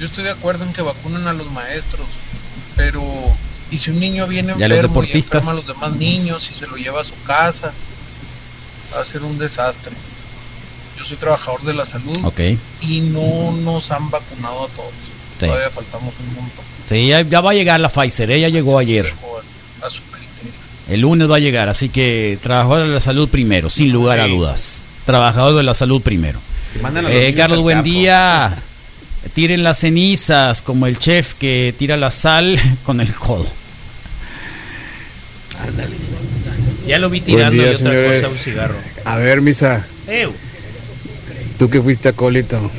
Yo 0.00 0.06
estoy 0.06 0.24
de 0.24 0.30
acuerdo 0.30 0.64
en 0.64 0.72
que 0.72 0.80
vacunen 0.80 1.26
a 1.26 1.34
los 1.34 1.50
maestros, 1.52 2.06
pero 2.74 3.04
¿y 3.70 3.76
si 3.76 3.90
un 3.90 4.00
niño 4.00 4.26
viene 4.26 4.52
a 4.52 4.54
los 4.54 4.62
enfermo 4.62 4.78
y 4.78 4.88
deportistas. 4.88 5.42
enferma 5.42 5.52
a 5.52 5.54
los 5.54 5.66
demás 5.66 5.92
niños 5.92 6.48
y 6.50 6.54
se 6.54 6.66
lo 6.66 6.76
lleva 6.76 7.02
a 7.02 7.04
su 7.04 7.22
casa? 7.24 7.70
Va 8.96 9.02
a 9.02 9.04
ser 9.04 9.22
un 9.22 9.38
desastre. 9.38 9.92
Yo 10.98 11.04
soy 11.04 11.18
trabajador 11.18 11.62
de 11.64 11.74
la 11.74 11.84
salud 11.84 12.18
y 12.80 13.00
no 13.00 13.52
nos 13.62 13.90
han 13.90 14.10
vacunado 14.10 14.64
a 14.64 14.68
todos. 14.68 14.90
Sí. 15.38 15.46
Todavía 15.46 15.68
faltamos 15.68 16.14
un 16.18 16.34
montón. 16.34 16.64
Sí, 16.88 17.08
ya, 17.08 17.20
ya 17.20 17.42
va 17.42 17.50
a 17.50 17.54
llegar 17.54 17.78
la 17.78 17.90
Pfizer, 17.90 18.30
ella 18.30 18.48
llegó 18.48 18.78
ayer. 18.78 19.12
A 19.84 19.90
su 19.90 20.02
criterio. 20.04 20.52
El 20.88 21.00
lunes 21.02 21.30
va 21.30 21.36
a 21.36 21.40
llegar, 21.40 21.68
así 21.68 21.90
que 21.90 22.38
trabajador 22.42 22.86
de 22.86 22.94
la 22.94 23.00
salud 23.00 23.28
primero, 23.28 23.68
sin 23.68 23.92
lugar 23.92 24.18
a 24.18 24.26
dudas. 24.26 24.80
Trabajador 25.04 25.56
de 25.56 25.62
la 25.62 25.74
salud 25.74 26.00
primero. 26.00 26.40
Eh, 27.08 27.34
Carlos, 27.36 27.60
buen 27.60 27.78
campo. 27.78 27.90
día. 27.90 28.56
Tiren 29.34 29.62
las 29.62 29.78
cenizas, 29.80 30.62
como 30.62 30.86
el 30.86 30.98
chef 30.98 31.34
que 31.34 31.74
tira 31.78 31.96
la 31.96 32.10
sal 32.10 32.58
con 32.84 33.00
el 33.00 33.14
codo. 33.14 33.46
Ya 36.86 36.98
lo 36.98 37.10
vi 37.10 37.20
tirando 37.20 37.52
día, 37.62 37.72
y 37.72 37.74
otra 37.74 37.78
señores. 37.78 38.20
cosa 38.22 38.32
un 38.32 38.38
cigarro. 38.38 38.74
A 39.04 39.16
ver, 39.16 39.40
Misa, 39.40 39.84
Ew. 40.08 40.32
tú 41.58 41.70
que 41.70 41.80
fuiste 41.80 42.08
acólito, 42.08 42.70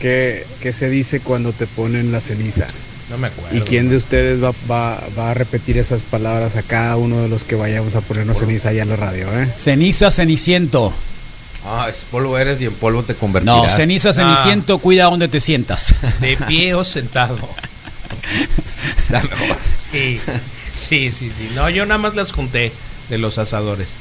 ¿qué, 0.00 0.46
¿qué 0.60 0.72
se 0.72 0.88
dice 0.90 1.20
cuando 1.20 1.52
te 1.52 1.66
ponen 1.66 2.12
la 2.12 2.20
ceniza? 2.20 2.66
No 3.10 3.16
me 3.18 3.28
acuerdo. 3.28 3.56
¿Y 3.56 3.62
quién 3.62 3.88
de 3.88 3.96
ustedes 3.96 4.42
va, 4.44 4.52
va, 4.70 5.02
va 5.18 5.30
a 5.30 5.34
repetir 5.34 5.78
esas 5.78 6.02
palabras 6.02 6.56
a 6.56 6.62
cada 6.62 6.96
uno 6.96 7.22
de 7.22 7.28
los 7.28 7.42
que 7.42 7.56
vayamos 7.56 7.94
a 7.94 8.02
ponernos 8.02 8.38
ceniza 8.38 8.68
allá 8.68 8.82
en 8.82 8.90
la 8.90 8.96
radio? 8.96 9.26
¿eh? 9.40 9.48
Ceniza, 9.56 10.10
ceniciento. 10.10 10.92
Ah 11.68 11.88
es 11.88 12.04
polvo 12.10 12.38
eres 12.38 12.60
y 12.60 12.66
en 12.66 12.74
polvo 12.74 13.02
te 13.02 13.14
convertirás 13.14 13.56
No, 13.56 13.68
ceniza, 13.70 14.12
ceniciento, 14.12 14.78
cuida 14.78 15.04
donde 15.04 15.28
te 15.28 15.40
sientas. 15.40 15.94
De 16.20 16.36
pie 16.36 16.74
o 16.74 16.84
sentado. 16.84 17.36
Está 18.98 19.22
mejor. 19.22 19.56
Sí, 19.90 20.20
sí, 20.78 21.10
sí, 21.10 21.30
sí. 21.30 21.50
No, 21.54 21.68
yo 21.70 21.86
nada 21.86 21.98
más 21.98 22.14
las 22.14 22.32
junté 22.32 22.72
de 23.08 23.18
los 23.18 23.38
asadores. 23.38 23.96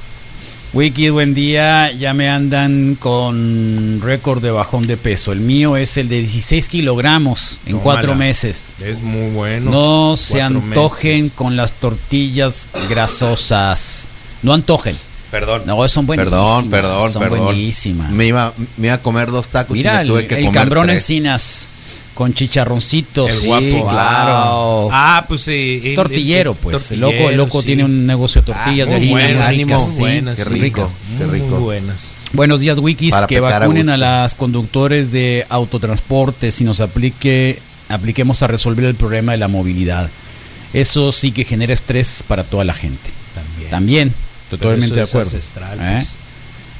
Wiki, 0.74 1.10
buen 1.10 1.34
día. 1.34 1.92
Ya 1.94 2.14
me 2.14 2.30
andan 2.30 2.96
con 2.96 4.02
récord 4.04 4.42
de 4.42 4.52
bajón 4.52 4.86
de 4.86 4.98
peso. 4.98 5.32
El 5.32 5.40
mío 5.40 5.78
es 5.78 5.96
el 5.98 6.10
de 6.10 6.18
16 6.18 6.68
kilogramos 6.68 7.60
en 7.66 7.80
cuatro 7.80 8.16
meses. 8.16 8.66
Es 8.84 9.02
muy 9.02 9.32
bueno. 9.32 9.72
No 9.72 10.18
se 10.18 10.42
antojen 10.42 11.24
meses. 11.24 11.32
con 11.34 11.56
las 11.56 11.74
tortillas 11.74 12.68
grasosas. 12.90 14.08
No 14.44 14.54
antojen. 14.54 14.98
Perdón. 15.32 15.64
No, 15.66 15.88
son 15.88 16.06
buenísimas. 16.06 16.40
Perdón, 16.40 16.70
perdón, 16.70 17.12
son 17.12 17.22
perdón. 17.22 17.46
buenísimas. 17.46 18.10
Me 18.12 18.26
iba, 18.28 18.54
me 18.78 18.88
iba 18.88 18.96
a 18.96 19.02
comer 19.02 19.30
dos 19.32 19.50
tacos 19.50 19.76
Mira, 19.76 19.96
y 20.04 20.06
me 20.06 20.12
tuve 20.12 20.22
el, 20.22 20.28
que 20.28 20.36
el 20.36 20.46
comer 20.46 20.54
Cambrón 20.62 20.84
tres. 20.88 21.02
Encinas. 21.02 21.68
Con 22.14 22.34
chicharroncitos. 22.34 23.30
El 23.30 23.36
Sí, 23.38 23.46
guapo. 23.48 23.90
claro. 23.90 24.90
Ah, 24.92 25.24
pues 25.28 25.42
sí. 25.42 25.78
Es 25.82 25.86
el- 25.88 25.96
tortillero, 25.96 26.52
el- 26.54 26.58
pues. 26.58 26.92
el 26.92 27.00
tortillero, 27.00 27.12
loco, 27.20 27.30
el 27.30 27.38
loco 27.38 27.62
sí. 27.62 27.66
tiene 27.68 27.84
un 27.86 28.08
negocio 28.08 28.42
de 28.42 28.46
tortillas 28.54 28.88
Ah, 28.88 28.92
de 28.94 29.00
muy 29.00 29.22
harina. 29.22 29.36
buenas, 29.38 29.48
muy 29.50 29.58
ricas, 29.64 29.82
muy 29.84 29.92
sí, 29.94 30.00
buenas, 30.00 30.36
qué 30.38 30.44
rico. 30.46 30.92
qué 31.20 31.26
Muy 31.26 31.40
rico. 31.40 31.60
buenas. 31.60 32.12
Buenos 32.34 32.60
días, 32.60 32.80
Wikis. 32.80 33.12
Para 33.14 33.28
que 33.28 33.38
a 33.38 33.42
vacunen 33.42 33.90
a, 33.90 33.98
las 33.98 34.34
conductores 34.34 35.12
de 35.12 35.46
autotransportes 35.50 36.60
y 36.60 36.64
nos 36.64 36.80
aplique, 36.80 37.60
apliquemos 37.90 38.42
a 38.42 38.48
resolver 38.48 38.86
el 38.86 38.96
problema 38.96 39.34
de 39.34 39.38
la 39.38 39.48
movilidad. 39.48 40.10
Eso 40.74 41.12
sí 41.12 41.32
que 41.32 41.46
genera 41.46 41.72
estrés 41.74 42.24
para 42.28 42.44
toda 42.44 42.64
la 42.66 42.74
gente. 42.74 43.12
También. 43.36 43.70
También, 43.70 44.14
totalmente 44.50 44.86
eso 44.88 44.96
de 44.96 45.02
es 45.04 45.10
acuerdo. 45.10 45.30
ancestral, 45.30 45.78
¿Eh? 45.82 45.94
pues. 46.00 46.16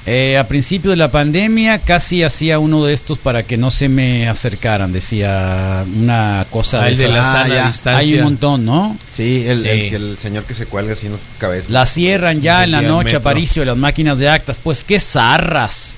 Eh, 0.10 0.38
a 0.38 0.48
principio 0.48 0.92
de 0.92 0.96
la 0.96 1.12
pandemia 1.12 1.80
casi 1.80 2.24
hacía 2.24 2.60
uno 2.60 2.86
de 2.86 2.94
estos 2.94 3.18
para 3.18 3.44
que 3.44 3.58
no 3.58 3.72
se 3.72 3.90
me 3.90 4.30
acercaran, 4.30 4.94
decía 4.94 5.84
una 6.00 6.46
cosa 6.50 6.82
Ah, 6.82 6.86
de 6.86 6.92
el 6.94 6.98
de 6.98 7.08
la 7.10 7.14
sana 7.16 7.48
ya. 7.50 7.68
distancia. 7.68 7.98
Hay 7.98 8.14
un 8.18 8.24
montón, 8.24 8.66
¿no? 8.66 8.96
Sí, 9.12 9.44
el, 9.46 9.64
Sí. 9.64 9.68
el 9.68 9.90
que- 9.90 9.96
el 9.98 10.18
señor 10.18 10.46
que 10.46 10.54
se 10.54 10.66
cuelga 10.66 10.94
así 10.94 11.08
en 11.08 11.12
los 11.12 11.22
cabezas. 11.40 11.70
La 11.72 11.86
cierran 11.86 12.40
ya 12.40 12.64
en 12.64 12.72
la 12.72 12.82
noche. 12.82 13.18
Aparicio, 13.18 13.66
las 13.66 13.76
máquinas 13.76 14.18
de 14.18 14.30
actas. 14.30 14.58
Pues 14.64 14.86
qué 14.86 14.98
zarras. 15.02 15.96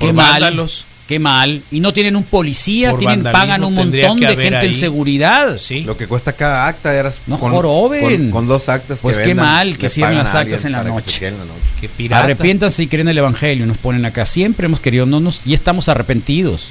Qué 0.00 0.12
mal. 0.12 0.32
vándalos. 0.32 0.84
Qué 1.06 1.18
mal. 1.18 1.60
Y 1.70 1.80
no 1.80 1.92
tienen 1.92 2.16
un 2.16 2.22
policía, 2.22 2.90
Por 2.90 3.00
tienen, 3.00 3.22
pagan 3.24 3.62
un 3.62 3.74
montón 3.74 4.20
de 4.20 4.36
gente 4.36 4.66
en 4.66 4.74
seguridad. 4.74 5.58
Sí. 5.58 5.80
Lo 5.80 5.96
que 5.96 6.06
cuesta 6.06 6.32
cada 6.32 6.66
acta 6.66 6.94
era 6.94 7.12
No 7.26 7.38
con, 7.38 7.52
con, 7.52 8.30
con 8.30 8.46
dos 8.46 8.70
actas 8.70 9.00
Pues 9.02 9.18
que 9.18 9.24
qué 9.24 9.28
vendan, 9.28 9.46
mal 9.46 9.76
que 9.76 9.88
cierren 9.90 10.16
las 10.16 10.34
actas 10.34 10.64
en 10.64 10.72
la 10.72 10.82
noche. 10.82 11.10
se 11.10 11.18
quede 11.18 11.28
en 11.30 11.38
la 11.38 11.44
noche. 11.44 11.60
Qué 11.80 11.88
pirata. 11.90 12.24
Arrepiéntanse 12.24 12.82
y 12.82 12.86
creen 12.86 13.08
el 13.08 13.18
evangelio, 13.18 13.66
nos 13.66 13.76
ponen 13.76 14.04
acá. 14.06 14.24
Siempre 14.24 14.66
hemos 14.66 14.80
querido, 14.80 15.04
no 15.04 15.20
nos, 15.20 15.46
y 15.46 15.52
estamos 15.52 15.90
arrepentidos. 15.90 16.68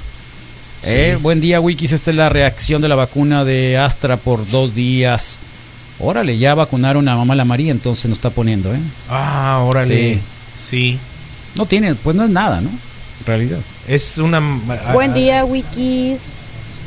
Eh, 0.82 1.16
buen 1.22 1.40
día, 1.40 1.60
Wikis. 1.60 1.92
Esta 1.92 2.10
es 2.10 2.16
la 2.16 2.28
reacción 2.28 2.82
de 2.82 2.88
la 2.88 2.94
vacuna 2.94 3.44
de 3.44 3.78
Astra 3.78 4.16
por 4.16 4.46
dos 4.50 4.74
días. 4.74 5.38
Órale, 6.00 6.36
ya 6.38 6.54
vacunaron 6.54 7.08
a 7.08 7.16
mamá 7.16 7.34
la 7.36 7.44
María, 7.44 7.70
entonces 7.70 8.06
nos 8.06 8.18
está 8.18 8.30
poniendo, 8.30 8.74
¿eh? 8.74 8.80
Ah, 9.08 9.62
órale. 9.64 10.18
Sí. 10.58 10.98
No 11.54 11.66
tiene, 11.66 11.94
pues 11.94 12.16
no 12.16 12.24
es 12.24 12.30
nada, 12.30 12.60
¿no? 12.60 12.68
En 12.68 13.26
realidad. 13.26 13.58
Es 13.88 14.18
una. 14.18 14.40
Buen 14.92 15.12
día, 15.14 15.44
Wikis. 15.44 16.20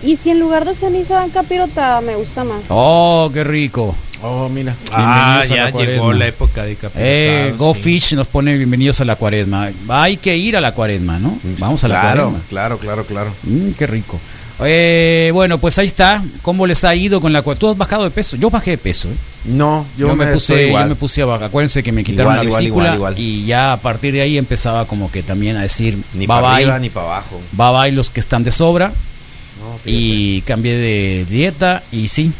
Y 0.03 0.15
si 0.15 0.29
en 0.29 0.39
lugar 0.39 0.65
de 0.65 0.75
ceniza 0.75 1.15
van 1.15 1.29
capirotada, 1.29 2.01
me 2.01 2.15
gusta 2.15 2.43
más. 2.43 2.61
Oh, 2.69 3.29
qué 3.33 3.43
rico. 3.43 3.95
Oh, 4.23 4.49
mira. 4.49 4.75
Ah, 4.91 5.41
Bienvenidos 5.43 5.51
a 5.51 5.55
ya 5.55 5.63
la 5.79 5.85
llegó 5.85 6.13
la 6.13 6.27
época 6.27 6.63
de 6.63 6.75
capirotada. 6.75 7.05
Eh, 7.05 7.53
Go 7.57 7.73
sí. 7.75 7.81
Fish 7.81 8.13
nos 8.15 8.27
pone 8.27 8.55
bienvenidos 8.57 8.99
a 9.01 9.05
la 9.05 9.15
cuaresma. 9.15 9.69
Hay 9.89 10.17
que 10.17 10.35
ir 10.35 10.57
a 10.57 10.61
la 10.61 10.73
cuaresma, 10.73 11.19
¿no? 11.19 11.37
Vamos 11.59 11.83
a 11.83 11.87
la 11.87 12.01
claro, 12.01 12.23
cuaresma. 12.29 12.47
claro, 12.49 12.77
claro, 12.77 13.05
claro. 13.05 13.31
Mm, 13.43 13.71
qué 13.71 13.85
rico. 13.87 14.19
Eh, 14.59 15.29
bueno, 15.33 15.59
pues 15.59 15.77
ahí 15.77 15.85
está. 15.85 16.23
¿Cómo 16.41 16.65
les 16.65 16.83
ha 16.83 16.95
ido 16.95 17.21
con 17.21 17.31
la? 17.31 17.43
¿Tú 17.43 17.69
has 17.69 17.77
bajado 17.77 18.03
de 18.05 18.09
peso? 18.09 18.37
Yo 18.37 18.49
bajé 18.49 18.71
de 18.71 18.77
peso. 18.79 19.07
¿eh? 19.07 19.15
No, 19.45 19.85
yo, 19.97 20.15
me, 20.15 20.25
puse, 20.27 20.71
yo 20.71 20.85
me 20.87 20.95
puse 20.95 21.21
a 21.21 21.25
bajar. 21.25 21.47
Acuérdense 21.49 21.83
que 21.83 21.91
me 21.91 22.03
quitaron 22.03 22.33
Igual, 22.33 22.37
la 22.37 22.43
igual, 22.49 22.61
vesícula 22.63 22.95
igual, 22.95 23.13
igual. 23.13 23.19
y 23.19 23.45
ya 23.45 23.73
a 23.73 23.77
partir 23.77 24.13
de 24.13 24.21
ahí 24.21 24.37
empezaba 24.37 24.85
como 24.87 25.11
que 25.11 25.21
también 25.21 25.57
a 25.57 25.61
decir 25.61 25.95
Ni 26.13 26.21
bye 26.21 26.27
para 26.27 26.41
bye, 26.47 26.55
arriba 26.63 26.79
ni 26.79 26.89
para 26.89 27.05
abajo. 27.05 27.39
bye 27.51 27.71
bye 27.71 27.91
los 27.91 28.09
que 28.09 28.19
están 28.19 28.43
de 28.43 28.51
sobra 28.51 28.87
No, 28.87 29.79
y 29.85 30.41
cambié 30.41 30.75
de 30.75 31.25
dieta 31.29 31.83
y 31.91 32.07
sí. 32.07 32.31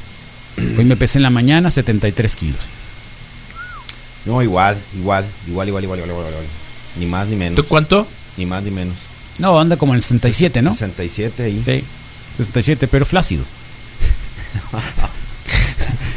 Hoy 0.78 0.86
me 0.86 0.96
pesé 0.96 1.20
en 1.20 1.24
la 1.24 1.30
mañana 1.30 1.70
73 1.70 2.36
kilos. 2.36 2.58
No, 4.26 4.42
igual, 4.42 4.76
igual, 4.98 5.24
igual, 5.48 5.68
igual, 5.68 5.84
igual, 5.84 6.00
igual, 6.00 6.10
igual, 6.12 6.28
igual. 6.32 6.46
Ni 7.00 7.06
más 7.06 7.28
ni 7.28 7.36
menos. 7.36 7.56
¿Tú 7.56 7.64
cuánto? 7.66 8.08
Ni 8.38 8.46
más 8.48 8.64
ni 8.64 8.72
menos. 8.72 8.96
No, 9.38 9.60
anda 9.60 9.78
como 9.78 9.94
en 9.94 9.98
el 9.98 10.02
67, 10.04 10.64
¿no? 10.64 10.72
67 10.72 11.44
ahí. 11.44 11.62
Sí, 11.64 11.84
67, 12.38 12.88
pero 12.88 13.06
flácido. 13.06 13.44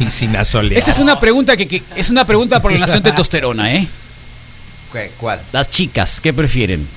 Y 0.00 0.10
sin 0.10 0.34
asolear. 0.34 0.78
Esa 0.78 0.90
es 0.92 0.98
una 0.98 1.20
pregunta 1.20 1.56
que, 1.58 1.68
que- 1.68 1.82
es 1.94 2.08
una 2.08 2.24
pregunta 2.26 2.60
por 2.62 2.72
la 2.72 2.78
nación 2.78 3.02
testosterona, 3.02 3.74
¿eh? 3.74 3.86
¿Qué? 4.92 5.12
¿Cuál? 5.18 5.40
Las 5.52 5.68
chicas, 5.70 6.20
¿qué 6.22 6.32
prefieren? 6.32 6.88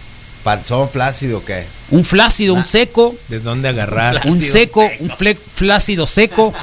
¿Panzón 0.44 0.90
flácido 0.90 1.40
o 1.40 1.46
qué? 1.46 1.66
¿Un 1.92 2.06
flácido, 2.06 2.54
un 2.54 2.64
seco? 2.66 3.14
¿De 3.28 3.40
dónde 3.40 3.68
agarrar? 3.68 4.22
¿Un 4.26 4.42
seco, 4.42 4.90
un 5.00 5.10
fle- 5.10 5.36
flácido 5.38 6.08
seco? 6.08 6.54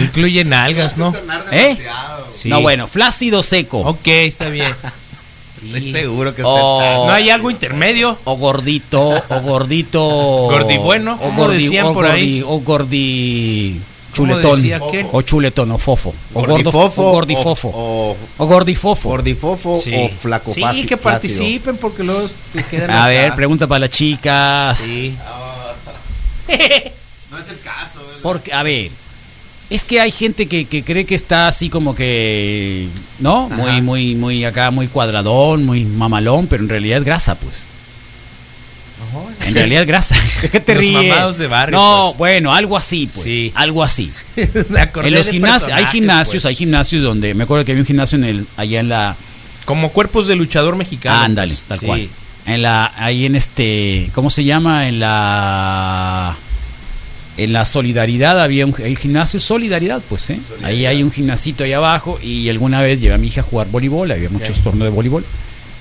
Incluyen 0.00 0.52
algas, 0.54 0.96
¿no? 0.96 1.14
¿Eh? 1.52 1.76
Sí. 2.34 2.48
No, 2.48 2.60
bueno, 2.62 2.88
flácido 2.88 3.42
seco. 3.42 3.80
Ok, 3.80 4.06
está 4.06 4.48
bien. 4.48 4.74
Estoy 5.66 5.92
seguro 5.92 6.34
que 6.34 6.42
O- 6.44 7.06
¿No 7.06 7.12
hay 7.12 7.30
algo 7.30 7.50
intermedio? 7.50 8.16
O 8.24 8.36
gordito, 8.36 9.22
o 9.28 9.40
gordito. 9.40 10.00
Gordibueno, 10.00 11.14
o 11.14 11.18
¿cómo 11.18 11.48
decían 11.48 11.86
o 11.86 11.92
por 11.94 12.06
ahí? 12.06 12.40
gordi- 12.40 12.44
O 12.48 12.60
gordi. 12.60 13.80
¿Cómo 14.16 14.32
Chuletón. 14.40 14.62
O 15.12 15.22
chuletón, 15.22 15.70
o 15.70 15.78
fofo. 15.78 16.12
O 16.34 16.40
gordo, 16.40 16.54
Gordifofo 16.54 17.02
o 17.08 17.12
gordifofo. 17.12 17.68
O, 17.72 18.16
O 18.38 18.46
gordifofo. 18.46 19.08
gordifofo 19.10 19.80
Sí. 19.84 19.94
o 19.94 20.08
flaco 20.08 20.52
Sí, 20.52 20.60
fácil, 20.60 20.86
que 20.88 20.96
flácido. 20.96 21.34
participen 21.36 21.76
porque 21.76 22.02
luego 22.02 22.26
te 22.52 22.64
quedan 22.64 22.90
A 22.90 23.02
acá. 23.04 23.08
ver, 23.08 23.34
pregunta 23.34 23.66
para 23.68 23.80
las 23.80 23.90
chicas. 23.90 24.78
Sí. 24.78 25.14
No 27.30 27.38
es 27.38 27.48
el 27.50 27.60
caso. 27.60 28.00
Porque, 28.22 28.52
a 28.52 28.62
ver, 28.62 28.90
es 29.70 29.84
que 29.84 30.00
hay 30.00 30.10
gente 30.10 30.46
que, 30.46 30.64
que 30.64 30.82
cree 30.82 31.04
que 31.04 31.14
está 31.14 31.48
así 31.48 31.68
como 31.68 31.94
que, 31.94 32.88
¿no? 33.20 33.48
Muy, 33.50 33.82
muy, 33.82 34.14
muy 34.14 34.44
acá, 34.44 34.70
muy 34.70 34.86
cuadradón, 34.88 35.64
muy 35.66 35.84
mamalón, 35.84 36.46
pero 36.46 36.62
en 36.62 36.68
realidad 36.68 36.98
es 36.98 37.04
grasa, 37.04 37.34
pues. 37.34 37.64
En 39.46 39.54
realidad 39.54 39.82
es 39.82 39.88
grasa. 39.88 40.16
¿De 40.42 40.50
qué 40.50 40.60
te 40.60 40.74
Los 40.74 40.80
ríes? 40.82 41.08
mamados 41.10 41.38
de 41.38 41.46
barrio, 41.46 41.78
No, 41.78 42.04
pues. 42.08 42.18
bueno, 42.18 42.52
algo 42.54 42.76
así, 42.76 43.06
pues. 43.06 43.24
Sí. 43.24 43.52
Algo 43.54 43.82
así. 43.82 44.10
En 44.36 45.14
los 45.14 45.28
gimnasios, 45.28 45.70
hay 45.72 45.86
gimnasios, 45.86 46.42
pues. 46.42 46.46
hay 46.46 46.54
gimnasios 46.56 47.02
donde, 47.02 47.34
me 47.34 47.44
acuerdo 47.44 47.64
que 47.64 47.72
había 47.72 47.82
un 47.82 47.86
gimnasio 47.86 48.18
en 48.18 48.24
el, 48.24 48.46
allá 48.56 48.80
en 48.80 48.88
la, 48.88 49.16
Como 49.64 49.90
cuerpos 49.92 50.26
de 50.26 50.36
luchador 50.36 50.76
mexicano. 50.76 51.20
ándale, 51.22 51.52
pues. 51.52 51.62
tal 51.68 51.78
Sí. 51.80 51.86
cual. 51.86 52.08
En 52.46 52.62
la, 52.62 52.92
ahí 52.96 53.26
en 53.26 53.34
este, 53.36 54.10
¿cómo 54.14 54.30
se 54.30 54.44
llama? 54.44 54.88
En 54.88 55.00
la, 55.00 56.34
en 57.38 57.52
la 57.52 57.64
solidaridad 57.64 58.40
había 58.42 58.66
un 58.66 58.74
el 58.78 58.98
gimnasio 58.98 59.40
Solidaridad, 59.40 60.02
pues, 60.08 60.30
¿eh? 60.30 60.40
Ahí 60.62 60.86
hay 60.86 61.02
un 61.02 61.10
gimnasito 61.10 61.64
ahí 61.64 61.72
abajo 61.72 62.18
y 62.20 62.48
alguna 62.48 62.82
vez 62.82 63.00
llevé 63.00 63.14
a 63.14 63.18
mi 63.18 63.28
hija 63.28 63.40
a 63.40 63.44
jugar 63.44 63.68
voleibol, 63.68 64.10
había 64.10 64.28
muchos 64.28 64.60
torneos 64.60 64.90
de 64.90 64.94
voleibol 64.94 65.24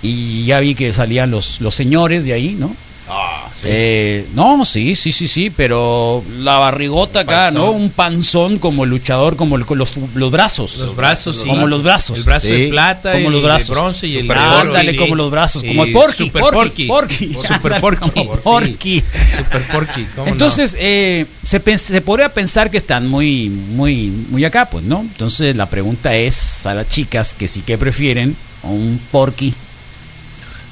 y 0.01 0.45
ya 0.45 0.59
vi 0.59 0.75
que 0.75 0.93
salían 0.93 1.31
los, 1.31 1.59
los 1.59 1.73
señores 1.73 2.25
de 2.25 2.33
ahí, 2.33 2.55
¿no? 2.57 2.75
Ah, 3.09 3.36
sí. 3.61 3.67
Eh, 3.69 4.25
no, 4.33 4.63
sí, 4.65 4.95
sí, 4.95 5.11
sí, 5.11 5.27
sí, 5.27 5.49
pero 5.49 6.23
la 6.39 6.57
barrigota 6.57 7.21
acá, 7.21 7.45
Panzón. 7.51 7.61
¿no? 7.61 7.71
Un 7.71 7.89
panzón 7.89 8.59
como 8.59 8.83
el 8.83 8.89
luchador, 8.89 9.35
como 9.35 9.55
el- 9.55 9.65
los, 9.69 9.93
los 10.15 10.31
brazos. 10.31 10.77
Los 10.77 10.95
brazos, 10.95 11.41
sí. 11.41 11.47
Como 11.47 11.67
los 11.67 11.83
brazos. 11.83 12.17
El 12.17 12.23
brazo 12.23 12.47
Sí. 12.47 12.53
de 12.53 12.67
plata, 12.69 13.13
Como 13.13 13.29
los 13.29 13.41
brazos. 13.43 13.67
de 13.69 13.73
bronce 13.73 14.07
y 14.07 14.15
el 14.17 14.21
Super. 14.23 14.37
Ándale, 14.37 14.91
sí. 14.91 14.97
como 14.97 15.15
los 15.15 15.31
brazos, 15.31 15.63
como 15.63 15.83
el 15.83 15.91
porky, 15.93 16.23
Super 16.25 16.41
porky, 16.41 16.85
porky. 16.85 17.33
Super 17.47 17.81
porky. 17.81 18.09
como 18.11 18.33
Sí. 18.35 18.39
porky. 18.43 19.03
Super 19.37 19.61
porky. 19.71 20.05
¿cómo 20.15 20.25
no? 20.27 20.31
Entonces, 20.33 20.75
eh, 20.79 21.25
se, 21.43 21.77
se 21.77 22.01
podría 22.01 22.29
pensar 22.29 22.69
que 22.71 22.77
están 22.77 23.07
muy, 23.07 23.49
muy, 23.49 24.11
muy 24.29 24.45
acá, 24.45 24.69
pues, 24.69 24.83
¿no? 24.85 25.01
Entonces, 25.01 25.55
la 25.55 25.65
pregunta 25.67 26.15
es 26.15 26.65
a 26.65 26.73
las 26.73 26.87
chicas 26.89 27.33
que 27.33 27.47
sí 27.47 27.61
que 27.61 27.77
prefieren 27.77 28.35
un 28.63 28.99
porky. 29.11 29.53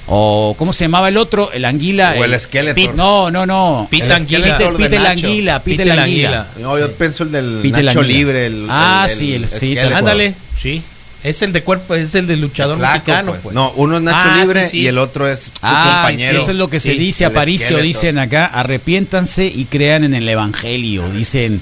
O, 0.07 0.55
¿cómo 0.57 0.71
se 0.71 0.85
llamaba 0.85 1.09
el 1.09 1.17
otro? 1.17 1.51
El 1.51 1.65
anguila. 1.65 2.15
O 2.17 2.23
el. 2.23 2.37
Pit- 2.75 2.93
no, 2.93 3.31
no, 3.31 3.45
no. 3.45 3.87
Pete 3.89 4.05
El 4.05 4.11
Anguila. 4.11 4.57
Pite 4.77 4.95
el 4.95 5.05
anguila, 5.05 5.63
pite 5.63 5.77
Pite 5.77 5.91
el 5.91 5.99
anguila. 5.99 6.47
No, 6.59 6.77
yo 6.77 6.91
pienso 6.91 7.23
el 7.23 7.31
del 7.31 7.71
Nacho. 7.71 8.01
Libre. 8.03 8.45
El, 8.45 8.67
Ah, 8.69 9.07
sí, 9.09 9.33
el- 9.33 9.47
sí, 9.47 9.77
Ándale, 9.77 10.35
sí. 10.57 10.81
Es 11.23 11.41
el 11.41 11.51
de 11.53 11.63
cuerpo, 11.63 11.95
es 11.95 12.13
el 12.13 12.27
de 12.27 12.37
luchador 12.37 12.77
Flaco, 12.77 12.93
mexicano, 12.93 13.31
pues. 13.31 13.41
pues. 13.45 13.55
No, 13.55 13.71
uno 13.77 13.95
es 13.97 14.03
Nacho 14.03 14.27
Ah, 14.29 14.37
Libre 14.43 14.65
sí, 14.65 14.69
sí. 14.69 14.77
y 14.81 14.87
el 14.87 14.99
otro 14.99 15.27
es 15.27 15.45
su 15.45 15.51
Ah, 15.63 16.01
compañero. 16.03 16.37
sí, 16.37 16.43
eso 16.43 16.51
es 16.51 16.57
lo 16.57 16.69
que 16.69 16.79
se 16.79 16.91
dice, 16.93 17.25
Aparicio, 17.25 17.79
dicen 17.79 18.19
acá, 18.19 18.45
arrepiéntanse 18.45 19.47
y 19.47 19.65
crean 19.65 20.03
en 20.03 20.13
el 20.13 20.29
Evangelio, 20.29 21.09
dicen 21.09 21.59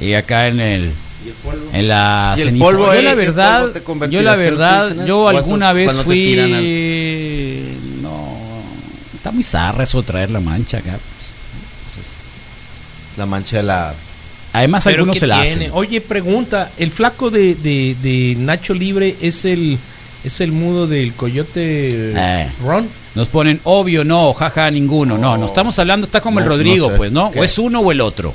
y 0.00 0.14
acá 0.14 0.48
en 0.48 0.58
el 0.58 0.90
en 1.72 1.86
la 1.86 2.34
¿Y 2.36 2.40
el 2.40 2.44
ceniza. 2.46 2.64
polvo 2.64 2.92
yo 2.92 3.02
la 3.02 3.10
¿El 3.12 3.16
verdad, 3.16 3.70
yo 4.10 4.22
la 4.22 4.34
¿Qué 4.34 4.34
no 4.34 4.34
te 4.36 4.42
verdad, 4.42 5.06
yo 5.06 5.18
¿O 5.20 5.30
eso 5.30 5.38
alguna 5.38 5.72
vez 5.72 5.92
fui 6.02 6.34
está 9.20 9.30
muy 9.32 9.44
zarra 9.44 9.84
eso 9.84 10.02
traer 10.02 10.30
la 10.30 10.40
mancha 10.40 10.78
acá. 10.78 10.92
pues. 11.16 11.32
La 13.16 13.26
mancha 13.26 13.58
de 13.58 13.62
la... 13.64 13.94
Además 14.52 14.82
Pero 14.84 14.96
algunos 14.96 15.14
¿qué 15.14 15.20
se 15.20 15.26
la 15.26 15.42
tiene? 15.44 15.66
hacen. 15.66 15.70
Oye, 15.74 16.00
pregunta, 16.00 16.70
¿el 16.78 16.90
flaco 16.90 17.30
de, 17.30 17.54
de, 17.54 17.94
de 18.02 18.34
Nacho 18.38 18.74
Libre 18.74 19.16
es 19.20 19.44
el 19.44 19.78
es 20.24 20.40
el 20.42 20.52
mudo 20.52 20.86
del 20.86 21.14
coyote 21.14 22.12
Eh. 22.16 22.50
Ron? 22.62 22.86
Nos 23.14 23.28
ponen 23.28 23.60
obvio 23.64 24.04
no, 24.04 24.32
jaja 24.34 24.70
ninguno. 24.70 25.16
No, 25.18 25.36
no 25.38 25.46
estamos 25.46 25.78
hablando, 25.78 26.04
está 26.06 26.20
como 26.20 26.40
el 26.40 26.44
no 26.46 26.50
Rodrigo, 26.50 26.90
sé. 26.90 26.96
pues, 26.96 27.12
¿no? 27.12 27.30
¿Qué? 27.30 27.40
O 27.40 27.44
es 27.44 27.58
uno 27.58 27.80
o 27.80 27.92
el 27.92 28.00
otro. 28.00 28.34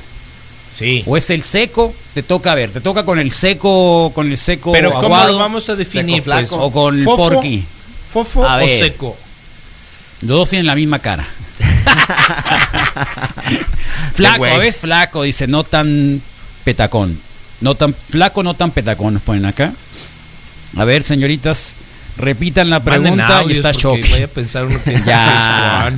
Sí. 0.72 1.02
O 1.06 1.16
es 1.16 1.28
el 1.30 1.42
seco, 1.42 1.94
te 2.14 2.22
toca 2.22 2.54
ver, 2.54 2.70
te 2.70 2.80
toca 2.80 3.04
con 3.04 3.18
el 3.18 3.30
seco, 3.32 4.10
con 4.14 4.30
el 4.30 4.36
seco 4.38 4.72
Pero 4.72 4.92
¿cómo 4.94 5.16
lo 5.24 5.38
vamos 5.38 5.68
a 5.68 5.76
definir? 5.76 6.16
Seco 6.16 6.24
flaco. 6.24 6.48
pues? 6.56 6.60
o 6.62 6.70
con 6.72 6.98
el 6.98 7.04
¿Fofo? 7.04 7.16
porky. 7.30 7.64
¿Fofo 8.12 8.44
A 8.46 8.56
o 8.56 8.58
ver. 8.58 8.70
seco? 8.78 9.16
Los 10.22 10.38
dos 10.38 10.50
tienen 10.50 10.66
la 10.66 10.74
misma 10.74 10.98
cara. 10.98 11.24
flaco. 14.14 14.42
¿ves? 14.42 14.80
Flaco, 14.80 15.22
dice, 15.22 15.46
no 15.46 15.64
tan 15.64 16.20
petacón. 16.64 17.18
No 17.60 17.74
tan 17.74 17.94
flaco, 17.94 18.42
no 18.42 18.54
tan 18.54 18.70
petacón, 18.70 19.14
nos 19.14 19.22
ponen 19.22 19.46
acá. 19.46 19.72
A 20.76 20.84
ver, 20.84 21.02
señoritas, 21.02 21.74
repitan 22.18 22.70
la 22.70 22.80
pregunta 22.80 23.44
y 23.48 23.52
está 23.52 23.72
choque. 23.72 24.06
Vaya 24.10 24.24
a 24.26 24.28
pensar 24.28 24.66
uno 24.66 24.78
que 24.82 24.94
es 24.94 25.04
Ya. 25.04 25.92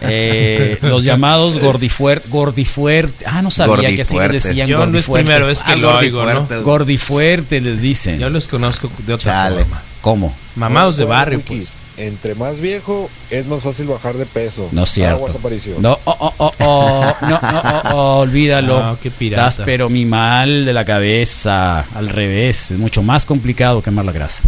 Eh, 0.00 0.78
los 0.80 1.04
llamados 1.04 1.58
gordifuerte, 1.58 2.26
gordifuerte. 2.30 3.24
Ah, 3.26 3.42
no 3.42 3.50
sabía 3.50 3.94
que 3.94 4.02
así 4.02 4.18
les 4.18 4.32
decían 4.32 4.66
Yo 4.66 4.86
no 4.86 4.98
es 4.98 5.06
primera 5.06 5.46
vez 5.46 5.62
que 5.62 5.72
Ah, 5.72 5.76
lo 5.76 5.96
oigo, 5.98 6.24
¿no? 6.24 6.48
Gordifuerte 6.62 7.60
les 7.60 7.80
dicen. 7.80 8.18
Yo 8.18 8.30
los 8.30 8.48
conozco 8.48 8.90
de 9.06 9.14
otra 9.14 9.32
Chale. 9.32 9.58
forma. 9.60 9.80
¿Cómo? 10.00 10.34
Mamados 10.56 10.96
de 10.96 11.04
barrio, 11.04 11.40
pues. 11.40 11.76
Entre 11.98 12.34
más 12.34 12.58
viejo, 12.60 13.10
es 13.30 13.46
más 13.46 13.62
fácil 13.62 13.86
bajar 13.86 14.14
de 14.14 14.24
peso. 14.24 14.68
No 14.72 14.84
es 14.84 14.90
cierto. 14.90 15.16
Aguas, 15.16 15.34
aparición. 15.34 15.82
No, 15.82 15.98
oh, 16.04 16.16
oh, 16.18 16.34
oh, 16.38 16.52
oh, 16.60 17.16
no, 17.22 17.40
no, 17.40 17.62
oh, 17.64 17.82
oh, 17.92 18.18
olvídalo. 18.20 18.82
No, 18.82 18.98
qué 19.02 19.10
pirata. 19.10 19.48
Estás 19.48 19.66
pero 19.66 19.90
mi 19.90 20.04
mal 20.06 20.64
de 20.64 20.72
la 20.72 20.84
cabeza. 20.84 21.80
Al 21.94 22.08
revés, 22.08 22.70
es 22.70 22.78
mucho 22.78 23.02
más 23.02 23.26
complicado 23.26 23.82
quemar 23.82 24.06
la 24.06 24.12
grasa. 24.12 24.42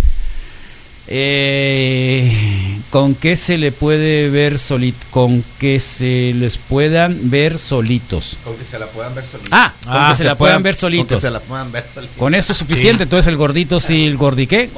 Eh, 1.06 2.78
¿Con 2.90 3.14
qué 3.14 3.36
se 3.36 3.58
le 3.58 3.72
puede 3.72 4.30
ver 4.30 4.58
solito? 4.58 5.04
Con 5.10 5.44
que 5.58 5.80
se 5.80 6.32
les 6.34 6.58
puedan 6.58 7.30
ver 7.30 7.58
solitos. 7.58 8.36
Con 8.44 8.56
que 8.56 8.64
se 8.64 8.78
la 8.78 8.86
puedan 8.86 9.14
ver 9.14 9.24
solitos. 9.26 9.50
Ah, 9.52 9.72
con 9.84 10.08
que 10.08 10.14
se, 10.14 10.24
la 10.24 10.34
puedan 10.36 10.62
ver 10.62 10.74
solitos. 10.74 11.08
Con 11.08 11.16
que 11.18 11.20
se 11.26 11.30
la 11.30 11.40
puedan 11.40 11.72
ver 11.72 11.84
solitos. 11.92 12.16
Con 12.16 12.34
eso 12.34 12.52
es 12.52 12.58
suficiente. 12.58 13.02
Entonces 13.02 13.26
el 13.26 13.36
gordito 13.36 13.80
sí, 13.80 14.06
el 14.06 14.16
gordi 14.16 14.46
qué? 14.46 14.68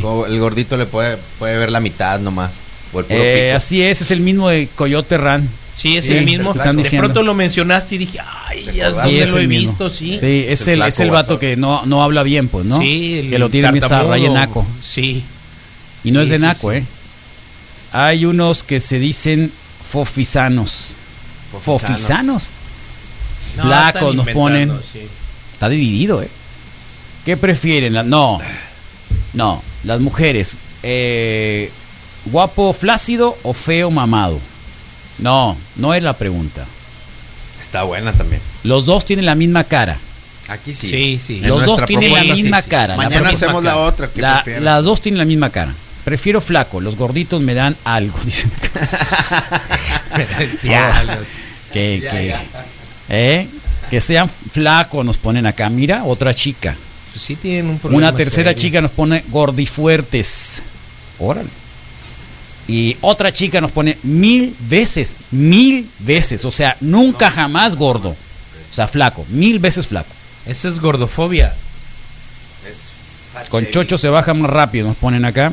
Como 0.00 0.26
El 0.26 0.38
gordito 0.38 0.76
le 0.76 0.86
puede, 0.86 1.16
puede 1.38 1.58
ver 1.58 1.70
la 1.72 1.80
mitad 1.80 2.20
nomás. 2.20 2.52
O 2.92 3.00
el 3.00 3.06
puro 3.06 3.18
Eh, 3.20 3.46
pico. 3.48 3.56
así 3.56 3.82
es, 3.82 4.00
es 4.02 4.10
el 4.10 4.20
mismo 4.20 4.48
de 4.48 4.68
Coyote 4.74 5.16
Ran. 5.18 5.48
Sí, 5.80 5.96
es 5.96 6.06
Sí, 6.06 6.12
el 6.14 6.24
mismo. 6.26 6.52
flaco. 6.52 6.72
de 6.72 6.82
diciendo. 6.82 7.06
pronto 7.08 7.22
lo 7.22 7.34
mencionaste 7.34 7.94
y 7.94 7.98
dije, 7.98 8.18
ay, 8.46 8.70
ya 8.74 8.90
lo 8.90 9.38
he 9.38 9.46
mismo. 9.46 9.70
visto, 9.70 9.88
sí. 9.90 10.18
Sí, 10.18 10.44
es 10.46 10.60
Es 10.62 10.68
el, 10.68 10.82
el 10.82 10.88
es 10.88 11.00
el 11.00 11.10
vato 11.10 11.38
que 11.38 11.56
no, 11.56 11.86
no 11.86 12.02
habla 12.02 12.22
bien, 12.22 12.48
pues, 12.48 12.66
¿no? 12.66 12.78
Sí, 12.78 13.18
el 13.20 13.30
que 13.30 13.38
lo 13.38 13.48
tiene 13.48 13.70
bien 13.72 13.80
tartamudo. 13.80 14.08
zarra 14.08 14.18
y 14.18 14.28
naco. 14.28 14.66
Sí. 14.82 15.22
Y 16.04 16.10
no 16.12 16.20
Sí, 16.20 16.24
es 16.24 16.30
de 16.30 16.36
sí, 16.36 16.42
naco, 16.42 16.70
sí. 16.72 16.76
¿eh? 16.78 16.84
Hay 17.92 18.24
unos 18.26 18.62
que 18.62 18.80
se 18.80 18.98
dicen 18.98 19.50
fofisanos. 19.90 20.94
Fofisanos. 21.64 22.50
No, 23.56 23.62
Flacos 23.64 24.02
están 24.02 24.16
nos 24.16 24.28
ponen. 24.28 24.72
sí. 24.92 25.00
Está 25.54 25.68
dividido, 25.68 26.22
¿eh? 26.22 26.28
¿Qué 27.24 27.36
prefieren? 27.36 27.92
La- 27.94 28.02
No, 28.02 28.40
no, 29.34 29.62
las 29.84 30.00
mujeres. 30.00 30.56
eh, 30.82 31.70
¿Guapo 32.26 32.72
flácido 32.74 33.36
o 33.42 33.52
feo 33.54 33.90
mamado? 33.90 34.38
No, 35.20 35.56
no 35.76 35.94
es 35.94 36.02
la 36.02 36.12
pregunta. 36.14 36.64
Está 37.62 37.82
buena 37.84 38.12
también. 38.12 38.40
Los 38.64 38.84
dos 38.86 39.04
tienen 39.04 39.26
la 39.26 39.34
misma 39.34 39.64
cara. 39.64 39.96
Aquí 40.48 40.74
sí. 40.74 40.88
Sí, 40.88 41.20
sí. 41.24 41.40
En 41.42 41.48
Los 41.48 41.64
dos 41.64 41.84
tienen 41.84 42.12
la 42.12 42.22
sí, 42.22 42.32
misma 42.42 42.60
sí. 42.62 42.68
cara. 42.70 42.88
La 42.88 42.96
Mañana 42.96 43.16
propuesta 43.20 43.46
hacemos 43.46 43.62
la 43.64 43.76
otra. 43.76 44.08
¿qué 44.08 44.20
La- 44.20 44.44
las 44.60 44.84
dos 44.84 45.00
tienen 45.00 45.18
la 45.18 45.24
misma 45.24 45.50
cara. 45.50 45.72
Prefiero 46.04 46.40
flaco, 46.40 46.80
los 46.80 46.96
gorditos 46.96 47.40
me 47.42 47.54
dan 47.54 47.76
algo, 47.84 48.18
dicen. 48.24 48.50
Ya, 50.64 51.04
Oh, 51.06 51.72
que, 51.72 52.02
que, 52.10 52.34
¿eh? 53.08 53.46
que 53.90 54.00
sean 54.00 54.28
flacos 54.52 55.04
nos 55.04 55.18
ponen 55.18 55.46
acá. 55.46 55.70
Mira, 55.70 56.04
otra 56.04 56.34
chica. 56.34 56.74
Pues 57.12 57.22
sí 57.24 57.36
tienen 57.36 57.66
un 57.66 57.78
problema. 57.78 58.08
Una 58.08 58.16
tercera 58.16 58.50
serio. 58.50 58.60
chica 58.62 58.80
nos 58.80 58.90
pone 58.90 59.22
gordifuertes. 59.28 60.62
Órale. 61.18 61.48
Y 62.70 62.96
otra 63.00 63.32
chica 63.32 63.60
nos 63.60 63.72
pone 63.72 63.98
mil 64.04 64.54
veces, 64.68 65.16
mil 65.32 65.90
veces. 65.98 66.44
O 66.44 66.52
sea, 66.52 66.76
nunca 66.80 67.28
jamás 67.28 67.74
gordo. 67.74 68.10
O 68.10 68.72
sea, 68.72 68.86
flaco, 68.86 69.26
mil 69.30 69.58
veces 69.58 69.88
flaco. 69.88 70.08
Esa 70.46 70.68
es 70.68 70.78
gordofobia. 70.78 71.52
Con 73.48 73.68
chocho 73.68 73.98
se 73.98 74.08
baja 74.08 74.34
más 74.34 74.48
rápido, 74.48 74.86
nos 74.86 74.96
ponen 74.96 75.24
acá. 75.24 75.52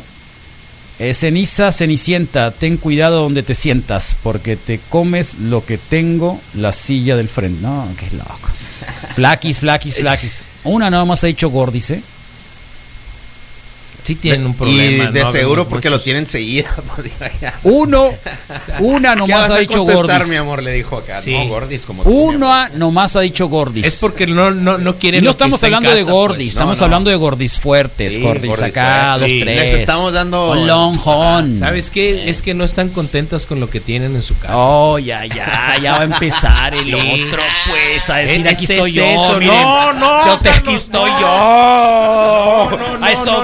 Eh, 0.99 1.15
ceniza, 1.15 1.71
cenicienta, 1.71 2.51
ten 2.51 2.77
cuidado 2.77 3.23
donde 3.23 3.41
te 3.41 3.55
sientas, 3.55 4.15
porque 4.21 4.55
te 4.55 4.79
comes 4.89 5.39
lo 5.39 5.65
que 5.65 5.79
tengo, 5.79 6.39
la 6.53 6.71
silla 6.71 7.15
del 7.15 7.29
frente. 7.29 7.63
No, 7.63 7.87
qué 7.97 8.15
loco. 8.15 8.49
Flaquis, 9.15 9.59
flaquis, 9.61 9.99
flaquis. 10.01 10.43
Una 10.63 10.91
nada 10.91 11.05
más 11.05 11.23
ha 11.23 11.27
dicho 11.27 11.49
gordis, 11.49 11.89
¿eh? 11.89 12.03
Sí 14.03 14.15
tienen 14.15 14.45
un 14.45 14.51
Y 14.53 14.55
problema. 14.55 15.11
de 15.11 15.21
¿no? 15.21 15.31
seguro 15.33 15.67
porque 15.67 15.89
muchos. 15.89 15.99
lo 15.99 16.03
tienen 16.03 16.27
seguida. 16.27 16.73
Uno, 17.63 18.09
una 18.79 19.09
¿Qué 19.11 19.15
nomás 19.17 19.49
ha 19.49 19.57
dicho 19.57 19.83
gordis. 19.83 20.27
mi 20.29 20.35
amor? 20.37 20.63
Le 20.63 20.71
dijo 20.71 20.97
acá. 20.97 21.21
Sí. 21.21 21.33
No, 21.33 21.45
gordis 21.47 21.85
como 21.85 22.03
tú. 22.03 22.09
Una 22.09 22.69
nomás 22.69 23.15
ha 23.17 23.21
dicho 23.21 23.47
gordis. 23.49 23.85
Es 23.85 23.97
porque 23.99 24.25
no, 24.25 24.51
no, 24.51 24.77
no 24.77 24.91
Y 24.91 24.93
quieren. 24.93 25.23
no 25.25 25.29
estamos 25.31 25.61
hablando 25.63 25.93
de 25.93 26.03
gordis, 26.03 26.37
pues. 26.37 26.47
estamos 26.49 26.77
No, 26.77 26.81
no. 26.81 26.85
hablando 26.85 27.09
de 27.09 27.15
gordis 27.17 27.59
fuertes, 27.59 28.15
Sí, 28.15 28.21
gordis 28.21 28.49
gordis 28.51 28.63
acá, 28.69 29.17
dos, 29.19 29.27
tres. 29.27 29.45
les 29.45 29.75
estamos 29.79 30.13
dando- 30.13 30.51
Un 30.51 30.67
lonjón. 30.67 31.53
¿Sabes 31.59 31.91
qué? 31.91 32.29
Es 32.29 32.41
que 32.41 32.53
no 32.53 32.63
están 32.63 32.87
contentas 32.89 33.45
con 33.45 33.59
lo 33.59 33.69
que 33.69 33.81
tienen 33.81 34.15
en 34.15 34.23
su 34.23 34.37
casa. 34.39 34.53
Oh, 34.55 34.97
ya, 34.99 35.25
ya, 35.25 35.75
ya 35.81 35.93
va 35.93 35.99
a 36.01 36.03
empezar 36.05 36.73
el 36.73 36.85
Sí. 36.85 37.23
otro, 37.25 37.41
pues, 37.69 38.09
a 38.09 38.17
decir 38.17 38.47
aquí 38.47 38.63
es 38.63 38.69
estoy 38.69 38.93
yo. 38.93 39.03
No, 39.41 39.93
no, 39.93 40.25
Yo 40.27 40.37
te, 40.39 40.49
aquí 40.49 40.73
estoy 40.73 41.09
yo. 41.19 41.27
No, 41.27 42.69
no, 42.99 43.05
a 43.05 43.11
eso 43.11 43.25
no, 43.25 43.43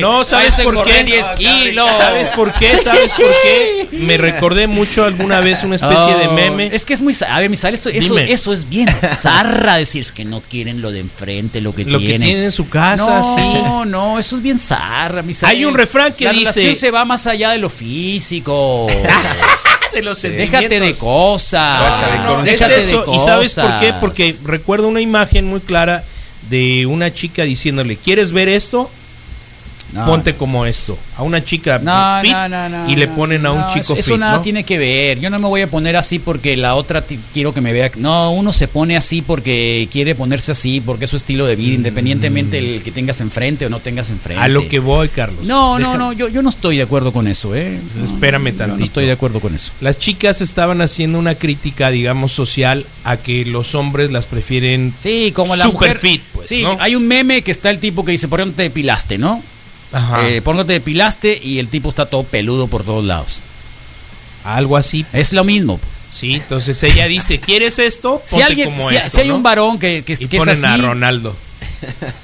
no. 0.00 0.24
¿sabes 0.24 0.54
eso 0.54 0.64
por 0.64 0.84
qué? 0.84 1.04
10 1.04 1.26
kilos. 1.36 1.90
¿Sabes 1.98 2.30
por 2.30 2.52
qué? 2.54 2.78
¿Sabes 2.78 3.12
por 3.12 3.26
qué? 3.42 3.88
Me 3.92 4.16
recordé 4.18 4.66
mucho 4.66 5.04
alguna 5.04 5.40
vez 5.40 5.62
una 5.62 5.76
especie 5.76 6.14
de 6.14 6.28
Oh, 6.28 6.32
meme. 6.32 6.70
Es 6.72 6.84
que 6.84 6.94
es 6.94 7.02
muy. 7.02 7.14
A 7.28 7.38
ver, 7.40 7.50
Misael, 7.50 7.74
eso, 7.74 7.88
eso, 7.88 8.18
eso 8.18 8.52
es 8.52 8.68
bien 8.68 8.88
zarra 9.02 9.76
decir 9.76 10.00
es 10.02 10.12
que 10.12 10.24
no 10.24 10.40
quieren 10.40 10.80
lo 10.80 10.90
de 10.90 11.00
enfrente, 11.00 11.60
lo 11.60 11.74
que 11.74 11.84
Lo 11.84 11.98
que 11.98 12.06
tienen. 12.06 12.42
en 12.44 12.52
su 12.52 12.68
casa, 12.68 13.20
no, 13.20 13.36
sí. 13.84 13.88
No, 13.90 14.18
eso 14.18 14.36
es 14.36 14.42
bien 14.42 14.58
zarra, 14.58 15.22
Misael. 15.22 15.56
Hay 15.56 15.64
un 15.64 15.74
refrán 15.74 16.12
que 16.12 16.24
La 16.24 16.32
dice- 16.32 16.44
relación 16.52 16.76
se 16.76 16.90
va 16.90 17.04
más 17.04 17.26
allá 17.26 17.50
de 17.50 17.58
lo 17.58 17.70
físico. 17.70 18.86
de 19.92 20.02
los 20.02 20.20
Déjate 20.20 20.80
de 20.80 20.94
cosas. 20.94 22.02
Es 22.30 22.44
Déjate 22.44 22.72
de 22.74 22.78
eso. 22.80 23.04
¿Y 23.14 23.18
sabes 23.20 23.54
por 23.54 23.80
qué? 23.80 23.86
cosas. 23.86 24.00
Porque 24.00 24.36
recuerdo 24.44 24.88
una 24.88 25.00
imagen 25.00 25.46
muy 25.46 25.60
clara 25.60 26.04
de 26.50 26.86
una 26.86 27.12
chica 27.12 27.42
diciéndole, 27.44 27.96
¿quieres 27.96 28.32
ver 28.32 28.48
esto? 28.48 28.90
No. 29.92 30.04
Ponte 30.04 30.34
como 30.34 30.66
esto. 30.66 30.98
A 31.16 31.22
una 31.22 31.42
chica 31.44 31.78
No, 31.78 32.20
fit 32.20 32.36
y 32.88 32.96
le 32.96 33.08
ponen 33.08 33.46
a 33.46 33.52
un 33.52 33.66
chico 33.68 33.80
eso, 33.80 33.94
fit, 33.94 34.04
eso 34.04 34.18
nada 34.18 34.42
tiene 34.42 34.64
que 34.64 34.78
ver. 34.78 35.18
Yo 35.18 35.30
no 35.30 35.38
me 35.38 35.48
voy 35.48 35.62
a 35.62 35.66
poner 35.66 35.96
así 35.96 36.18
porque 36.18 36.56
la 36.56 36.74
otra 36.74 37.02
quiero 37.32 37.54
que 37.54 37.60
me 37.60 37.72
vea. 37.72 37.90
No, 37.96 38.30
uno 38.32 38.52
se 38.52 38.68
pone 38.68 38.96
así 38.96 39.22
porque 39.22 39.88
quiere 39.90 40.14
ponerse 40.14 40.52
así, 40.52 40.80
porque 40.80 41.06
es 41.06 41.10
su 41.10 41.16
estilo 41.16 41.46
de 41.46 41.56
vida, 41.56 41.74
independientemente 41.74 42.58
el 42.58 42.82
que 42.82 42.90
tengas 42.90 43.20
enfrente 43.20 43.66
o 43.66 43.70
no 43.70 43.80
tengas 43.80 44.10
enfrente. 44.10 44.40
Mm. 44.40 44.44
A 44.44 44.48
lo 44.48 44.68
que 44.68 44.78
voy, 44.78 45.08
Carlos. 45.08 45.44
No, 45.44 45.78
no, 45.78 45.96
no, 45.96 46.12
yo, 46.12 46.28
yo 46.28 46.42
no 46.42 46.50
estoy 46.50 46.76
de 46.76 46.82
acuerdo 46.82 47.12
con 47.12 47.26
eso, 47.26 47.54
¿eh? 47.54 47.78
No, 47.96 48.04
Espérame 48.04 48.52
tantito. 48.56 48.78
No 48.78 48.84
estoy 48.84 49.06
de 49.06 49.12
acuerdo 49.12 49.40
con 49.40 49.54
eso. 49.54 49.72
Las 49.80 49.98
chicas 49.98 50.40
estaban 50.40 50.80
haciendo 50.82 51.18
una 51.18 51.34
crítica, 51.34 51.90
digamos, 51.90 52.32
social 52.32 52.84
a 53.04 53.16
que 53.16 53.44
los 53.44 53.74
hombres 53.74 54.10
las 54.10 54.26
prefieren 54.26 54.92
Sí, 55.02 55.32
como 55.34 55.56
la 55.56 55.64
super 55.64 55.88
mujer. 55.88 55.98
fit, 55.98 56.22
pues, 56.34 56.48
sí, 56.48 56.64
hay 56.78 56.94
un 56.94 57.06
meme 57.06 57.42
que 57.42 57.50
está 57.50 57.70
el 57.70 57.78
tipo 57.78 58.04
que 58.04 58.12
dice, 58.12 58.28
¿por 58.28 58.40
qué 58.40 58.46
no 58.46 58.52
te 58.52 58.62
depilaste, 58.62 59.18
no? 59.18 59.42
Eh, 60.22 60.42
¿Por 60.42 60.54
no 60.56 60.66
te 60.66 60.74
depilaste? 60.74 61.40
Y 61.42 61.58
el 61.58 61.68
tipo 61.68 61.88
está 61.88 62.06
todo 62.06 62.24
peludo 62.24 62.66
por 62.66 62.84
todos 62.84 63.04
lados. 63.04 63.40
Algo 64.44 64.76
así. 64.76 65.04
Es 65.12 65.32
lo 65.32 65.44
mismo. 65.44 65.80
Sí, 66.10 66.34
entonces 66.34 66.82
ella 66.82 67.06
dice, 67.06 67.38
¿quieres 67.38 67.78
esto? 67.78 68.22
Si, 68.24 68.40
alguien, 68.40 68.70
como 68.70 68.88
si, 68.88 68.96
esto, 68.96 69.10
si 69.10 69.20
hay 69.20 69.28
¿no? 69.28 69.36
un 69.36 69.42
varón 69.42 69.78
que, 69.78 70.02
que, 70.04 70.14
y 70.18 70.26
que 70.26 70.38
es 70.38 70.48
así, 70.48 70.64
a 70.64 70.76
Ronaldo. 70.78 71.36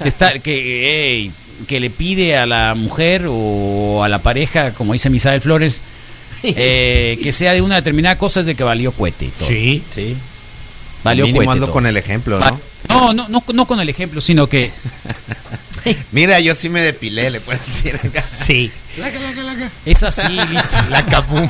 que, 0.01 0.09
está, 0.09 0.39
que, 0.39 1.31
que 1.67 1.79
le 1.79 1.89
pide 1.89 2.37
a 2.37 2.45
la 2.45 2.73
mujer 2.75 3.25
o 3.29 4.03
a 4.03 4.09
la 4.09 4.19
pareja, 4.19 4.71
como 4.71 4.93
dice 4.93 5.09
Misael 5.09 5.39
Flores, 5.41 5.81
eh, 6.43 7.19
que 7.21 7.31
sea 7.31 7.53
de 7.53 7.61
una 7.61 7.75
determinada 7.75 8.17
cosa 8.17 8.39
es 8.39 8.45
de 8.47 8.55
que 8.55 8.63
valió 8.63 8.91
cohete 8.91 9.25
y 9.25 9.29
todo. 9.29 9.47
Sí. 9.47 9.83
Sí. 9.93 10.15
Valió 11.03 11.31
cohete 11.31 11.67
con 11.69 11.85
el 11.85 11.97
ejemplo. 11.97 12.39
No, 12.89 13.13
no, 13.13 13.27
no, 13.29 13.43
no 13.53 13.67
con 13.67 13.79
el 13.79 13.89
ejemplo, 13.89 14.19
sino 14.19 14.47
que 14.47 14.71
Mira, 16.11 16.39
yo 16.39 16.55
sí 16.55 16.69
me 16.69 16.81
depilé, 16.81 17.29
le 17.29 17.39
puedes 17.39 17.65
decir 17.65 17.95
acá. 17.95 18.21
Sí. 18.21 18.71
es 19.85 20.03
así, 20.03 20.39
listo. 20.49 20.77
La 20.89 21.05
capum. 21.05 21.47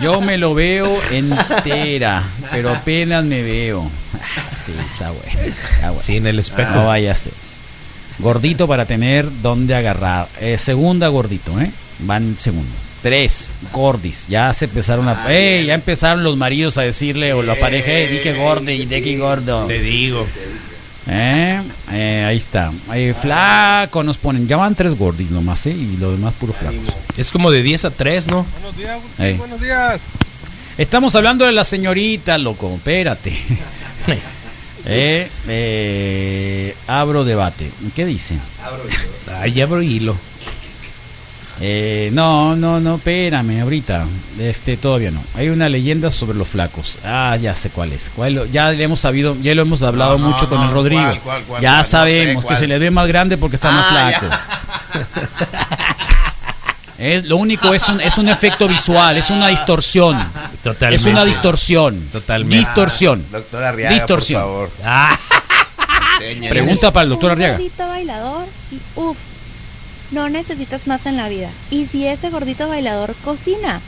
Yo 0.00 0.20
me 0.20 0.36
lo 0.38 0.54
veo 0.54 1.00
entera, 1.10 2.24
pero 2.50 2.70
apenas 2.70 3.24
me 3.24 3.42
veo. 3.42 3.88
Sí, 4.64 4.72
está 4.90 5.10
bueno. 5.10 5.40
está 5.40 5.90
bueno. 5.90 6.02
Sí, 6.02 6.16
en 6.16 6.26
el 6.26 6.38
espejo. 6.38 6.74
No 6.74 6.86
vaya 6.86 7.12
a 7.12 7.14
ser. 7.14 7.32
Gordito 8.18 8.66
para 8.68 8.84
tener 8.84 9.26
donde 9.42 9.74
agarrar. 9.74 10.28
Eh, 10.40 10.58
segunda 10.58 11.08
gordito, 11.08 11.60
¿eh? 11.60 11.70
Van 12.00 12.36
segundo. 12.38 12.70
Tres, 13.02 13.52
gordis. 13.72 14.28
Ya 14.28 14.52
se 14.52 14.66
empezaron 14.66 15.08
a. 15.08 15.26
¡Ey! 15.28 15.66
ya 15.66 15.74
empezaron 15.74 16.22
los 16.22 16.36
maridos 16.36 16.78
a 16.78 16.82
decirle 16.82 17.32
o 17.32 17.42
la 17.42 17.56
pareja, 17.56 17.90
eh, 17.90 18.08
di 18.08 18.18
que 18.18 18.32
gordo 18.34 18.70
y 18.70 18.86
de 18.86 19.02
que 19.02 19.18
gordo. 19.18 19.66
Te 19.66 19.80
digo. 19.80 20.26
Eh, 21.08 21.60
eh, 21.90 22.24
ahí 22.28 22.36
está. 22.36 22.70
Eh, 22.94 23.14
flaco 23.20 24.02
nos 24.02 24.18
ponen. 24.18 24.46
Ya 24.46 24.56
van 24.56 24.74
tres 24.74 24.96
gordis 24.96 25.30
nomás, 25.30 25.66
¿eh? 25.66 25.70
Y 25.70 25.96
lo 25.96 26.12
demás 26.12 26.34
puro 26.34 26.52
flacos. 26.52 26.80
Es 27.16 27.32
como 27.32 27.50
de 27.50 27.62
10 27.62 27.86
a 27.86 27.90
3, 27.90 28.28
¿no? 28.28 28.46
Buenos 28.52 28.76
días, 28.76 28.90
Agustín, 28.90 29.38
buenos 29.38 29.60
días. 29.60 30.00
Estamos 30.78 31.14
hablando 31.14 31.44
de 31.44 31.52
la 31.52 31.64
señorita, 31.64 32.38
loco. 32.38 32.72
Espérate. 32.74 33.36
Eh, 34.84 35.28
eh, 35.46 36.74
abro 36.88 37.24
debate. 37.24 37.70
¿Qué 37.94 38.04
dice? 38.04 38.34
Ahí 39.40 39.60
abro 39.60 39.80
hilo. 39.80 40.16
Eh, 41.64 42.10
no, 42.12 42.56
no, 42.56 42.80
no, 42.80 42.96
espérame, 42.96 43.60
ahorita. 43.62 44.04
Este, 44.40 44.76
todavía 44.76 45.12
no. 45.12 45.22
Hay 45.36 45.48
una 45.48 45.68
leyenda 45.68 46.10
sobre 46.10 46.36
los 46.36 46.48
flacos. 46.48 46.98
Ah, 47.04 47.36
ya 47.40 47.54
sé 47.54 47.70
cuál 47.70 47.92
es. 47.92 48.10
¿Cuál- 48.16 48.50
ya 48.50 48.70
le 48.72 48.82
hemos 48.82 48.98
sabido, 48.98 49.36
ya 49.40 49.54
lo 49.54 49.62
hemos 49.62 49.80
hablado 49.82 50.18
No, 50.18 50.24
no, 50.28 50.30
mucho 50.34 50.48
con 50.48 50.58
no, 50.58 50.66
el 50.66 50.72
Rodrigo. 50.72 51.00
¿cuál, 51.02 51.20
cuál, 51.20 51.42
cuál, 51.44 51.62
ya 51.62 51.68
cuál? 51.68 51.78
No 51.78 51.84
sé 51.84 51.90
sabemos 51.90 52.44
que 52.46 52.56
se 52.56 52.66
le 52.66 52.78
ve 52.80 52.90
más 52.90 53.06
grande 53.06 53.36
porque 53.38 53.56
está 53.56 53.70
más 53.70 53.86
Ah, 53.88 54.10
flaco. 54.18 54.36
Es, 56.98 57.24
lo 57.24 57.36
único 57.36 57.72
es 57.74 57.88
un, 57.88 58.00
es 58.00 58.16
un 58.18 58.28
efecto 58.28 58.66
visual, 58.68 59.16
es 59.16 59.30
una 59.30 59.48
distorsión. 59.48 60.16
Totalmente. 60.62 60.94
Es 60.94 61.06
una 61.06 61.24
distorsión. 61.24 61.98
Totalmente. 62.12 62.58
Distorsión. 62.58 63.24
Doctor 63.30 63.64
Arriaga, 63.64 63.94
Distorsión. 63.94 64.42
por 64.42 64.50
favor. 64.50 64.70
Ah. 64.84 65.18
Pregunta 66.48 66.92
para 66.92 67.04
el 67.04 67.10
doctor 67.10 67.30
un 67.30 67.36
Arriaga. 67.38 67.54
gordito 67.54 67.88
bailador 67.88 68.46
y 68.70 68.76
uff, 68.96 69.16
no 70.12 70.28
necesitas 70.28 70.86
más 70.86 71.06
en 71.06 71.16
la 71.16 71.28
vida. 71.28 71.50
Y 71.70 71.86
si 71.86 72.06
ese 72.06 72.30
gordito 72.30 72.68
bailador 72.68 73.14
cocina, 73.24 73.80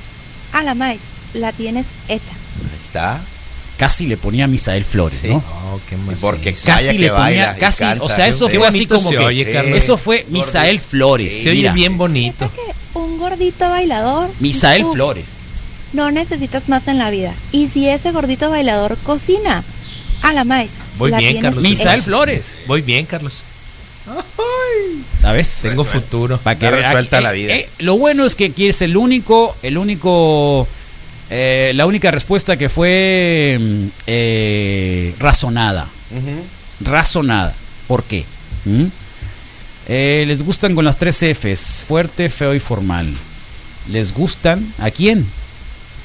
a 0.52 0.62
la 0.62 0.74
maíz, 0.74 1.00
la 1.34 1.52
tienes 1.52 1.86
hecha. 2.08 2.32
Ahí 2.32 2.80
está. 2.84 3.20
Casi 3.76 4.06
le 4.06 4.16
ponía 4.16 4.44
a 4.44 4.48
Misael 4.48 4.84
Flores, 4.84 5.18
Sí. 5.20 5.28
¿no? 5.28 5.36
Oh, 5.38 5.80
qué 5.88 5.96
porque 6.20 6.54
Casi 6.54 6.96
le 6.96 7.10
ponía, 7.10 7.56
casi, 7.56 7.80
canta. 7.80 8.04
o 8.04 8.08
sea, 8.08 8.28
eso 8.28 8.48
fue 8.48 8.66
así 8.66 8.86
como 8.86 9.00
se 9.08 9.16
que 9.16 9.24
oye, 9.24 9.52
Carlos. 9.52 9.76
eso 9.76 9.98
fue 9.98 10.24
Misael 10.30 10.78
Flores. 10.80 11.42
Se 11.42 11.50
oye 11.50 11.58
mira. 11.58 11.72
bien 11.72 11.98
bonito. 11.98 12.48
Que 12.54 12.98
un 12.98 13.18
gordito 13.18 13.68
bailador. 13.68 14.30
Misael 14.38 14.84
uf, 14.84 14.92
Flores. 14.94 15.24
No 15.92 16.10
necesitas 16.12 16.68
más 16.68 16.86
en 16.86 16.98
la 16.98 17.10
vida. 17.10 17.34
Y 17.50 17.66
si 17.66 17.88
ese 17.88 18.12
gordito 18.12 18.48
bailador 18.48 18.96
cocina, 18.98 19.64
a 20.22 20.32
la 20.32 20.44
maíz, 20.44 20.70
Voy 20.96 21.10
la 21.10 21.18
bien, 21.18 21.40
Carlos. 21.42 21.62
Misael 21.64 21.96
hecha. 21.98 22.04
Flores. 22.04 22.44
Voy 22.68 22.80
bien, 22.80 23.06
Carlos. 23.06 23.42
Tengo 25.62 25.84
futuro. 25.84 26.38
Para 26.38 26.58
que 26.58 26.70
resuelta 26.70 27.18
eh, 27.18 27.22
la 27.22 27.32
vida. 27.32 27.54
eh, 27.54 27.68
lo 27.78 27.96
bueno 27.96 28.24
es 28.24 28.34
que 28.34 28.46
aquí 28.46 28.66
es 28.68 28.82
el 28.82 28.96
único, 28.96 29.56
el 29.62 29.78
único, 29.78 30.66
eh, 31.30 31.72
la 31.74 31.86
única 31.86 32.10
respuesta 32.10 32.56
que 32.56 32.68
fue 32.68 33.58
mm, 33.60 33.86
eh, 34.06 35.14
razonada. 35.18 35.86
Razonada. 36.80 37.54
¿Por 37.86 38.04
qué? 38.04 38.24
¿Mm? 38.64 38.84
Eh, 39.88 40.24
les 40.26 40.42
gustan 40.42 40.74
con 40.74 40.84
las 40.84 40.96
tres 40.98 41.18
Fs, 41.22 41.84
fuerte, 41.86 42.30
feo 42.30 42.54
y 42.54 42.60
formal. 42.60 43.12
¿Les 43.90 44.12
gustan? 44.14 44.72
¿A 44.78 44.90
quién? 44.90 45.26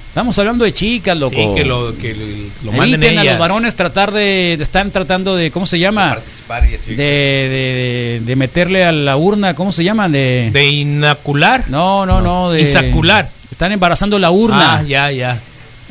Estamos 0.10 0.38
hablando 0.40 0.66
de 0.66 0.74
chicas, 0.74 1.16
loco. 1.18 1.36
Sí, 1.36 1.48
que 1.56 1.64
lo, 1.66 1.96
que 1.96 2.14
lo, 2.16 2.72
lo 2.72 2.78
manden 2.78 3.18
a 3.20 3.24
los 3.24 3.40
varones 3.40 3.76
tratar 3.76 4.12
de, 4.12 4.56
de- 4.58 4.64
están 4.64 4.90
tratando 4.92 5.36
de, 5.36 5.52
¿cómo 5.52 5.66
se 5.68 5.78
llama? 5.80 6.16
Participar 6.16 6.66
y 6.66 6.72
decir 6.72 6.98
De, 6.98 7.04
de, 7.04 7.10
de- 7.10 8.22
de 8.26 8.36
meterle 8.36 8.84
a 8.84 8.92
la 8.92 9.16
urna, 9.18 9.54
¿cómo 9.54 9.72
se 9.72 9.84
llama? 9.84 10.10
De, 10.10 10.50
De 10.52 10.68
inacular. 10.68 11.66
no, 11.70 12.06
no, 12.08 12.22
no, 12.22 12.52
de 12.52 12.62
Insacular. 12.62 13.30
Están 13.52 13.72
embarazando 13.72 14.18
la 14.20 14.32
urna. 14.32 14.78
Ah, 14.80 14.84
ya, 14.84 15.12
ya. 15.12 15.40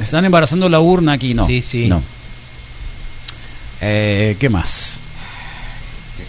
Están 0.00 0.24
embarazando 0.24 0.68
la 0.68 0.80
urna 0.80 1.12
aquí, 1.12 1.34
no. 1.34 1.46
Sí, 1.46 1.62
sí. 1.62 1.86
No. 1.86 2.02
Eh, 3.80 4.36
¿Qué 4.40 4.48
más? 4.48 4.98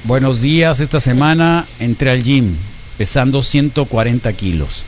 Buenos 0.03 0.41
días. 0.41 0.79
Esta 0.79 0.99
semana 0.99 1.65
entré 1.79 2.11
al 2.11 2.23
gym 2.23 2.55
pesando 2.97 3.41
140 3.43 4.31
kilos. 4.33 4.83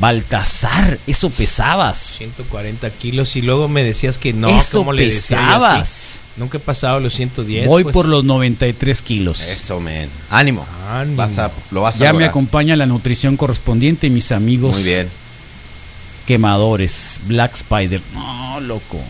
Baltasar, 0.00 0.98
eso 1.06 1.30
pesabas. 1.30 2.14
140 2.18 2.90
kilos 2.90 3.36
y 3.36 3.42
luego 3.42 3.68
me 3.68 3.82
decías 3.84 4.18
que 4.18 4.32
no. 4.32 4.48
Eso 4.48 4.78
¿cómo 4.78 4.92
le 4.92 5.06
decía 5.06 5.38
yo 5.38 5.44
pesabas. 5.46 5.80
así? 5.80 6.18
Nunca 6.36 6.56
he 6.58 6.60
pasado 6.60 6.98
los 6.98 7.14
110. 7.14 7.68
Voy 7.68 7.84
pues. 7.84 7.92
por 7.92 8.06
los 8.06 8.24
93 8.24 9.02
kilos. 9.02 9.40
Eso, 9.40 9.78
men. 9.78 10.08
Ánimo. 10.30 10.66
Ánimo. 10.90 11.16
Vas 11.16 11.38
a, 11.38 11.50
lo 11.70 11.82
vas 11.82 11.96
a 11.96 11.98
Ya 12.00 12.12
me 12.12 12.24
acompaña 12.24 12.74
la 12.74 12.86
nutrición 12.86 13.36
correspondiente 13.36 14.08
y 14.08 14.10
mis 14.10 14.32
amigos 14.32 14.74
Muy 14.74 14.82
bien. 14.82 15.08
quemadores. 16.26 17.20
Black 17.26 17.54
Spider. 17.54 18.00
No, 18.14 18.60
loco. 18.60 19.00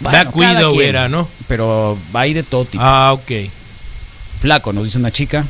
Black 0.00 0.30
Bueno, 0.32 0.52
cada 0.52 0.58
Widow 0.68 0.72
quien. 0.76 0.88
era, 0.90 1.08
¿no? 1.08 1.28
Pero 1.48 1.98
hay 2.12 2.34
de 2.34 2.44
todo 2.44 2.64
tipo. 2.64 2.84
Ah, 2.84 3.12
ok. 3.14 3.50
Flaco, 4.40 4.72
nos 4.72 4.84
dice 4.84 4.98
una 4.98 5.10
chica. 5.10 5.44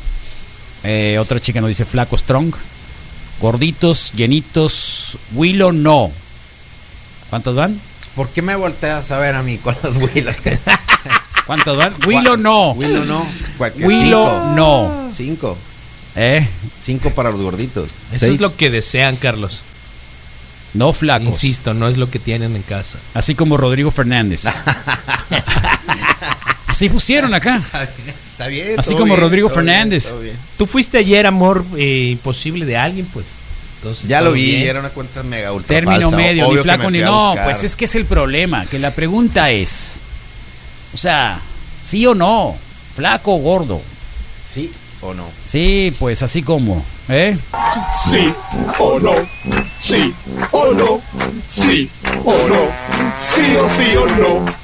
Eh, 0.83 1.17
otra 1.19 1.39
chica 1.39 1.61
nos 1.61 1.67
dice 1.67 1.85
flaco 1.85 2.17
strong. 2.17 2.51
Gorditos, 3.39 4.11
llenitos. 4.15 5.17
Willow 5.33 5.71
no. 5.71 6.11
¿Cuántos 7.29 7.55
van? 7.55 7.79
¿Por 8.15 8.29
qué 8.29 8.41
me 8.41 8.55
volteas 8.55 9.11
a 9.11 9.17
ver 9.17 9.35
a 9.35 9.43
mí 9.43 9.57
con 9.57 9.75
los 9.83 9.95
Willows? 9.95 10.37
¿Cuántos 11.45 11.77
van? 11.77 11.93
Willow 12.05 12.37
no. 12.37 12.71
Willow 12.73 13.05
no. 13.05 13.25
Que 13.57 13.85
Willow 13.85 14.55
no. 14.55 15.09
Cinco. 15.13 15.57
¿Eh? 16.15 16.47
Cinco 16.81 17.11
para 17.11 17.31
los 17.31 17.41
gorditos. 17.41 17.91
Eso 18.11 18.25
Seis. 18.25 18.35
es 18.35 18.41
lo 18.41 18.55
que 18.55 18.69
desean, 18.69 19.15
Carlos. 19.15 19.63
No 20.73 20.93
flacos. 20.93 21.27
Insisto, 21.27 21.73
no 21.73 21.87
es 21.87 21.97
lo 21.97 22.11
que 22.11 22.19
tienen 22.19 22.55
en 22.55 22.61
casa. 22.61 22.99
Así 23.13 23.35
como 23.35 23.57
Rodrigo 23.57 23.89
Fernández. 23.89 24.43
Así 26.67 26.89
pusieron 26.89 27.33
acá. 27.33 27.61
Está 28.39 28.47
bien. 28.47 28.79
Así 28.79 28.93
como 28.93 29.07
bien, 29.07 29.19
Rodrigo 29.19 29.49
Fernández. 29.49 30.13
bien. 30.21 30.33
Tú 30.57 30.65
fuiste 30.65 30.97
ayer, 30.97 31.27
amor 31.27 31.65
eh, 31.75 32.07
imposible 32.11 32.65
de 32.65 32.77
alguien, 32.77 33.05
pues. 33.11 33.25
Entonces, 33.79 34.07
Ya 34.07 34.21
lo 34.21 34.31
vi, 34.31 34.45
bien. 34.55 34.67
era 34.69 34.79
una 34.79 34.89
cuenta 34.91 35.23
mega 35.23 35.51
ultra 35.51 35.67
Término 35.75 36.09
falsa. 36.09 36.15
medio, 36.15 36.47
ni 36.49 36.57
flaco 36.61 36.89
ni 36.89 36.99
no. 36.99 37.35
Pues 37.43 37.65
es 37.65 37.75
que 37.75 37.83
es 37.83 37.95
el 37.95 38.05
problema. 38.05 38.65
Que 38.65 38.79
la 38.79 38.91
pregunta 38.91 39.51
es: 39.51 39.97
O 40.93 40.97
sea, 40.97 41.37
¿sí 41.83 42.05
o 42.05 42.15
no? 42.15 42.55
¿Flaco 42.95 43.35
o 43.35 43.39
gordo? 43.39 43.81
¿Sí 44.53 44.71
o 45.01 45.13
no? 45.13 45.25
Sí, 45.45 45.93
pues 45.99 46.23
así 46.23 46.41
como. 46.41 46.81
¿Eh? 47.09 47.37
Sí 48.09 48.33
o 48.79 48.99
no, 48.99 49.15
sí 49.77 50.13
o 50.51 50.71
no, 50.73 51.01
sí 51.49 51.89
o 52.23 52.47
no, 52.47 52.71
sí 53.19 53.55
o 53.57 53.69
sí 53.77 53.97
o 53.97 54.05
no. 54.07 54.58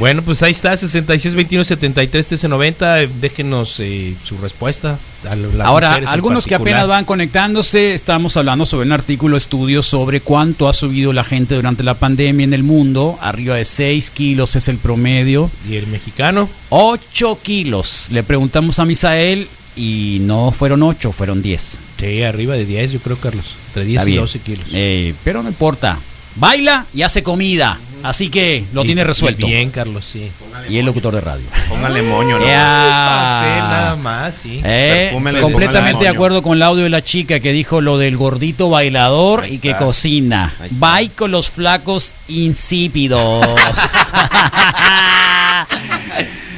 Bueno, 0.00 0.22
pues 0.22 0.42
ahí 0.42 0.52
está, 0.52 0.74
66 0.74 1.34
21 1.34 1.62
73 1.62 2.26
13 2.26 2.48
90. 2.48 2.96
Déjenos 3.20 3.76
eh, 3.80 4.14
su 4.24 4.38
respuesta. 4.38 4.98
a 5.30 5.36
lo- 5.36 5.52
las 5.52 5.66
Ahora, 5.66 5.94
algunos 6.06 6.46
que 6.46 6.54
apenas 6.54 6.88
van 6.88 7.04
conectándose, 7.04 7.92
estamos 7.92 8.34
hablando 8.38 8.64
sobre 8.64 8.86
un 8.86 8.92
artículo, 8.92 9.36
estudio 9.36 9.82
sobre 9.82 10.22
cuánto 10.22 10.70
ha 10.70 10.72
subido 10.72 11.12
la 11.12 11.22
gente 11.22 11.54
durante 11.54 11.82
la 11.82 11.92
pandemia 11.94 12.44
en 12.44 12.54
el 12.54 12.62
mundo. 12.62 13.18
Arriba 13.20 13.56
de 13.56 13.66
6 13.66 14.10
kilos 14.10 14.56
es 14.56 14.68
el 14.68 14.78
promedio. 14.78 15.50
¿Y 15.68 15.74
el 15.76 15.86
mexicano? 15.86 16.48
8 16.70 17.38
kilos. 17.42 18.06
Le 18.10 18.22
preguntamos 18.22 18.78
a 18.78 18.86
Misael 18.86 19.46
y 19.76 20.16
no 20.22 20.50
fueron 20.50 20.82
8, 20.82 21.12
fueron 21.12 21.42
10. 21.42 21.78
Sí, 22.00 22.22
arriba 22.22 22.54
de 22.54 22.64
10, 22.64 22.92
yo 22.92 23.00
creo, 23.00 23.18
Carlos. 23.18 23.54
Entre 23.68 23.84
10 23.84 23.98
Está 23.98 24.08
y 24.08 24.12
bien. 24.12 24.22
12 24.22 24.38
kilos. 24.38 24.66
Eh, 24.72 25.14
pero 25.24 25.42
no 25.42 25.50
importa. 25.50 25.98
Baila 26.36 26.86
y 26.94 27.02
hace 27.02 27.22
comida. 27.22 27.78
Así 28.02 28.28
que 28.30 28.64
lo 28.72 28.82
Y- 28.82 28.86
tiene 28.86 29.00
y 29.02 29.04
resuelto. 29.04 29.46
Bien, 29.46 29.70
Carlos, 29.70 30.04
sí. 30.04 30.30
Y 30.68 30.78
es 30.78 30.84
locutor 30.84 31.14
de 31.14 31.20
radio. 31.20 31.44
Póngale 31.68 32.02
moño, 32.02 32.38
¿no? 32.38 32.46
Ya. 32.46 33.40
Papel 33.42 33.58
nada 33.70 33.96
más, 33.96 34.34
sí. 34.34 34.60
Eh, 34.64 35.10
completamente 35.40 36.04
de 36.04 36.08
acuerdo 36.10 36.42
con 36.42 36.54
el 36.56 36.62
audio 36.62 36.84
de 36.84 36.90
la 36.90 37.02
chica 37.02 37.40
que 37.40 37.52
dijo 37.52 37.80
lo 37.80 37.98
del 37.98 38.16
gordito 38.16 38.70
bailador 38.70 39.42
Ahí 39.44 39.54
y 39.54 39.58
que 39.58 39.70
está. 39.70 39.84
cocina. 39.84 40.54
Ahí 40.60 40.68
está. 40.70 40.96
Bye 40.96 41.10
con 41.10 41.30
los 41.30 41.50
flacos 41.50 42.12
insípidos. 42.28 43.46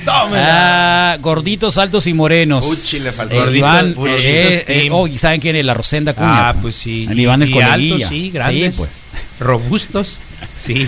Ah, 0.05 1.17
gorditos 1.21 1.79
altos 1.79 2.07
y 2.09 2.13
morenos. 2.15 2.67
Uchi, 2.67 2.99
le 3.01 3.13
faltó. 3.13 3.35
El 3.35 3.41
Gorditos- 3.41 3.57
Iván, 3.57 3.95
gorditos 3.95 4.21
eh, 4.25 4.65
eh, 4.67 4.89
oh, 4.91 5.07
y 5.07 5.17
saben 5.17 5.41
quién 5.41 5.55
es 5.57 5.65
la 5.65 5.75
Rosenda 5.75 6.13
Cuña. 6.15 6.49
Ah, 6.51 6.55
pues 6.61 6.75
sí. 6.77 7.07
El 7.09 7.19
Iván 7.21 7.43
el 7.43 7.51
y 7.51 7.61
altos, 7.61 8.09
sí, 8.09 8.31
grandes. 8.31 8.75
Sí, 8.77 8.83
pues. 8.83 9.01
Robustos, 9.39 10.19
sí. 10.57 10.87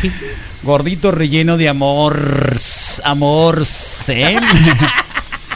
Gordito 0.63 1.11
relleno 1.11 1.57
de 1.57 1.69
amor. 1.69 2.55
Amor. 3.05 3.63
¿eh? 4.09 4.39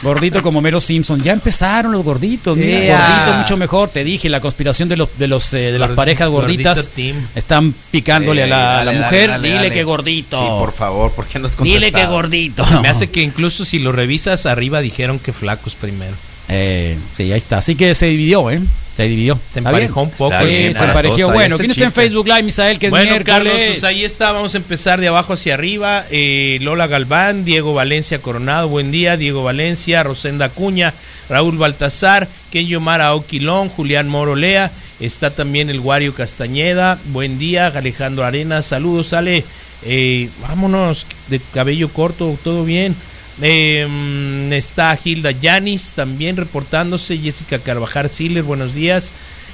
Gordito 0.01 0.41
como 0.41 0.61
Mero 0.61 0.79
Simpson. 0.79 1.21
Ya 1.21 1.33
empezaron 1.33 1.91
los 1.91 2.03
gorditos. 2.05 2.57
Mira, 2.57 2.97
gordito 2.97 3.37
mucho 3.37 3.57
mejor. 3.57 3.89
Te 3.89 4.03
dije, 4.05 4.29
la 4.29 4.39
conspiración 4.39 4.87
de 4.87 4.95
los 4.95 5.09
de 5.17 5.27
los 5.27 5.53
eh, 5.53 5.71
de 5.73 5.79
las 5.79 5.91
parejas 5.91 6.29
gorditas 6.29 6.89
están 7.35 7.73
picándole 7.91 8.43
a 8.43 8.47
la, 8.47 8.57
Eh, 8.57 8.81
a 8.81 8.83
la 8.85 8.91
dale, 8.93 8.99
mujer. 9.05 9.29
dale, 9.31 9.47
Dile 9.47 9.55
dale. 9.63 9.71
que 9.71 9.83
gordito. 9.83 10.41
Sí, 10.41 10.47
por 10.59 10.71
favor, 10.71 11.11
¿por 11.11 11.25
qué 11.25 11.39
nos 11.39 11.57
Dile 11.57 11.91
que 11.91 12.05
gordito. 12.05 12.65
Me 12.81 12.87
hace 12.87 13.09
que 13.09 13.21
incluso 13.21 13.65
si 13.65 13.79
lo 13.79 13.91
revisas 13.91 14.45
arriba 14.45 14.79
dijeron 14.79 15.19
que 15.19 15.33
flacos 15.33 15.75
primero. 15.75 16.13
Eh, 16.47 16.97
sí, 17.13 17.23
ahí 17.31 17.37
está. 17.37 17.57
Así 17.57 17.75
que 17.75 17.93
se 17.93 18.05
dividió, 18.05 18.49
¿eh? 18.49 18.61
Se 18.99 19.07
dividió. 19.07 19.39
Se 19.53 19.59
emparejó 19.59 20.01
un 20.01 20.09
poco. 20.09 20.37
Bien, 20.43 20.73
se 20.73 20.83
ahí 20.83 21.23
Bueno, 21.23 21.57
¿quién 21.57 21.71
está 21.71 21.85
en. 21.85 21.91
Facebook 21.93 22.27
Live, 22.27 22.43
Misael? 22.43 22.77
Que 22.79 22.87
es 22.87 22.89
Bueno, 22.89 23.11
miércoles. 23.11 23.33
Carlos, 23.33 23.53
pues 23.69 23.83
ahí 23.85 24.03
está, 24.03 24.33
vamos 24.33 24.55
a 24.55 24.57
empezar 24.57 24.99
de 24.99 25.07
abajo 25.07 25.31
hacia 25.31 25.53
arriba. 25.53 26.03
Eh, 26.11 26.57
Lola 26.59 26.85
Galván, 26.87 27.45
Diego 27.45 27.73
Valencia 27.73 28.19
Coronado, 28.21 28.67
buen 28.67 28.91
día. 28.91 29.15
Diego 29.15 29.41
Valencia, 29.41 30.03
Rosenda 30.03 30.47
Acuña, 30.47 30.93
Raúl 31.29 31.57
Baltazar, 31.57 32.27
Kenyo 32.51 32.81
Mara 32.81 33.15
Oquilón, 33.15 33.69
Julián 33.69 34.09
Moro 34.09 34.35
Lea. 34.35 34.69
Está 34.99 35.29
también 35.29 35.69
el 35.69 35.79
Wario 35.79 36.13
Castañeda, 36.13 36.99
buen 37.13 37.39
día. 37.39 37.67
Alejandro 37.67 38.25
Arenas, 38.25 38.65
saludos, 38.65 39.13
Ale. 39.13 39.45
Eh, 39.85 40.27
vámonos, 40.41 41.05
de 41.29 41.39
cabello 41.53 41.87
corto, 41.87 42.37
todo 42.43 42.65
bien. 42.65 42.97
Mm, 43.39 44.51
está 44.51 44.97
Hilda 45.01 45.31
Yanis 45.31 45.93
también 45.93 46.35
reportándose. 46.35 47.17
Jessica 47.17 47.59
Carvajal 47.59 48.09
Siller, 48.09 48.43
buenos 48.43 48.73
días. 48.73 49.11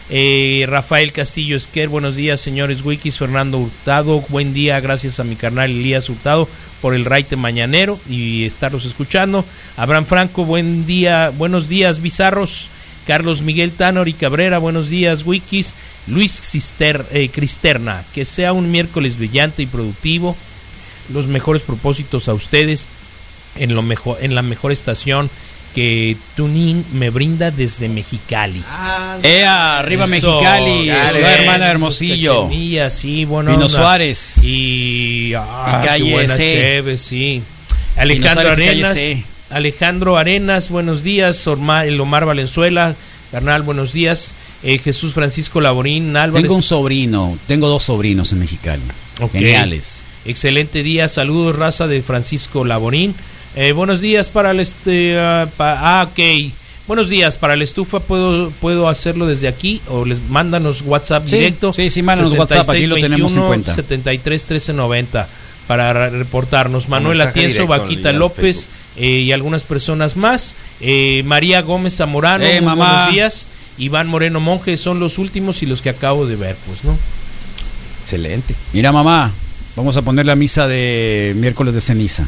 Eh, 0.10 0.66
Rafael 0.68 1.12
Castillo 1.12 1.56
Esquer, 1.56 1.90
buenos 1.90 2.16
días, 2.16 2.40
señores 2.42 2.84
Wikis. 2.84 3.18
Fernando 3.18 3.58
Hurtado, 3.60 4.24
buen 4.30 4.54
día, 4.54 4.80
gracias 4.80 5.20
a 5.20 5.24
mi 5.24 5.36
carnal 5.36 5.70
Elías 5.72 6.10
Hurtado 6.10 6.48
por 6.82 6.94
el 6.94 7.06
raite 7.06 7.36
mañanero 7.36 8.00
y 8.10 8.46
estarlos 8.46 8.86
escuchando. 8.86 9.46
Abraham 9.78 10.06
Franco, 10.06 10.46
buen 10.46 10.86
día, 10.86 11.32
buenos 11.36 11.68
días, 11.68 12.02
bizarros. 12.02 12.70
Carlos 13.08 13.44
Miguel 13.44 13.72
Tanor 13.72 14.08
y 14.08 14.14
Cabrera, 14.14 14.58
buenos 14.58 14.90
días, 14.90 15.26
Wikis. 15.28 15.76
Luis 16.08 16.42
Cister- 16.42 17.06
eh, 17.12 17.30
Cristerna, 17.30 18.04
que 18.16 18.26
sea 18.26 18.52
un 18.52 18.72
miércoles 18.72 19.20
brillante 19.20 19.62
y 19.62 19.68
productivo. 19.68 20.36
Los 21.14 21.28
mejores 21.28 21.62
propósitos 21.62 22.28
a 22.30 22.34
ustedes 22.34 22.88
en, 23.58 23.76
lo 23.76 23.82
mejor, 23.82 24.18
en 24.22 24.36
la 24.36 24.42
mejor 24.42 24.72
estación 24.72 25.30
que 25.74 26.16
Tunin 26.38 26.86
me 26.94 27.10
brinda 27.10 27.52
desde 27.52 27.90
Mexicali. 27.90 28.64
Ea, 29.24 29.80
arriba 29.80 30.06
Eso, 30.06 30.12
Mexicali, 30.12 30.88
dale, 30.88 31.20
hermana 31.22 31.70
Hermosillo. 31.72 32.48
sí, 32.90 33.26
bueno. 33.26 33.52
Pino 33.52 33.66
onda. 33.66 33.78
Suárez. 33.78 34.44
Y, 34.46 35.34
ah, 35.36 35.82
Y 35.84 35.86
calle 35.86 36.28
C. 36.30 36.98
sí. 36.98 37.44
Alejandro 37.98 38.42
Suárez 38.54 38.58
y 38.58 38.62
calle 38.62 38.72
Arenas. 38.86 38.94
C. 38.94 39.24
Alejandro 39.50 40.18
Arenas, 40.18 40.70
buenos 40.70 41.04
días. 41.04 41.46
Orma- 41.48 41.86
el 41.86 42.00
Omar 42.00 42.26
Valenzuela, 42.26 42.96
carnal, 43.32 43.62
buenos 43.64 43.92
días. 43.94 44.34
Eh, 44.64 44.80
Jesús 44.80 45.14
Francisco 45.14 45.60
Laborín 45.62 46.16
Álvarez. 46.18 46.44
Tengo 46.44 46.56
un 46.56 46.64
sobrino, 46.64 47.38
tengo 47.48 47.68
dos 47.68 47.84
sobrinos 47.84 48.32
en 48.32 48.40
Mexicali. 48.40 48.82
Ok. 49.20 49.34
Geniales. 49.34 50.04
Excelente 50.26 50.82
día, 50.84 51.08
saludos 51.10 51.56
raza 51.56 51.86
de 51.88 52.02
Francisco 52.02 52.64
Laborín. 52.66 53.14
Eh, 53.56 53.72
buenos 53.72 54.02
días 54.02 54.30
para 54.30 54.52
el 54.52 54.60
este 54.60 55.18
ah, 55.20 55.48
pa- 55.56 56.02
ah, 56.02 56.04
ok. 56.12 56.52
Buenos 56.88 57.10
días 57.10 57.38
para 57.38 57.56
la 57.56 57.64
estufa 57.64 58.00
puedo 58.00 58.52
puedo 58.62 58.90
hacerlo 58.90 59.26
desde 59.26 59.48
aquí 59.48 59.82
o 59.88 60.06
les 60.06 60.20
mándanos 60.30 60.82
WhatsApp 60.84 61.24
Sí, 61.28 61.38
directo. 61.38 61.74
sí, 61.74 61.90
sí, 61.90 62.02
mándanos 62.04 62.34
WhatsApp, 62.36 62.70
aquí 62.70 62.86
lo 62.86 62.96
tenemos 62.96 63.36
en 63.36 63.48
cuenta. 63.48 63.74
73 63.74 64.42
1390 64.44 65.28
para 65.68 65.94
ra- 65.94 66.10
reportarnos. 66.10 66.90
Manuel 66.90 67.22
Atienzo, 67.22 67.66
Vaquita 67.66 68.12
López 68.12 68.68
eh, 68.98 69.08
y 69.08 69.32
algunas 69.32 69.64
personas 69.64 70.16
más. 70.18 70.56
Eh, 70.82 71.24
María 71.26 71.62
Gómez 71.62 71.96
Zamorano, 71.96 72.44
Eh, 72.46 72.62
muy 72.62 72.76
buenos 72.76 73.10
días. 73.10 73.48
Iván 73.78 74.08
Moreno 74.08 74.40
Monje 74.40 74.78
son 74.78 75.00
los 75.00 75.18
últimos 75.18 75.64
y 75.64 75.66
los 75.66 75.82
que 75.82 75.90
acabo 75.90 76.26
de 76.28 76.36
ver, 76.36 76.56
pues, 76.68 76.84
¿no? 76.86 76.98
Excelente. 78.04 78.54
Mira, 78.74 78.92
mamá, 78.92 79.32
vamos 79.76 79.98
a 79.98 80.02
poner 80.02 80.26
la 80.26 80.36
misa 80.36 80.68
de 80.68 81.34
miércoles 81.38 81.74
de 81.74 81.82
ceniza. 81.82 82.26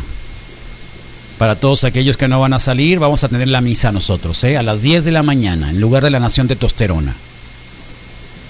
Para 1.38 1.56
todos 1.56 1.84
aquellos 1.84 2.18
que 2.18 2.28
no 2.28 2.40
van 2.40 2.54
a 2.54 2.60
salir, 2.60 2.98
vamos 3.00 3.24
a 3.24 3.30
tener 3.30 3.48
la 3.48 3.62
misa 3.62 3.92
nosotros, 3.92 4.44
¿eh? 4.44 4.58
A 4.58 4.64
las 4.64 4.82
10 4.82 5.06
de 5.06 5.12
la 5.12 5.22
mañana, 5.22 5.70
en 5.70 5.80
lugar 5.80 6.04
de 6.04 6.10
la 6.10 6.20
Nación 6.20 6.48
de 6.48 6.56
Tosterona. 6.56 7.14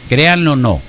Créanlo 0.09 0.53
o 0.53 0.55
no. 0.55 0.81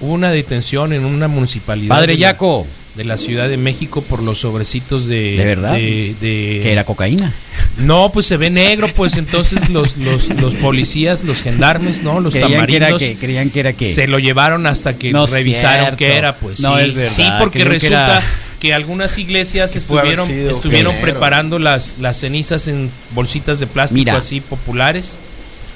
Hubo 0.00 0.12
una 0.12 0.30
detención 0.30 0.92
en 0.92 1.04
una 1.04 1.28
municipalidad. 1.28 1.88
Padre 1.94 2.14
de 2.14 2.18
la- 2.18 2.32
Yaco. 2.32 2.66
de 2.96 3.04
la 3.04 3.18
Ciudad 3.18 3.48
de 3.48 3.58
México 3.58 4.00
por 4.02 4.22
los 4.22 4.38
sobrecitos 4.40 5.06
de. 5.06 5.36
¿De 5.36 5.44
verdad? 5.44 5.74
de- 5.74 6.14
de- 6.20 6.60
Que 6.62 6.72
era 6.72 6.84
cocaína. 6.84 7.32
No, 7.78 8.10
pues 8.10 8.24
se 8.26 8.38
ve 8.38 8.48
negro, 8.50 8.88
pues 8.96 9.16
entonces 9.18 9.68
los, 9.68 9.98
los, 9.98 10.28
los 10.30 10.54
policías, 10.54 11.22
los 11.22 11.42
gendarmes, 11.42 12.02
¿no? 12.02 12.20
Los 12.20 12.32
Creían 12.32 12.48
que 12.66 12.76
era 12.76 12.86
tamarindos. 12.86 13.02
que, 13.02 13.16
creían 13.16 13.50
que 13.50 13.60
era 13.60 13.72
que. 13.74 13.92
Se 13.92 14.06
lo 14.08 14.18
llevaron 14.18 14.66
hasta 14.66 14.96
que 14.96 15.12
No 15.12 15.26
revisaron 15.26 15.94
qué 15.96 16.16
era, 16.16 16.34
pues. 16.36 16.60
No 16.60 16.76
sí, 16.78 16.84
es 16.84 16.94
verdad, 16.94 17.12
Sí, 17.14 17.28
porque 17.38 17.58
que 17.58 17.64
resulta 17.66 18.22
que, 18.60 18.74
algunas 18.74 19.16
iglesias 19.18 19.76
estuvieron, 19.76 20.30
estuvieron 20.30 20.94
preparando 20.96 21.58
las, 21.58 21.96
las 22.00 22.18
cenizas 22.18 22.68
en 22.68 22.90
bolsitas 23.14 23.60
de 23.60 23.66
plástico 23.66 23.98
Mira. 24.00 24.16
así 24.16 24.40
populares. 24.40 25.16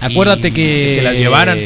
Acuérdate 0.01 0.49
y 0.49 0.53
que. 0.53 0.93
se 0.97 1.03
las 1.03 1.15
llevaran. 1.15 1.59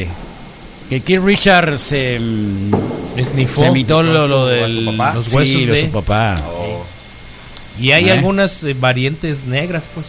Que 0.90 1.00
Keith 1.00 1.22
Richard 1.24 1.78
se. 1.78 2.18
mm, 2.20 3.18
Esnifó. 3.18 3.60
Se 3.60 3.66
imitó 3.68 4.02
lo, 4.02 4.26
lo 4.28 4.46
¿A 4.48 4.66
su 4.68 4.74
del. 4.74 4.84
papá? 4.86 5.14
Los 5.14 5.32
huesos 5.32 5.60
de 5.66 5.72
de- 5.72 5.80
su 5.82 5.90
papá. 5.90 6.34
Y 7.80 7.90
hay 7.92 8.08
¿Eh? 8.08 8.12
algunas 8.12 8.62
eh, 8.64 8.74
variantes 8.78 9.44
negras, 9.46 9.82
pues. 9.94 10.06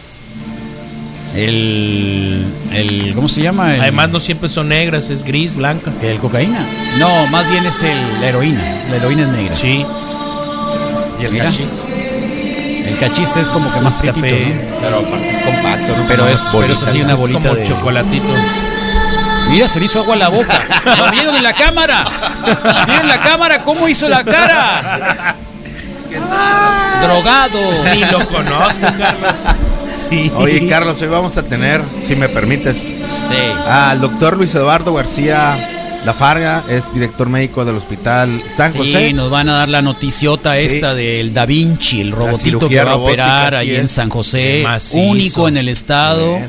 El, 1.34 2.44
el. 2.72 3.12
¿Cómo 3.14 3.28
se 3.28 3.42
llama? 3.42 3.74
El- 3.74 3.80
Además 3.80 4.10
no 4.10 4.20
siempre 4.20 4.48
son 4.48 4.68
negras, 4.68 5.10
es 5.10 5.24
gris, 5.24 5.54
blanca. 5.54 5.92
el 6.02 6.18
cocaína. 6.18 6.66
No, 6.98 7.26
más 7.26 7.48
bien 7.50 7.66
es 7.66 7.82
el, 7.82 8.20
la 8.20 8.28
heroína. 8.28 8.82
La 8.90 8.96
heroína 8.96 9.22
es 9.22 9.28
negra. 9.28 9.54
Sí. 9.56 9.84
Y 11.20 11.24
el 11.24 11.32
Mira. 11.32 11.44
cachis. 11.46 11.70
El 12.86 12.96
cachis 12.98 13.36
es 13.36 13.48
como 13.48 13.70
que 13.70 13.76
Es 13.78 13.82
más 13.82 13.94
café. 13.96 14.12
café. 14.12 14.46
¿no? 14.54 14.76
Pero 14.80 14.98
aparte 15.00 15.30
es 15.30 15.38
compacto, 15.40 15.96
¿no? 15.96 16.04
Pero 16.08 16.28
es- 16.28 16.40
unas 16.40 16.52
pero 16.52 16.62
es 16.64 16.68
bolitas. 16.80 16.88
así 16.88 17.00
una 17.02 17.12
Es 17.14 17.20
bolita 17.20 17.40
como 17.40 17.54
de- 17.54 17.66
chocolatito. 17.68 18.34
Mira, 19.48 19.68
se 19.68 19.78
le 19.80 19.86
hizo 19.86 20.00
agua 20.00 20.14
a 20.14 20.18
la 20.18 20.28
boca. 20.28 20.54
¿Lo 20.98 21.10
vieron 21.10 21.34
en 21.36 21.42
la 21.42 21.52
cámara? 21.52 22.04
¿Vieron 22.86 23.08
la 23.08 23.20
cámara 23.20 23.62
cómo 23.62 23.88
hizo 23.88 24.08
la 24.08 24.24
cara? 24.24 25.34
Drogado. 27.02 27.84
Ni 27.92 28.00
lo 28.04 28.26
conozco, 28.28 28.86
Carlos. 28.98 29.40
Sí. 30.10 30.32
Oye, 30.36 30.68
Carlos, 30.68 31.00
hoy 31.02 31.08
vamos 31.08 31.36
a 31.36 31.42
tener, 31.42 31.82
si 32.06 32.16
me 32.16 32.28
permites, 32.28 32.78
Sí. 32.78 33.52
al 33.68 34.00
doctor 34.00 34.36
Luis 34.36 34.54
Eduardo 34.54 34.94
García 34.94 35.75
Lafarga, 36.06 36.62
es 36.70 36.94
director 36.94 37.28
médico 37.28 37.64
del 37.64 37.74
Hospital 37.76 38.40
San 38.54 38.72
Sí, 38.72 38.78
José. 38.78 39.12
nos 39.12 39.28
van 39.30 39.48
a 39.48 39.54
dar 39.58 39.68
la 39.68 39.82
noticiota 39.82 40.56
Sí. 40.56 40.64
esta 40.66 40.94
del 40.94 41.34
Da 41.34 41.44
Vinci, 41.46 42.00
el 42.00 42.12
robotito 42.12 42.68
que 42.68 42.76
va 42.76 42.82
a 42.82 42.94
robótica, 42.94 43.24
operar 43.24 43.54
ahí 43.56 43.74
en. 43.74 43.88
San 43.88 44.08
José, 44.08 44.64
único 44.94 45.48
en 45.48 45.56
el 45.56 45.68
estado. 45.68 46.36
Bien. 46.36 46.46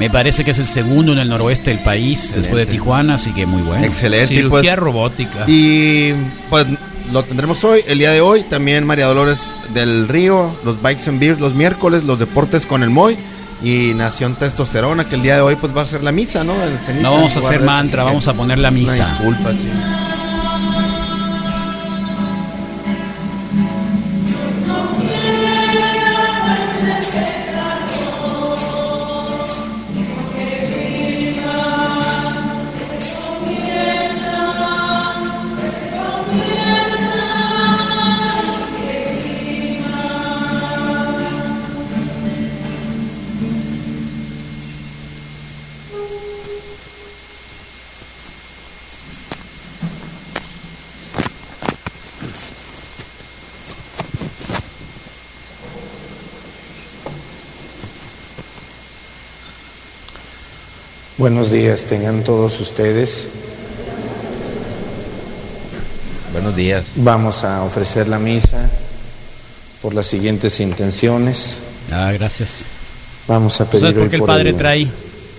Me 0.00 0.10
parece 0.10 0.44
que 0.44 0.50
es 0.50 0.58
el 0.58 0.66
segundo 0.66 1.12
en 1.12 1.18
el 1.20 1.28
noroeste 1.28 1.70
del 1.70 1.78
país, 1.84 2.32
después 2.34 2.66
de 2.66 2.72
Tijuana, 2.72 3.14
así 3.14 3.30
que 3.30 3.46
muy 3.46 3.62
bueno. 3.62 3.84
Excelente. 3.86 4.34
y 4.34 4.36
Cirugía 4.38 4.60
pues- 4.74 4.76
robótica. 4.76 5.44
Y 5.46 6.12
pues 6.50 6.66
lo 7.12 7.22
tendremos 7.22 7.62
hoy, 7.64 7.80
el 7.86 7.98
día 7.98 8.10
de 8.10 8.20
hoy. 8.20 8.42
También 8.42 8.84
María 8.84 9.06
Dolores 9.06 9.54
del 9.72 10.08
Río, 10.08 10.50
los 10.64 10.82
Bikes 10.82 11.08
and 11.08 11.20
Beers 11.20 11.38
los 11.40 11.54
miércoles, 11.54 12.02
los 12.04 12.18
deportes 12.18 12.66
con 12.66 12.82
el 12.82 12.90
Moy 12.90 13.16
y 13.62 13.94
Nación 13.94 14.34
Testosterona, 14.34 15.04
que 15.08 15.14
el 15.14 15.22
día 15.22 15.36
de 15.36 15.40
hoy 15.40 15.56
pues 15.56 15.76
va 15.76 15.82
a 15.82 15.86
ser 15.86 16.02
la 16.02 16.12
misa, 16.12 16.44
¿no? 16.44 16.52
El 16.62 16.78
ceniza, 16.78 17.02
No 17.02 17.14
vamos 17.14 17.36
a 17.36 17.38
hacer 17.40 17.60
mantra, 17.62 18.04
vamos 18.04 18.28
a 18.28 18.34
poner 18.34 18.58
la 18.58 18.68
Una 18.68 18.78
misa. 18.78 19.04
disculpa, 19.04 19.52
sí. 19.52 19.70
Buenos 61.18 61.50
días, 61.50 61.84
tengan 61.86 62.22
todos 62.22 62.60
ustedes. 62.60 63.28
Buenos 66.32 66.54
días. 66.54 66.88
Vamos 66.96 67.44
a 67.44 67.62
ofrecer 67.62 68.08
la 68.08 68.18
misa 68.18 68.68
por 69.80 69.94
las 69.94 70.06
siguientes 70.06 70.60
intenciones. 70.60 71.60
Ah, 71.90 72.12
gracias. 72.12 72.64
Vamos 73.28 73.58
a 73.60 73.64
pedir 73.64 73.80
¿Sabes 73.80 73.94
por 73.94 74.02
hoy 74.04 74.08
qué 74.10 74.16
el 74.16 74.22
padre 74.22 74.52
trae 74.52 74.82
el 74.82 74.90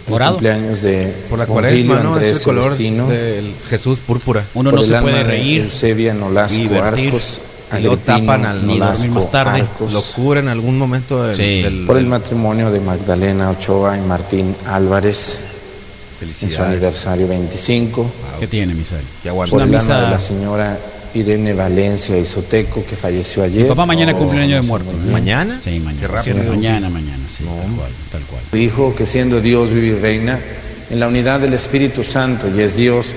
morado? 0.08 0.34
cumpleaños 0.34 0.82
de 0.82 1.14
Por 1.30 1.38
la 1.40 1.46
Bonfilio 1.46 1.86
cuaresma, 1.88 2.00
¿no? 2.00 2.20
Es 2.20 2.38
el 2.38 2.44
color 2.44 2.64
Celestino, 2.64 3.08
del 3.10 3.54
Jesús 3.70 4.00
púrpura. 4.00 4.44
Uno 4.56 4.72
por 4.72 4.80
no 4.80 4.82
el 4.84 4.88
se 4.92 5.00
puede 5.02 5.18
de 5.18 5.24
reír, 5.24 5.62
Eusebia 5.64 6.14
Nolasco 6.16 6.58
divertir, 6.58 7.06
Arcos, 7.08 7.40
Agripino 7.70 7.98
tapan 8.00 8.46
al- 8.46 8.66
Nolasco 8.66 9.08
más 9.10 9.30
tarde. 9.32 9.62
Arcos, 9.62 9.94
Lo 9.94 10.02
cura 10.02 10.40
en 10.40 10.48
algún 10.48 10.78
momento 10.80 11.24
del, 11.24 11.38
Sí. 11.38 11.62
del- 11.62 11.86
por 11.86 11.98
el 11.98 12.04
del- 12.04 12.10
matrimonio 12.10 12.72
de 12.72 12.80
Magdalena 12.82 13.52
Ochoa 13.52 13.98
y 13.98 14.02
Martín 14.02 14.56
Álvarez, 14.68 15.38
en 16.22 16.34
su 16.34 16.40
Felicidades. 16.40 16.60
aniversario 16.74 17.28
25. 17.28 18.12
¿Qué 18.40 18.48
tiene, 18.48 18.74
Misael? 18.74 19.04
Por 19.50 19.62
el 19.62 19.70
misa- 19.70 20.02
de 20.06 20.12
la 20.12 20.20
señora 20.20 20.78
Irene 21.14 21.54
Valencia 21.54 22.18
Isoteco, 22.18 22.84
que 22.86 22.96
falleció 22.96 23.44
ayer. 23.44 23.64
Mi 23.64 23.70
papá 23.70 23.86
mañana 23.86 24.12
Oh, 24.14 24.18
cumple 24.18 24.38
un 24.38 24.44
año 24.44 24.56
de 24.56 24.62
muerto. 24.62 24.92
¿eh? 24.92 25.12
¿Mañana? 25.12 25.60
Sí, 25.64 25.80
mañana. 25.80 26.00
Qué 26.02 26.08
rápido. 26.08 26.38
Sí, 26.44 26.50
mañana, 26.50 26.90
mañana, 26.90 27.24
sí, 27.30 27.44
tal 27.44 27.76
cual, 27.76 27.92
tal 28.12 28.22
cual. 28.24 28.42
Dijo 28.52 28.96
que 28.96 29.06
siendo 29.06 29.42
Dios 29.42 29.72
vive 29.74 29.88
y 29.88 30.00
reina 30.00 30.40
en 30.90 31.00
la 31.00 31.08
unidad 31.08 31.40
del 31.40 31.54
Espíritu 31.54 32.04
Santo 32.04 32.48
y 32.56 32.62
es 32.62 32.76
Dios 32.76 33.08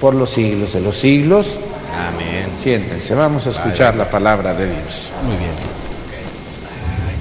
por 0.00 0.14
los 0.14 0.30
siglos 0.30 0.72
de 0.74 0.80
los 0.80 0.96
siglos. 0.96 1.56
Amén. 1.94 2.46
Siéntense, 2.58 3.14
vamos 3.14 3.46
a 3.46 3.50
escuchar 3.50 3.96
la 3.96 4.08
palabra 4.10 4.54
de 4.54 4.66
Dios. 4.66 5.10
Muy 5.26 5.36
bien. 5.36 5.50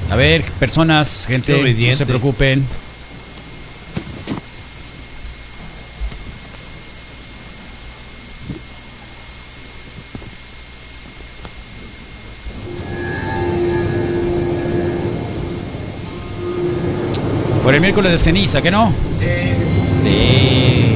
A 0.10 0.16
ver, 0.16 0.42
personas, 0.60 1.26
gente, 1.28 1.54
no 1.54 1.60
obediente. 1.60 1.98
se 1.98 2.06
preocupen. 2.06 2.64
El 17.82 17.88
miércoles 17.88 18.12
de 18.12 18.18
ceniza, 18.20 18.62
¿qué 18.62 18.70
no? 18.70 18.94
Sí. 19.20 19.26
Sí. 20.04 20.96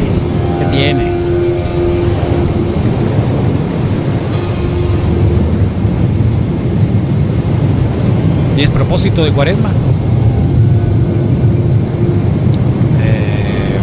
¿Qué 0.60 0.66
tiene? 0.72 1.12
¿Tienes 8.54 8.70
propósito 8.72 9.26
de 9.26 9.32
cuaresma? 9.32 9.72
Eh, 13.04 13.80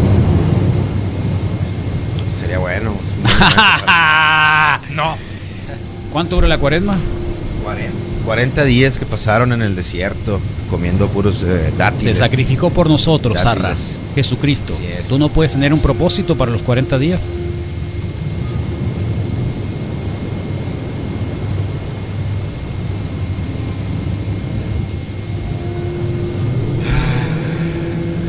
sería 2.39 2.59
bueno. 2.59 2.93
no. 4.95 5.17
¿Cuánto 6.13 6.37
dura 6.37 6.47
la 6.47 6.59
cuaresma? 6.59 6.97
40 8.23 8.65
días 8.65 8.99
que 8.99 9.07
pasaron 9.07 9.53
en 9.53 9.63
el 9.63 9.75
desierto 9.75 10.41
comiendo 10.71 11.07
puros 11.09 11.43
eh, 11.43 11.71
Se 11.71 11.77
dátiles. 11.77 12.19
sacrificó 12.19 12.71
por 12.71 12.89
nosotros. 12.89 13.39
Sarra. 13.41 13.75
Jesucristo. 14.15 14.75
¿Tú 15.09 15.19
no 15.19 15.29
puedes 15.29 15.53
tener 15.53 15.73
un 15.73 15.81
propósito 15.81 16.37
para 16.37 16.51
los 16.51 16.63
40 16.63 16.99
días? 16.99 17.29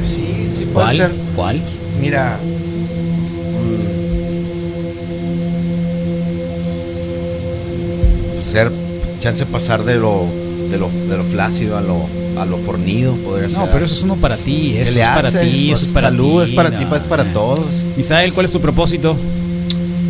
Sí, 0.05 0.49
sí 0.55 0.65
puede 0.65 0.73
¿Cuál? 0.73 0.95
ser. 0.97 1.11
¿Cuál? 1.35 1.61
Mira. 2.01 2.37
Chance 9.23 9.45
pasar 9.45 9.83
de 9.85 9.95
lo, 9.95 10.25
de 10.69 10.77
lo, 10.77 10.89
de 11.09 11.17
lo 11.17 11.23
flácido 11.23 11.77
a 11.77 11.81
lo, 11.81 12.05
a 12.39 12.45
lo 12.45 12.57
fornido, 12.57 13.13
podría 13.15 13.49
ser. 13.49 13.59
No, 13.59 13.67
pero 13.71 13.85
eso 13.85 13.93
es 13.95 14.03
uno 14.03 14.15
para 14.17 14.35
ti, 14.37 14.71
¿Qué 14.73 14.81
eso 14.83 14.95
le 14.95 15.01
es 15.01 15.07
para 15.07 15.29
ti, 15.31 15.65
Pues 15.69 15.79
eso 15.79 15.85
es 15.87 15.91
para 15.93 16.07
salud, 16.09 16.43
ti. 16.43 16.49
es 16.49 16.53
para 16.55 16.69
ti, 16.77 16.85
no. 16.85 16.95
es 16.95 17.07
para 17.07 17.23
todos. 17.33 17.61
Misael, 17.95 18.33
¿cuál 18.33 18.45
es 18.45 18.51
tu 18.51 18.59
propósito? 18.59 19.15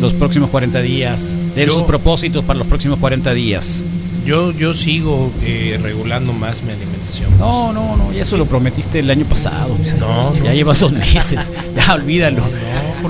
Los 0.00 0.12
próximos 0.14 0.50
40 0.50 0.80
días. 0.82 1.34
De 1.54 1.66
Yo- 1.66 1.72
sus 1.72 1.82
propósitos 1.84 2.44
para 2.44 2.58
los 2.58 2.66
próximos 2.66 2.98
40 2.98 3.32
días. 3.32 3.84
Yo, 4.26 4.52
yo 4.52 4.72
sigo 4.74 5.30
eh, 5.42 5.78
regulando 5.82 6.32
más 6.32 6.62
mi 6.62 6.72
alimentación. 6.72 7.30
No, 7.38 7.72
no, 7.72 7.94
no, 7.96 8.12
y 8.12 8.18
eso 8.18 8.36
lo 8.38 8.46
prometiste 8.46 8.98
el 9.00 9.10
año 9.10 9.26
pasado. 9.26 9.74
Misael. 9.78 10.00
No, 10.00 10.34
ya 10.36 10.44
no. 10.44 10.52
llevas 10.54 10.80
dos 10.80 10.92
meses. 10.92 11.50
ya 11.76 11.94
olvídalo. 11.94 12.42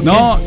No, 0.02 0.38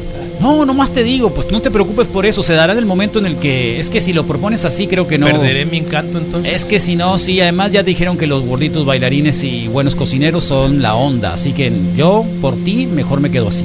no, 0.41 0.65
nomás 0.65 0.91
te 0.91 1.03
digo, 1.03 1.33
pues 1.33 1.51
no 1.51 1.61
te 1.61 1.71
preocupes 1.71 2.07
por 2.07 2.25
eso. 2.25 2.43
Se 2.43 2.53
dará 2.53 2.73
en 2.73 2.79
el 2.79 2.85
momento 2.85 3.19
en 3.19 3.25
el 3.25 3.37
que. 3.37 3.79
Es 3.79 3.89
que 3.89 4.01
si 4.01 4.13
lo 4.13 4.25
propones 4.25 4.65
así, 4.65 4.87
creo 4.87 5.07
que 5.07 5.17
no. 5.17 5.25
¿Perderé 5.25 5.65
mi 5.65 5.77
encanto 5.77 6.17
entonces? 6.17 6.53
Es 6.53 6.65
que 6.65 6.79
si 6.79 6.95
no, 6.95 7.17
sí, 7.17 7.39
además 7.41 7.71
ya 7.71 7.83
dijeron 7.83 8.17
que 8.17 8.27
los 8.27 8.43
gorditos 8.45 8.85
bailarines 8.85 9.43
y 9.43 9.67
buenos 9.67 9.95
cocineros 9.95 10.43
son 10.43 10.81
la 10.81 10.95
onda. 10.95 11.33
Así 11.33 11.53
que 11.53 11.71
yo, 11.95 12.25
por 12.41 12.55
ti, 12.55 12.85
mejor 12.87 13.19
me 13.19 13.31
quedo 13.31 13.47
así. 13.47 13.63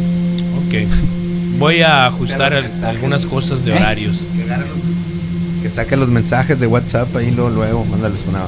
Ok. 0.67 0.87
Voy 1.59 1.83
a 1.83 2.07
ajustar 2.07 2.55
al- 2.55 2.85
algunas 2.85 3.27
cosas 3.27 3.65
de 3.65 3.73
¿Eh? 3.73 3.77
horarios. 3.77 4.27
Que 5.63 5.71
saquen 5.71 6.01
los 6.01 6.09
mensajes 6.09 6.59
de 6.59 6.67
WhatsApp 6.67 7.15
ahí 7.17 7.31
luego, 7.31 7.51
luego 7.51 7.85
mándales 7.85 8.21
una, 8.29 8.41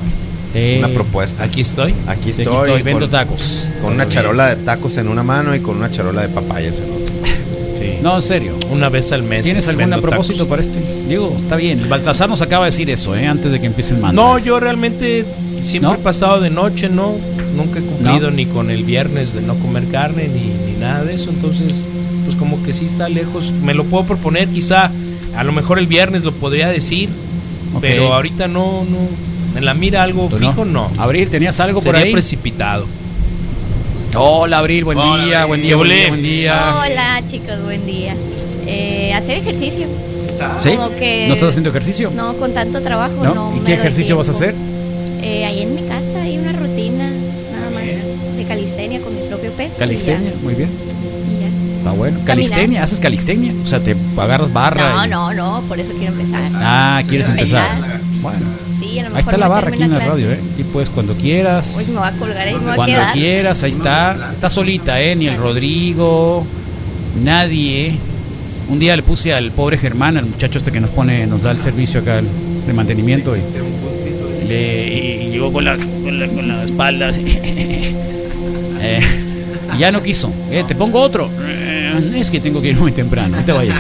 Sí. 0.53 0.77
una 0.79 0.89
propuesta. 0.89 1.45
Aquí 1.45 1.61
estoy. 1.61 1.95
Aquí 2.09 2.31
estoy. 2.31 2.47
aquí 2.47 2.55
estoy, 2.57 2.83
vendo 2.83 3.01
con, 3.03 3.11
tacos. 3.11 3.59
con 3.83 3.93
una 3.93 4.09
charola 4.09 4.55
de 4.55 4.65
tacos 4.65 4.97
en 4.97 5.09
una 5.09 5.23
mano 5.23 5.55
y 5.55 5.61
con 5.61 5.77
una 5.77 5.91
charola 5.91 6.23
de 6.23 6.29
papayas 6.29 6.75
en 6.75 6.93
otra. 6.93 7.15
No, 8.05 8.17
en 8.17 8.23
serio. 8.23 8.53
Una 8.71 8.91
vez 8.91 9.13
al 9.13 9.23
mes. 9.23 9.47
¿Tienes 9.47 9.67
algún 9.67 9.89
propósito 10.03 10.45
tacos. 10.45 10.49
para 10.49 10.61
este? 10.61 10.79
Digo, 11.09 11.35
está 11.41 11.57
bien. 11.57 11.81
El 11.81 11.87
Baltasar 11.87 12.29
nos 12.29 12.43
acaba 12.43 12.67
de 12.67 12.71
decir 12.71 12.91
eso, 12.91 13.17
¿eh? 13.17 13.27
Antes 13.27 13.51
de 13.51 13.59
que 13.59 13.65
empiece 13.67 13.95
el 13.95 14.01
mando. 14.01 14.21
No, 14.21 14.39
yo 14.39 14.61
realmente 14.61 15.25
siempre 15.63 15.93
¿No? 15.93 15.95
he 15.95 15.99
pasado 15.99 16.43
de 16.43 16.51
noche, 16.51 16.91
no. 16.91 17.15
Nunca 17.57 17.79
he 17.79 17.83
cumplido 17.83 18.31
¿No? 18.31 18.37
ni 18.37 18.45
con 18.45 18.71
el 18.71 18.85
viernes 18.85 19.33
de 19.33 19.41
no 19.41 19.55
comer 19.55 19.85
carne 19.91 20.29
ni, 20.29 20.73
ni 20.73 20.79
nada 20.79 21.03
de 21.03 21.15
eso. 21.15 21.31
Entonces, 21.31 21.87
pues 22.25 22.37
como 22.37 22.63
que 22.63 22.75
sí 22.75 22.85
está 22.85 23.09
lejos. 23.09 23.51
Me 23.63 23.73
lo 23.73 23.85
puedo 23.85 24.05
proponer, 24.05 24.49
quizá. 24.49 24.91
A 25.35 25.43
lo 25.43 25.53
mejor 25.53 25.79
el 25.79 25.87
viernes 25.87 26.25
lo 26.25 26.33
podría 26.33 26.69
decir. 26.69 27.09
Pero 27.81 28.13
ahorita 28.13 28.49
no, 28.49 28.85
no. 28.85 29.59
En 29.59 29.65
la 29.65 29.73
mira 29.73 30.03
algo 30.03 30.29
¿Tú 30.29 30.37
fijo, 30.37 30.67
no. 30.67 30.91
Abril, 30.99 31.29
¿tenías 31.31 31.59
algo 31.59 31.81
por 31.81 31.93
Sería 31.95 32.07
ahí? 32.09 32.13
precipitado. 32.13 32.87
Hola, 34.17 34.59
Abril, 34.59 34.85
buen 34.85 34.99
Hola, 34.99 35.25
día, 35.25 35.43
Abril. 35.43 35.49
buen 35.49 35.63
día, 35.63 35.77
buen 35.77 35.87
día, 35.87 35.99
Ole. 36.03 36.09
buen 36.09 36.23
día. 36.23 36.75
Hola 36.79 37.23
chicos, 37.29 37.63
buen 37.65 37.85
día. 37.87 38.15
Eh, 38.67 39.13
hacer 39.15 39.39
ejercicio. 39.39 39.87
¿Sí? 40.63 40.71
Como 40.77 40.91
que- 40.97 41.27
¿No 41.29 41.35
estás 41.35 41.51
haciendo 41.51 41.71
ejercicio? 41.71 42.11
No, 42.15 42.35
con 42.35 42.53
tanto 42.53 42.81
trabajo 42.81 43.15
¿No? 43.23 43.35
no. 43.35 43.57
¿Y 43.57 43.61
qué 43.61 43.75
ejercicio 43.75 44.17
vas 44.17 44.29
a 44.29 44.33
hacer? 44.33 44.55
Eh, 45.23 45.45
ahí 45.45 45.63
en 45.63 45.75
mi 45.75 45.83
casa 45.83 46.23
hay 46.23 46.39
una 46.39 46.53
rutina, 46.53 47.05
nada 47.09 47.71
más, 47.75 48.37
de 48.37 48.45
calistenia 48.47 49.01
con 49.01 49.15
mi 49.15 49.23
propio 49.29 49.51
peso. 49.53 49.75
ya, 49.79 50.21
muy 50.43 50.55
bien. 50.55 50.71
Está 51.79 51.91
bueno. 51.93 52.19
Calixtenia, 52.25 52.83
¿haces 52.83 52.99
calixtenia? 52.99 53.53
O 53.63 53.67
sea, 53.67 53.79
te 53.81 53.95
agarras 54.17 54.51
barra. 54.53 54.95
No, 54.95 55.05
y- 55.05 55.09
no, 55.09 55.35
no, 55.35 55.63
por 55.69 55.79
eso 55.79 55.91
quiero 55.99 56.15
empezar. 56.15 56.41
Ah, 56.55 57.03
quieres 57.07 57.29
empezar. 57.29 57.69
Bueno, 58.23 58.39
Sí, 58.95 59.01
a 59.01 59.03
lo 59.03 59.09
mejor 59.11 59.17
ahí 59.17 59.21
está 59.23 59.37
la 59.39 59.49
barra 59.49 59.69
aquí 59.71 59.83
en 59.83 59.91
la 59.91 59.99
radio. 59.99 60.31
¿eh? 60.31 60.41
Aquí 60.53 60.63
puedes 60.63 60.89
cuando 60.89 61.15
quieras. 61.15 61.75
Hoy 61.77 61.87
me 61.87 61.99
voy 61.99 62.09
a 62.09 62.13
colgar 62.13 62.47
ahí, 62.47 62.55
me 62.55 62.61
voy 62.61 62.71
a 62.71 62.77
Cuando 62.77 63.01
quieras, 63.13 63.63
ahí 63.65 63.71
está. 63.71 64.31
Está 64.33 64.49
solita, 64.49 65.01
¿eh? 65.03 65.17
Ni 65.17 65.27
el 65.27 65.37
Rodrigo, 65.37 66.47
nadie. 67.25 67.97
Un 68.69 68.79
día 68.79 68.95
le 68.95 69.03
puse 69.03 69.35
al 69.35 69.51
pobre 69.51 69.79
Germán, 69.79 70.17
al 70.17 70.27
muchacho 70.27 70.59
este 70.59 70.71
que 70.71 70.81
nos 70.81 70.91
pone, 70.91 71.27
nos 71.27 71.43
da 71.43 71.51
el 71.51 71.59
servicio 71.59 72.01
acá 72.01 72.23
de 72.23 72.73
mantenimiento. 72.73 73.37
Y, 73.37 73.41
le, 74.47 75.25
y 75.25 75.31
llegó 75.33 75.53
con 75.53 75.65
la, 75.65 75.77
con 75.77 76.21
la, 76.21 76.29
con 76.29 76.47
la 76.47 76.63
espalda 76.63 77.09
así. 77.09 77.25
Eh, 78.87 79.01
y 79.75 79.79
ya 79.79 79.91
no 79.91 80.03
quiso. 80.03 80.31
Eh, 80.51 80.63
te 80.69 80.75
pongo 80.75 81.01
otro. 81.01 81.31
Eh, 81.41 82.17
es 82.17 82.31
que 82.31 82.39
tengo 82.39 82.61
que 82.61 82.69
ir 82.69 82.77
muy 82.77 82.93
temprano. 82.93 83.39
Te 83.47 83.51
vaya. 83.51 83.75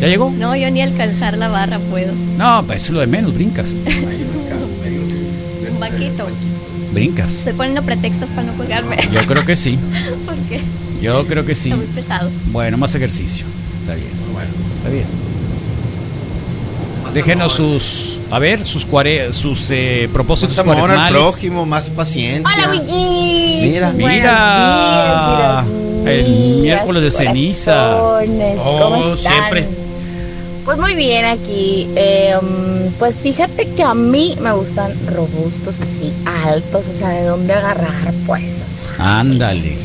¿Ya 0.00 0.08
llegó? 0.08 0.30
No, 0.30 0.54
yo 0.56 0.70
ni 0.70 0.82
alcanzar 0.82 1.38
la 1.38 1.48
barra 1.48 1.78
puedo. 1.90 2.12
No, 2.36 2.64
pues 2.66 2.84
es 2.84 2.90
lo 2.90 3.00
de 3.00 3.06
menos, 3.06 3.34
brincas. 3.34 3.70
Un 5.70 5.80
banquito. 5.80 6.26
Brincas. 6.92 7.34
Estoy 7.38 7.52
poniendo 7.54 7.82
pretextos 7.82 8.28
para 8.30 8.44
no 8.44 8.52
colgarme. 8.54 8.96
Yo 9.12 9.26
creo 9.26 9.44
que 9.44 9.56
sí. 9.56 9.78
Porque 10.26 10.60
Yo 11.02 11.26
creo 11.26 11.44
que 11.44 11.54
sí. 11.54 11.70
está 11.70 11.76
muy 11.76 11.86
pesado. 11.86 12.30
Bueno, 12.52 12.76
más 12.76 12.94
ejercicio. 12.94 13.44
Está 13.80 13.94
bien. 13.94 14.08
Bueno, 14.32 14.48
está 14.78 14.90
bien. 14.90 15.06
Déjenos 17.12 17.52
sus, 17.52 18.18
a 18.32 18.40
ver, 18.40 18.64
sus 18.64 18.84
cuare, 18.84 19.32
sus 19.32 19.70
eh, 19.70 20.08
propósitos 20.12 20.56
Más 20.66 20.76
amor 20.76 20.90
al 20.90 21.12
prójimo, 21.12 21.64
más 21.64 21.88
paciencia. 21.88 22.50
Hola, 22.66 22.70
Wiki. 22.72 23.60
Mira. 23.68 23.92
Mira, 23.92 25.64
el 26.06 26.58
miércoles 26.62 27.02
de 27.02 27.10
ceniza. 27.12 27.98
corazones, 28.00 28.56
¿cómo 28.58 28.96
Oh, 28.96 29.14
están? 29.14 29.32
siempre. 29.32 29.68
Pues 30.64 30.78
muy 30.78 30.94
bien 30.94 31.26
aquí. 31.26 31.86
Eh, 31.94 32.34
um, 32.40 32.90
pues 32.98 33.22
fíjate 33.22 33.68
que 33.68 33.82
a 33.82 33.94
mí 33.94 34.36
me 34.40 34.52
gustan 34.52 34.92
robustos 35.14 35.80
así, 35.80 36.12
altos, 36.46 36.88
o 36.88 36.94
sea, 36.94 37.10
de 37.10 37.24
dónde 37.24 37.52
agarrar, 37.52 38.14
pues, 38.26 38.62
o 38.66 38.96
sea. 38.96 39.20
Ándale. 39.20 39.76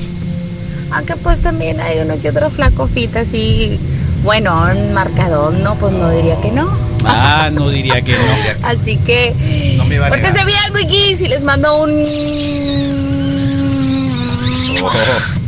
Aunque 0.91 1.15
pues 1.18 1.41
también 1.41 1.80
hay 1.81 1.99
uno 1.99 2.19
que 2.22 2.30
otro 2.30 2.49
flaco 2.49 2.88
fit 2.88 3.15
así, 3.15 3.77
bueno, 4.23 4.68
un 4.72 4.93
marcadón, 4.93 5.61
¿no? 5.64 5.76
Pues 5.76 5.93
no 5.93 6.10
diría 6.11 6.39
que 6.41 6.51
no. 6.51 6.69
Ah, 7.06 7.49
no 7.51 7.69
diría 7.69 8.01
que 8.01 8.14
no. 8.14 8.68
Así 8.68 8.97
que, 8.97 9.76
No 9.77 9.85
me 9.85 9.95
iba 9.95 10.07
a 10.07 10.10
pórtense 10.10 10.43
negar. 10.45 10.72
bien, 10.72 10.76
Wiki, 10.76 11.15
si 11.15 11.27
les 11.27 11.43
mando 11.43 11.84
un... 11.84 11.91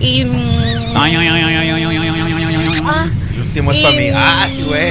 Y... 0.02 0.24
Ay, 0.96 1.16
ay, 1.16 1.28
ay, 1.28 1.42
último 3.52 3.72
es 3.74 3.80
para 3.80 3.98
mí. 3.98 4.08
¡Ah, 4.14 4.48
güey! 4.66 4.90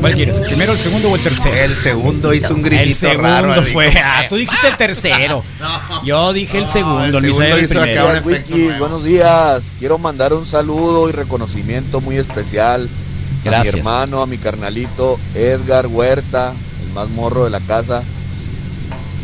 ¿Cuál 0.00 0.14
quieres? 0.14 0.38
¿El 0.38 0.44
primero, 0.46 0.72
el 0.72 0.78
segundo 0.78 1.10
o 1.10 1.16
el 1.16 1.22
tercero? 1.22 1.54
El 1.54 1.78
segundo 1.78 2.32
hizo 2.32 2.54
un 2.54 2.62
gritito 2.62 2.88
El 2.88 2.94
segundo 2.94 3.28
raro, 3.28 3.62
fue. 3.62 3.92
Ah, 4.02 4.24
tú 4.28 4.36
dijiste 4.36 4.68
el 4.68 4.76
tercero. 4.76 5.44
Yo 6.04 6.32
dije 6.32 6.58
el 6.58 6.66
segundo, 6.66 7.18
el 7.18 7.34
segundo 7.34 7.58
hizo 7.58 7.82
acá 7.82 8.22
buenos 8.78 9.04
días. 9.04 9.74
Quiero 9.78 9.98
mandar 9.98 10.32
un 10.32 10.46
saludo 10.46 11.10
y 11.10 11.12
reconocimiento 11.12 12.00
muy 12.00 12.16
especial 12.16 12.88
a 13.46 13.60
mi 13.60 13.68
hermano, 13.68 14.22
a 14.22 14.26
mi 14.26 14.38
carnalito 14.38 15.18
Edgar 15.34 15.86
Huerta, 15.86 16.54
el 16.86 16.94
más 16.94 17.10
morro 17.10 17.44
de 17.44 17.50
la 17.50 17.60
casa 17.60 18.02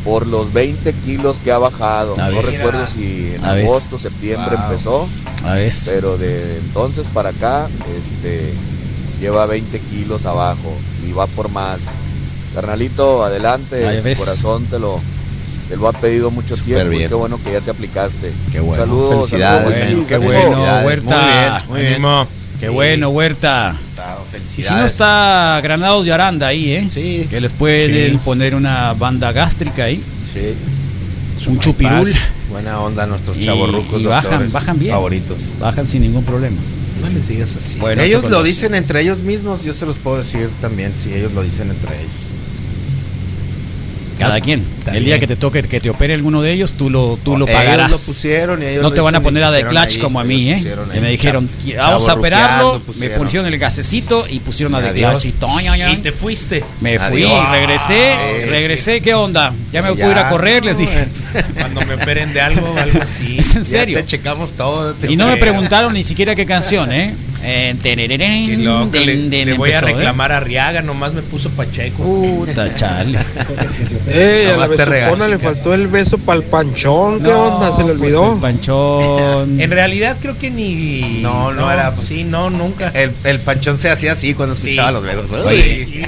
por 0.07 0.25
los 0.29 0.53
20 0.53 0.93
kilos 1.05 1.39
que 1.43 1.51
ha 1.51 1.59
bajado. 1.59 2.15
A 2.15 2.31
No 2.31 2.41
recuerdo 2.41 2.87
si 2.87 3.35
en 3.35 3.45
A 3.45 3.51
agosto, 3.55 3.99
septiembre 3.99 4.55
Wow. 4.57 4.65
empezó, 4.65 5.09
A 5.45 5.55
ver. 5.55 5.73
pero 5.85 6.17
de 6.17 6.59
entonces 6.59 7.09
para 7.09 7.31
acá 7.31 7.69
este, 7.99 8.55
lleva 9.21 9.47
20 9.47 9.81
kilos 9.81 10.25
abajo 10.25 10.73
y 11.07 11.13
va 11.13 11.27
por 11.27 11.51
más. 11.51 11.81
Carnalito, 12.55 13.25
adelante, 13.25 13.85
el 13.85 14.17
corazón 14.17 14.65
te 14.67 14.79
lo, 14.79 15.01
te 15.69 15.77
lo 15.77 15.89
ha 15.89 15.93
pedido 15.93 16.31
mucho 16.31 16.57
tiempo 16.57 16.93
y 16.93 16.99
qué 17.09 17.15
bueno 17.15 17.39
que 17.43 17.53
ya 17.53 17.61
te 17.61 17.73
aplicaste. 17.73 18.33
Qué 18.53 18.61
bueno. 18.61 18.85
Saludos, 18.85 19.29
Felicidades, 19.29 19.75
saludos, 19.89 20.07
Qué 20.09 20.19
bueno. 20.19 20.85
Huerta. 20.87 21.59
Muy 21.69 21.81
bien, 21.81 22.01
muy 22.01 22.21
bien. 22.21 22.29
Qué 22.61 22.69
bueno, 22.69 23.09
Huerta. 23.11 23.77
Y 24.57 24.63
si 24.63 24.73
no 24.73 24.85
está 24.87 25.61
Granados 25.63 26.05
de 26.05 26.13
Aranda 26.13 26.47
ahí, 26.49 26.73
¿eh? 26.73 26.89
Sí. 26.93 27.27
Que 27.31 27.41
les 27.41 27.53
pueden 27.53 28.13
Sí. 28.13 28.19
poner 28.25 28.55
una 28.55 28.93
banda 28.95 29.33
gástrica 29.33 29.85
ahí. 29.85 30.01
Sí. 30.33 31.49
Un 31.49 31.61
chupirul. 31.61 32.03
Paz. 32.11 32.21
Buena 32.51 32.81
onda 32.81 33.07
nuestros 33.07 33.39
chavos 33.41 33.73
rucos. 33.73 34.01
y 34.01 34.05
bajan, 34.07 34.51
bajan 34.53 34.79
bien. 34.79 34.93
Favoritos. 34.93 35.37
Bajan 35.61 35.87
sin 35.87 36.03
ningún 36.03 36.25
problema. 36.25 36.57
No 37.03 37.09
les 37.11 37.29
digas 37.29 37.55
así. 37.57 37.79
Bueno, 37.79 38.03
ellos 38.03 38.29
lo 38.31 38.43
dicen 38.43 38.75
entre 38.75 39.03
ellos 39.03 39.21
mismos, 39.21 39.63
yo 39.65 39.73
se 39.75 39.85
los 39.85 39.99
puedo 39.99 40.19
decir 40.19 40.49
también, 40.61 40.93
si 40.97 41.13
ellos 41.13 41.33
lo 41.33 41.43
dicen 41.43 41.69
entre 41.71 41.95
ellos. 41.97 42.11
Cada 44.19 44.41
quien. 44.41 44.65
El 44.93 45.05
día 45.05 45.19
que 45.19 45.27
te 45.27 45.37
toque 45.37 45.63
que 45.63 45.81
te 45.81 45.91
opere 45.91 46.15
alguno 46.15 46.41
de 46.43 46.53
ellos, 46.53 46.75
tú 46.75 46.89
lo, 46.91 47.19
tú 47.23 47.37
lo 47.37 47.47
Ellos 47.47 47.57
pagarás. 47.57 47.91
lo 47.91 47.99
pusieron 47.99 48.63
y 48.63 48.67
ellos 48.67 48.83
no 48.83 48.89
lo 48.91 48.95
te 48.95 49.01
van 49.01 49.15
a 49.15 49.19
y 49.19 49.21
poner 49.21 49.45
a 49.45 49.51
de 49.51 49.67
clutch 49.67 49.95
ahí, 49.95 49.99
como 49.99 50.21
a 50.21 50.25
mí, 50.25 50.51
¿eh? 50.51 50.63
ahí. 50.93 51.01
me 51.01 51.11
dijeron, 51.11 51.49
vamos 51.77 52.09
a 52.09 52.15
operarlo, 52.15 52.81
me 52.99 53.11
pusieron. 53.11 53.47
el 53.53 53.59
gasecito 53.59 54.27
y 54.29 54.41
pusieron 54.41 54.75
a 54.75 54.81
de 54.81 54.93
clutch 54.93 55.25
y 55.27 55.35
Y 55.93 55.97
te 55.97 56.13
fuiste. 56.13 56.65
Me 56.81 56.99
fui, 56.99 57.25
Adiós. 57.25 57.51
regresé, 57.51 58.13
Ay, 58.13 58.45
regresé, 58.47 59.01
¿qué 59.01 59.15
onda? 59.15 59.53
Ya 59.73 59.83
me 59.83 59.89
Ya, 59.91 59.95
puedo 59.95 60.11
ir 60.13 60.19
a 60.19 60.29
correr, 60.31 60.65
les 60.65 60.79
dije. 60.79 61.07
Cuando 61.59 61.83
me 61.83 61.95
operen 61.95 62.33
de 62.33 62.41
algo, 62.41 62.75
algo 62.79 63.03
así. 63.03 63.37
Es 63.39 63.55
en 63.57 63.63
Ya 63.63 63.69
serio. 63.69 63.99
te 63.99 64.07
checamos 64.07 64.53
todo. 64.53 64.95
te 64.95 65.13
Y 65.13 65.17
no 65.17 65.27
me 65.27 65.37
preguntaron 65.37 65.93
ni 65.93 66.05
siquiera 66.05 66.35
qué 66.35 66.47
canción, 66.47 66.91
¿eh? 66.93 67.15
Eh, 67.49 67.77
tererén, 67.81 68.47
Qué 68.49 68.57
loco, 68.57 68.91
le, 68.93 69.07
den, 69.07 69.31
den, 69.31 69.49
le 69.51 69.55
voy 69.57 69.71
a 69.71 69.75
empezó, 69.79 69.87
¿eh? 69.89 69.95
reclamar 69.95 70.33
a 70.33 70.41
Riaga, 70.41 70.83
nomás 70.83 71.15
me 71.15 71.23
puso 71.23 71.49
Pacheco. 71.51 72.03
Puta, 72.03 72.75
chale. 72.77 73.19
Ey, 74.13 74.47
a 74.47 74.57
la 74.57 74.67
besopona 74.67 75.29
le 75.29 75.39
faltó 75.39 75.73
el 75.75 75.87
beso 75.87 76.19
para 76.19 76.39
el 76.41 76.45
panchón. 76.45 77.21
¿Qué 77.21 77.29
No, 77.29 77.57
onda? 77.57 77.77
¿Se 77.77 77.83
le 77.85 77.95
pues 77.95 78.15
olvidó? 78.15 78.35
el 78.35 78.41
panchón. 78.41 79.61
En 79.61 79.71
realidad 79.71 80.17
creo 80.21 80.37
que 80.39 80.51
ni... 80.51 81.21
No, 81.23 81.53
no 81.53 81.71
era- 81.71 81.95
Sí, 81.97 82.25
no, 82.25 82.51
nunca. 82.51 82.89
El, 82.91 83.11
el 83.25 83.39
panchón 83.41 83.79
se 83.79 83.91
hacía 83.91 84.13
así 84.13 84.35
cuando 84.35 84.55
Sí. 84.55 84.71
escuchaba 84.71 84.91
los 84.93 85.05
dedos. 85.05 85.47
Oye, 85.47 85.75
Sí, 85.85 86.03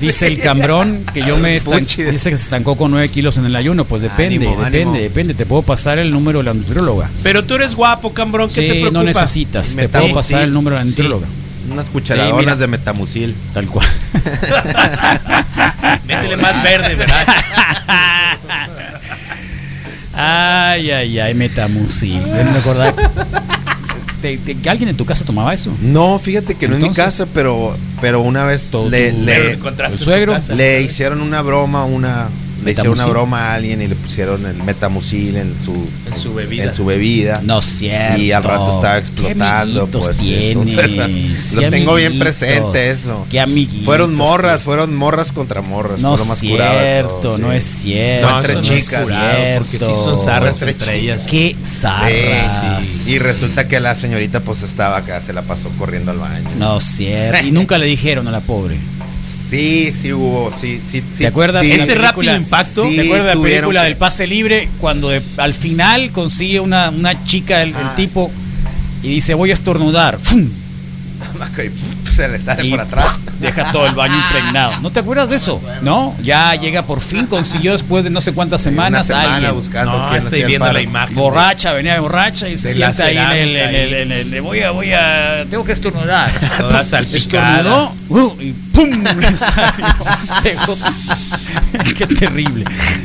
dice, 0.00 0.26
el 0.26 0.38
cambrón 0.40 1.04
que 1.14 1.20
yo 1.22 1.36
me 1.38 1.54
dice 1.54 1.96
que 1.96 2.18
se 2.18 2.30
estancó 2.34 2.76
con 2.76 2.90
9 2.90 3.08
kilos 3.08 3.36
en 3.38 3.46
el 3.46 3.56
ayuno. 3.56 3.84
Pues 3.86 4.02
depende, 4.02 4.36
Ánimo, 4.36 4.50
depende, 4.56 4.78
ánimo. 4.82 4.92
depende. 4.94 5.34
Te 5.34 5.46
puedo 5.46 5.62
pasar 5.62 5.98
el 5.98 6.10
número 6.10 6.40
de 6.40 6.44
la 6.44 6.54
nutrióloga. 6.54 7.08
Pero 7.22 7.44
tú 7.44 7.54
eres 7.54 7.74
guapo, 7.74 8.12
cambrón, 8.12 8.48
¿qué 8.48 8.54
te 8.56 8.60
Sí, 8.62 8.68
preocupa? 8.80 8.90
no 8.98 9.02
necesitas. 9.04 9.74
Te 9.76 9.88
puedo 9.88 10.12
pasar 10.14 10.25
el 10.32 10.52
número 10.52 10.76
de 10.76 10.80
la 10.80 10.84
Sí. 10.84 10.90
nutrióloga. 10.90 11.26
Unas 11.70 11.86
Sí, 11.86 11.92
cucharadonas 11.92 12.38
mira. 12.40 12.56
de 12.56 12.66
metamucil. 12.68 13.34
Tal 13.52 13.66
cual. 13.66 13.86
Métele 16.06 16.36
más 16.36 16.62
verde, 16.62 16.94
¿verdad? 16.94 17.26
Ay, 20.14 20.90
ay, 20.90 21.18
ay, 21.18 21.34
metamucil. 21.34 22.22
Acordar. 22.58 22.94
¿Te- 24.22 24.38
te- 24.38 24.54
que 24.56 24.70
¿Alguien 24.70 24.88
en 24.88 24.96
tu 24.96 25.04
casa 25.04 25.24
tomaba 25.24 25.52
eso? 25.52 25.76
No, 25.82 26.18
fíjate 26.18 26.54
que 26.54 26.68
no 26.68 26.76
en 26.76 26.82
mi 26.82 26.92
casa, 26.92 27.26
pero, 27.34 27.76
pero 28.00 28.20
una 28.22 28.44
vez 28.44 28.70
Todo 28.70 28.88
le, 28.88 29.12
le- 29.12 29.52
el 29.52 29.98
suegro, 29.98 30.36
le 30.54 30.80
hicieron 30.82 31.20
una 31.20 31.42
broma, 31.42 31.84
una 31.84 32.28
le 32.66 32.72
hicieron 32.72 32.92
una 32.94 33.06
broma 33.06 33.50
a 33.50 33.54
alguien 33.54 33.80
y 33.80 33.88
le 33.88 33.94
pusieron 33.94 34.44
el 34.44 34.62
metamucil 34.62 35.36
en 35.36 35.54
su 35.64 35.72
En 36.06 36.16
su 36.16 36.34
bebida. 36.34 36.64
en 36.64 36.74
su 36.74 36.84
bebida. 36.84 37.40
No 37.42 37.60
es 37.60 37.64
cierto. 37.64 38.20
Y 38.20 38.32
al 38.32 38.42
rato 38.44 38.72
estaba 38.74 38.94
¿Qué 38.94 39.00
explotando, 39.00 39.80
amiguitos 39.82 40.06
pues. 40.06 40.18
tienes? 40.18 40.76
entonces, 40.76 41.50
¿Qué 41.54 41.60
lo 41.62 41.70
tengo 41.70 41.94
bien 41.94 42.18
presente 42.18 42.90
eso. 42.90 43.26
Qué 43.30 43.40
amiguitos. 43.40 43.84
Fueron 43.84 44.14
morras, 44.14 44.62
fueron 44.62 44.94
morras 44.94 45.32
contra 45.32 45.62
morras. 45.62 46.00
No 46.00 46.14
es 46.16 46.20
cierto, 46.38 47.08
todo, 47.22 47.38
no 47.38 47.50
sí. 47.52 47.56
es 47.56 47.64
cierto. 47.64 48.28
Fue 48.28 48.38
entre 48.38 48.52
eso 48.52 48.60
no 48.60 48.74
es 48.76 48.84
chicas. 48.84 49.58
porque 49.58 49.78
sí 49.78 49.92
son 49.94 50.18
zarras 50.18 50.60
entre 50.62 50.98
ellas. 50.98 51.26
Qué 51.30 51.56
zarras. 51.64 52.86
Sí, 52.86 53.12
Y 53.12 53.18
resulta 53.18 53.68
que 53.68 53.80
la 53.80 53.94
señorita 53.94 54.40
pues 54.40 54.62
estaba 54.62 54.96
acá, 54.98 55.20
se 55.20 55.32
la 55.32 55.42
pasó 55.42 55.68
corriendo 55.78 56.10
al 56.10 56.18
baño. 56.18 56.48
No 56.58 56.78
es 56.78 56.84
cierto. 56.84 57.46
Y 57.46 57.50
nunca 57.50 57.78
le 57.78 57.86
dijeron 57.86 58.26
a 58.28 58.30
la 58.30 58.40
pobre. 58.40 58.76
Sí, 59.48 59.92
sí 59.94 60.12
hubo, 60.12 60.52
sí, 60.60 60.80
sí, 60.90 61.02
sí. 61.12 61.18
¿Te 61.18 61.26
acuerdas 61.28 61.64
sí, 61.66 61.72
Ese 61.72 61.86
película? 61.86 62.08
rápido 62.10 62.36
impacto? 62.36 62.84
Sí, 62.88 62.96
¿Te 62.96 63.02
acuerdas 63.02 63.28
de 63.28 63.34
la 63.36 63.42
película 63.42 63.80
que- 63.82 63.86
del 63.88 63.96
pase 63.96 64.26
libre 64.26 64.68
cuando 64.80 65.08
de- 65.10 65.22
al 65.36 65.54
final 65.54 66.10
consigue 66.10 66.58
una, 66.60 66.90
una 66.90 67.22
chica 67.24 67.62
el, 67.62 67.68
el 67.70 67.76
Ah. 67.76 67.94
tipo 67.96 68.30
y 69.02 69.08
dice 69.08 69.34
voy 69.34 69.50
a 69.50 69.54
estornudar? 69.54 70.18
¡Fum! 70.20 70.48
se 72.16 72.28
le 72.28 72.38
sale 72.40 72.66
Y 72.66 72.70
por 72.70 72.80
atrás. 72.80 73.20
deja 73.40 73.70
todo 73.72 73.86
el 73.86 73.94
baño 73.94 74.14
impregnado. 74.16 74.80
¿No 74.80 74.90
te 74.90 75.00
acuerdas 75.00 75.28
de 75.30 75.36
eso? 75.36 75.60
¿No? 75.82 76.14
Ya 76.22 76.54
llega 76.54 76.82
por 76.82 77.00
fin, 77.00 77.26
consiguió 77.26 77.72
después 77.72 78.02
de 78.04 78.10
no 78.10 78.20
sé 78.20 78.32
cuántas 78.32 78.60
semanas 78.62 79.08
Una 79.10 79.20
semana 79.20 79.34
alguien. 79.36 79.54
buscando 79.54 79.92
No, 79.98 80.10
quién 80.10 80.22
estoy 80.22 80.44
viendo 80.44 80.72
la 80.72 80.80
imagen. 80.80 81.14
Borracha, 81.14 81.72
venía 81.72 82.00
borracha 82.00 82.48
y 82.48 82.56
se 82.58 82.74
la 82.78 82.92
sienta 82.94 83.04
ahí 83.04 83.16
en 83.40 83.48
el, 83.48 83.56
en 83.56 83.74
el, 83.74 84.12
en 84.12 84.34
el- 84.34 84.40
voy 84.40 84.60
a, 84.60 84.70
voy 84.70 84.92
a, 84.92 85.44
tengo 85.50 85.64
que 85.64 85.72
estornudar. 85.72 86.30
Toda 86.58 86.84
salpicada. 86.84 87.58
Estornudó, 87.58 87.92
uh, 88.08 88.40
y 88.40 88.52
¡pum! 88.52 88.90
Le 89.20 89.36
salió. 89.36 89.86
Pegó. 90.42 90.74
Qué 91.96 92.06
terrible. 92.06 92.64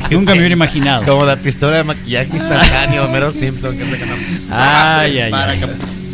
Nunca 0.09 0.31
me 0.33 0.39
hubiera 0.39 0.53
imaginado. 0.53 1.03
Como 1.05 1.25
la 1.25 1.35
pistola 1.35 1.77
de 1.77 1.83
maquillaje 1.83 2.29
instantáneo, 2.37 3.05
Homero 3.05 3.31
Simpson. 3.31 3.77
Que 3.77 3.85
se 3.85 3.97
ganó. 3.97 4.13
Ay, 4.51 5.19
ay, 5.19 5.31
Para 5.31 5.51
ay. 5.51 5.61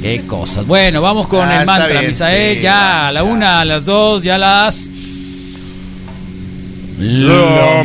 Qué 0.02 0.22
cosas. 0.28 0.65
Bueno, 0.68 1.02
vamos 1.02 1.28
con 1.28 1.48
Ah, 1.48 1.60
el 1.61 1.65
mantra, 1.65 1.88
bien, 1.99 2.07
Misael. 2.07 2.57
sí, 2.57 2.61
ya 2.61 3.07
a 3.07 3.11
la 3.11 3.24
una, 3.24 3.61
a 3.61 3.65
las 3.65 3.86
dos, 3.86 4.24
ya 4.24 4.38
las. 4.38 4.90
La 6.99 7.84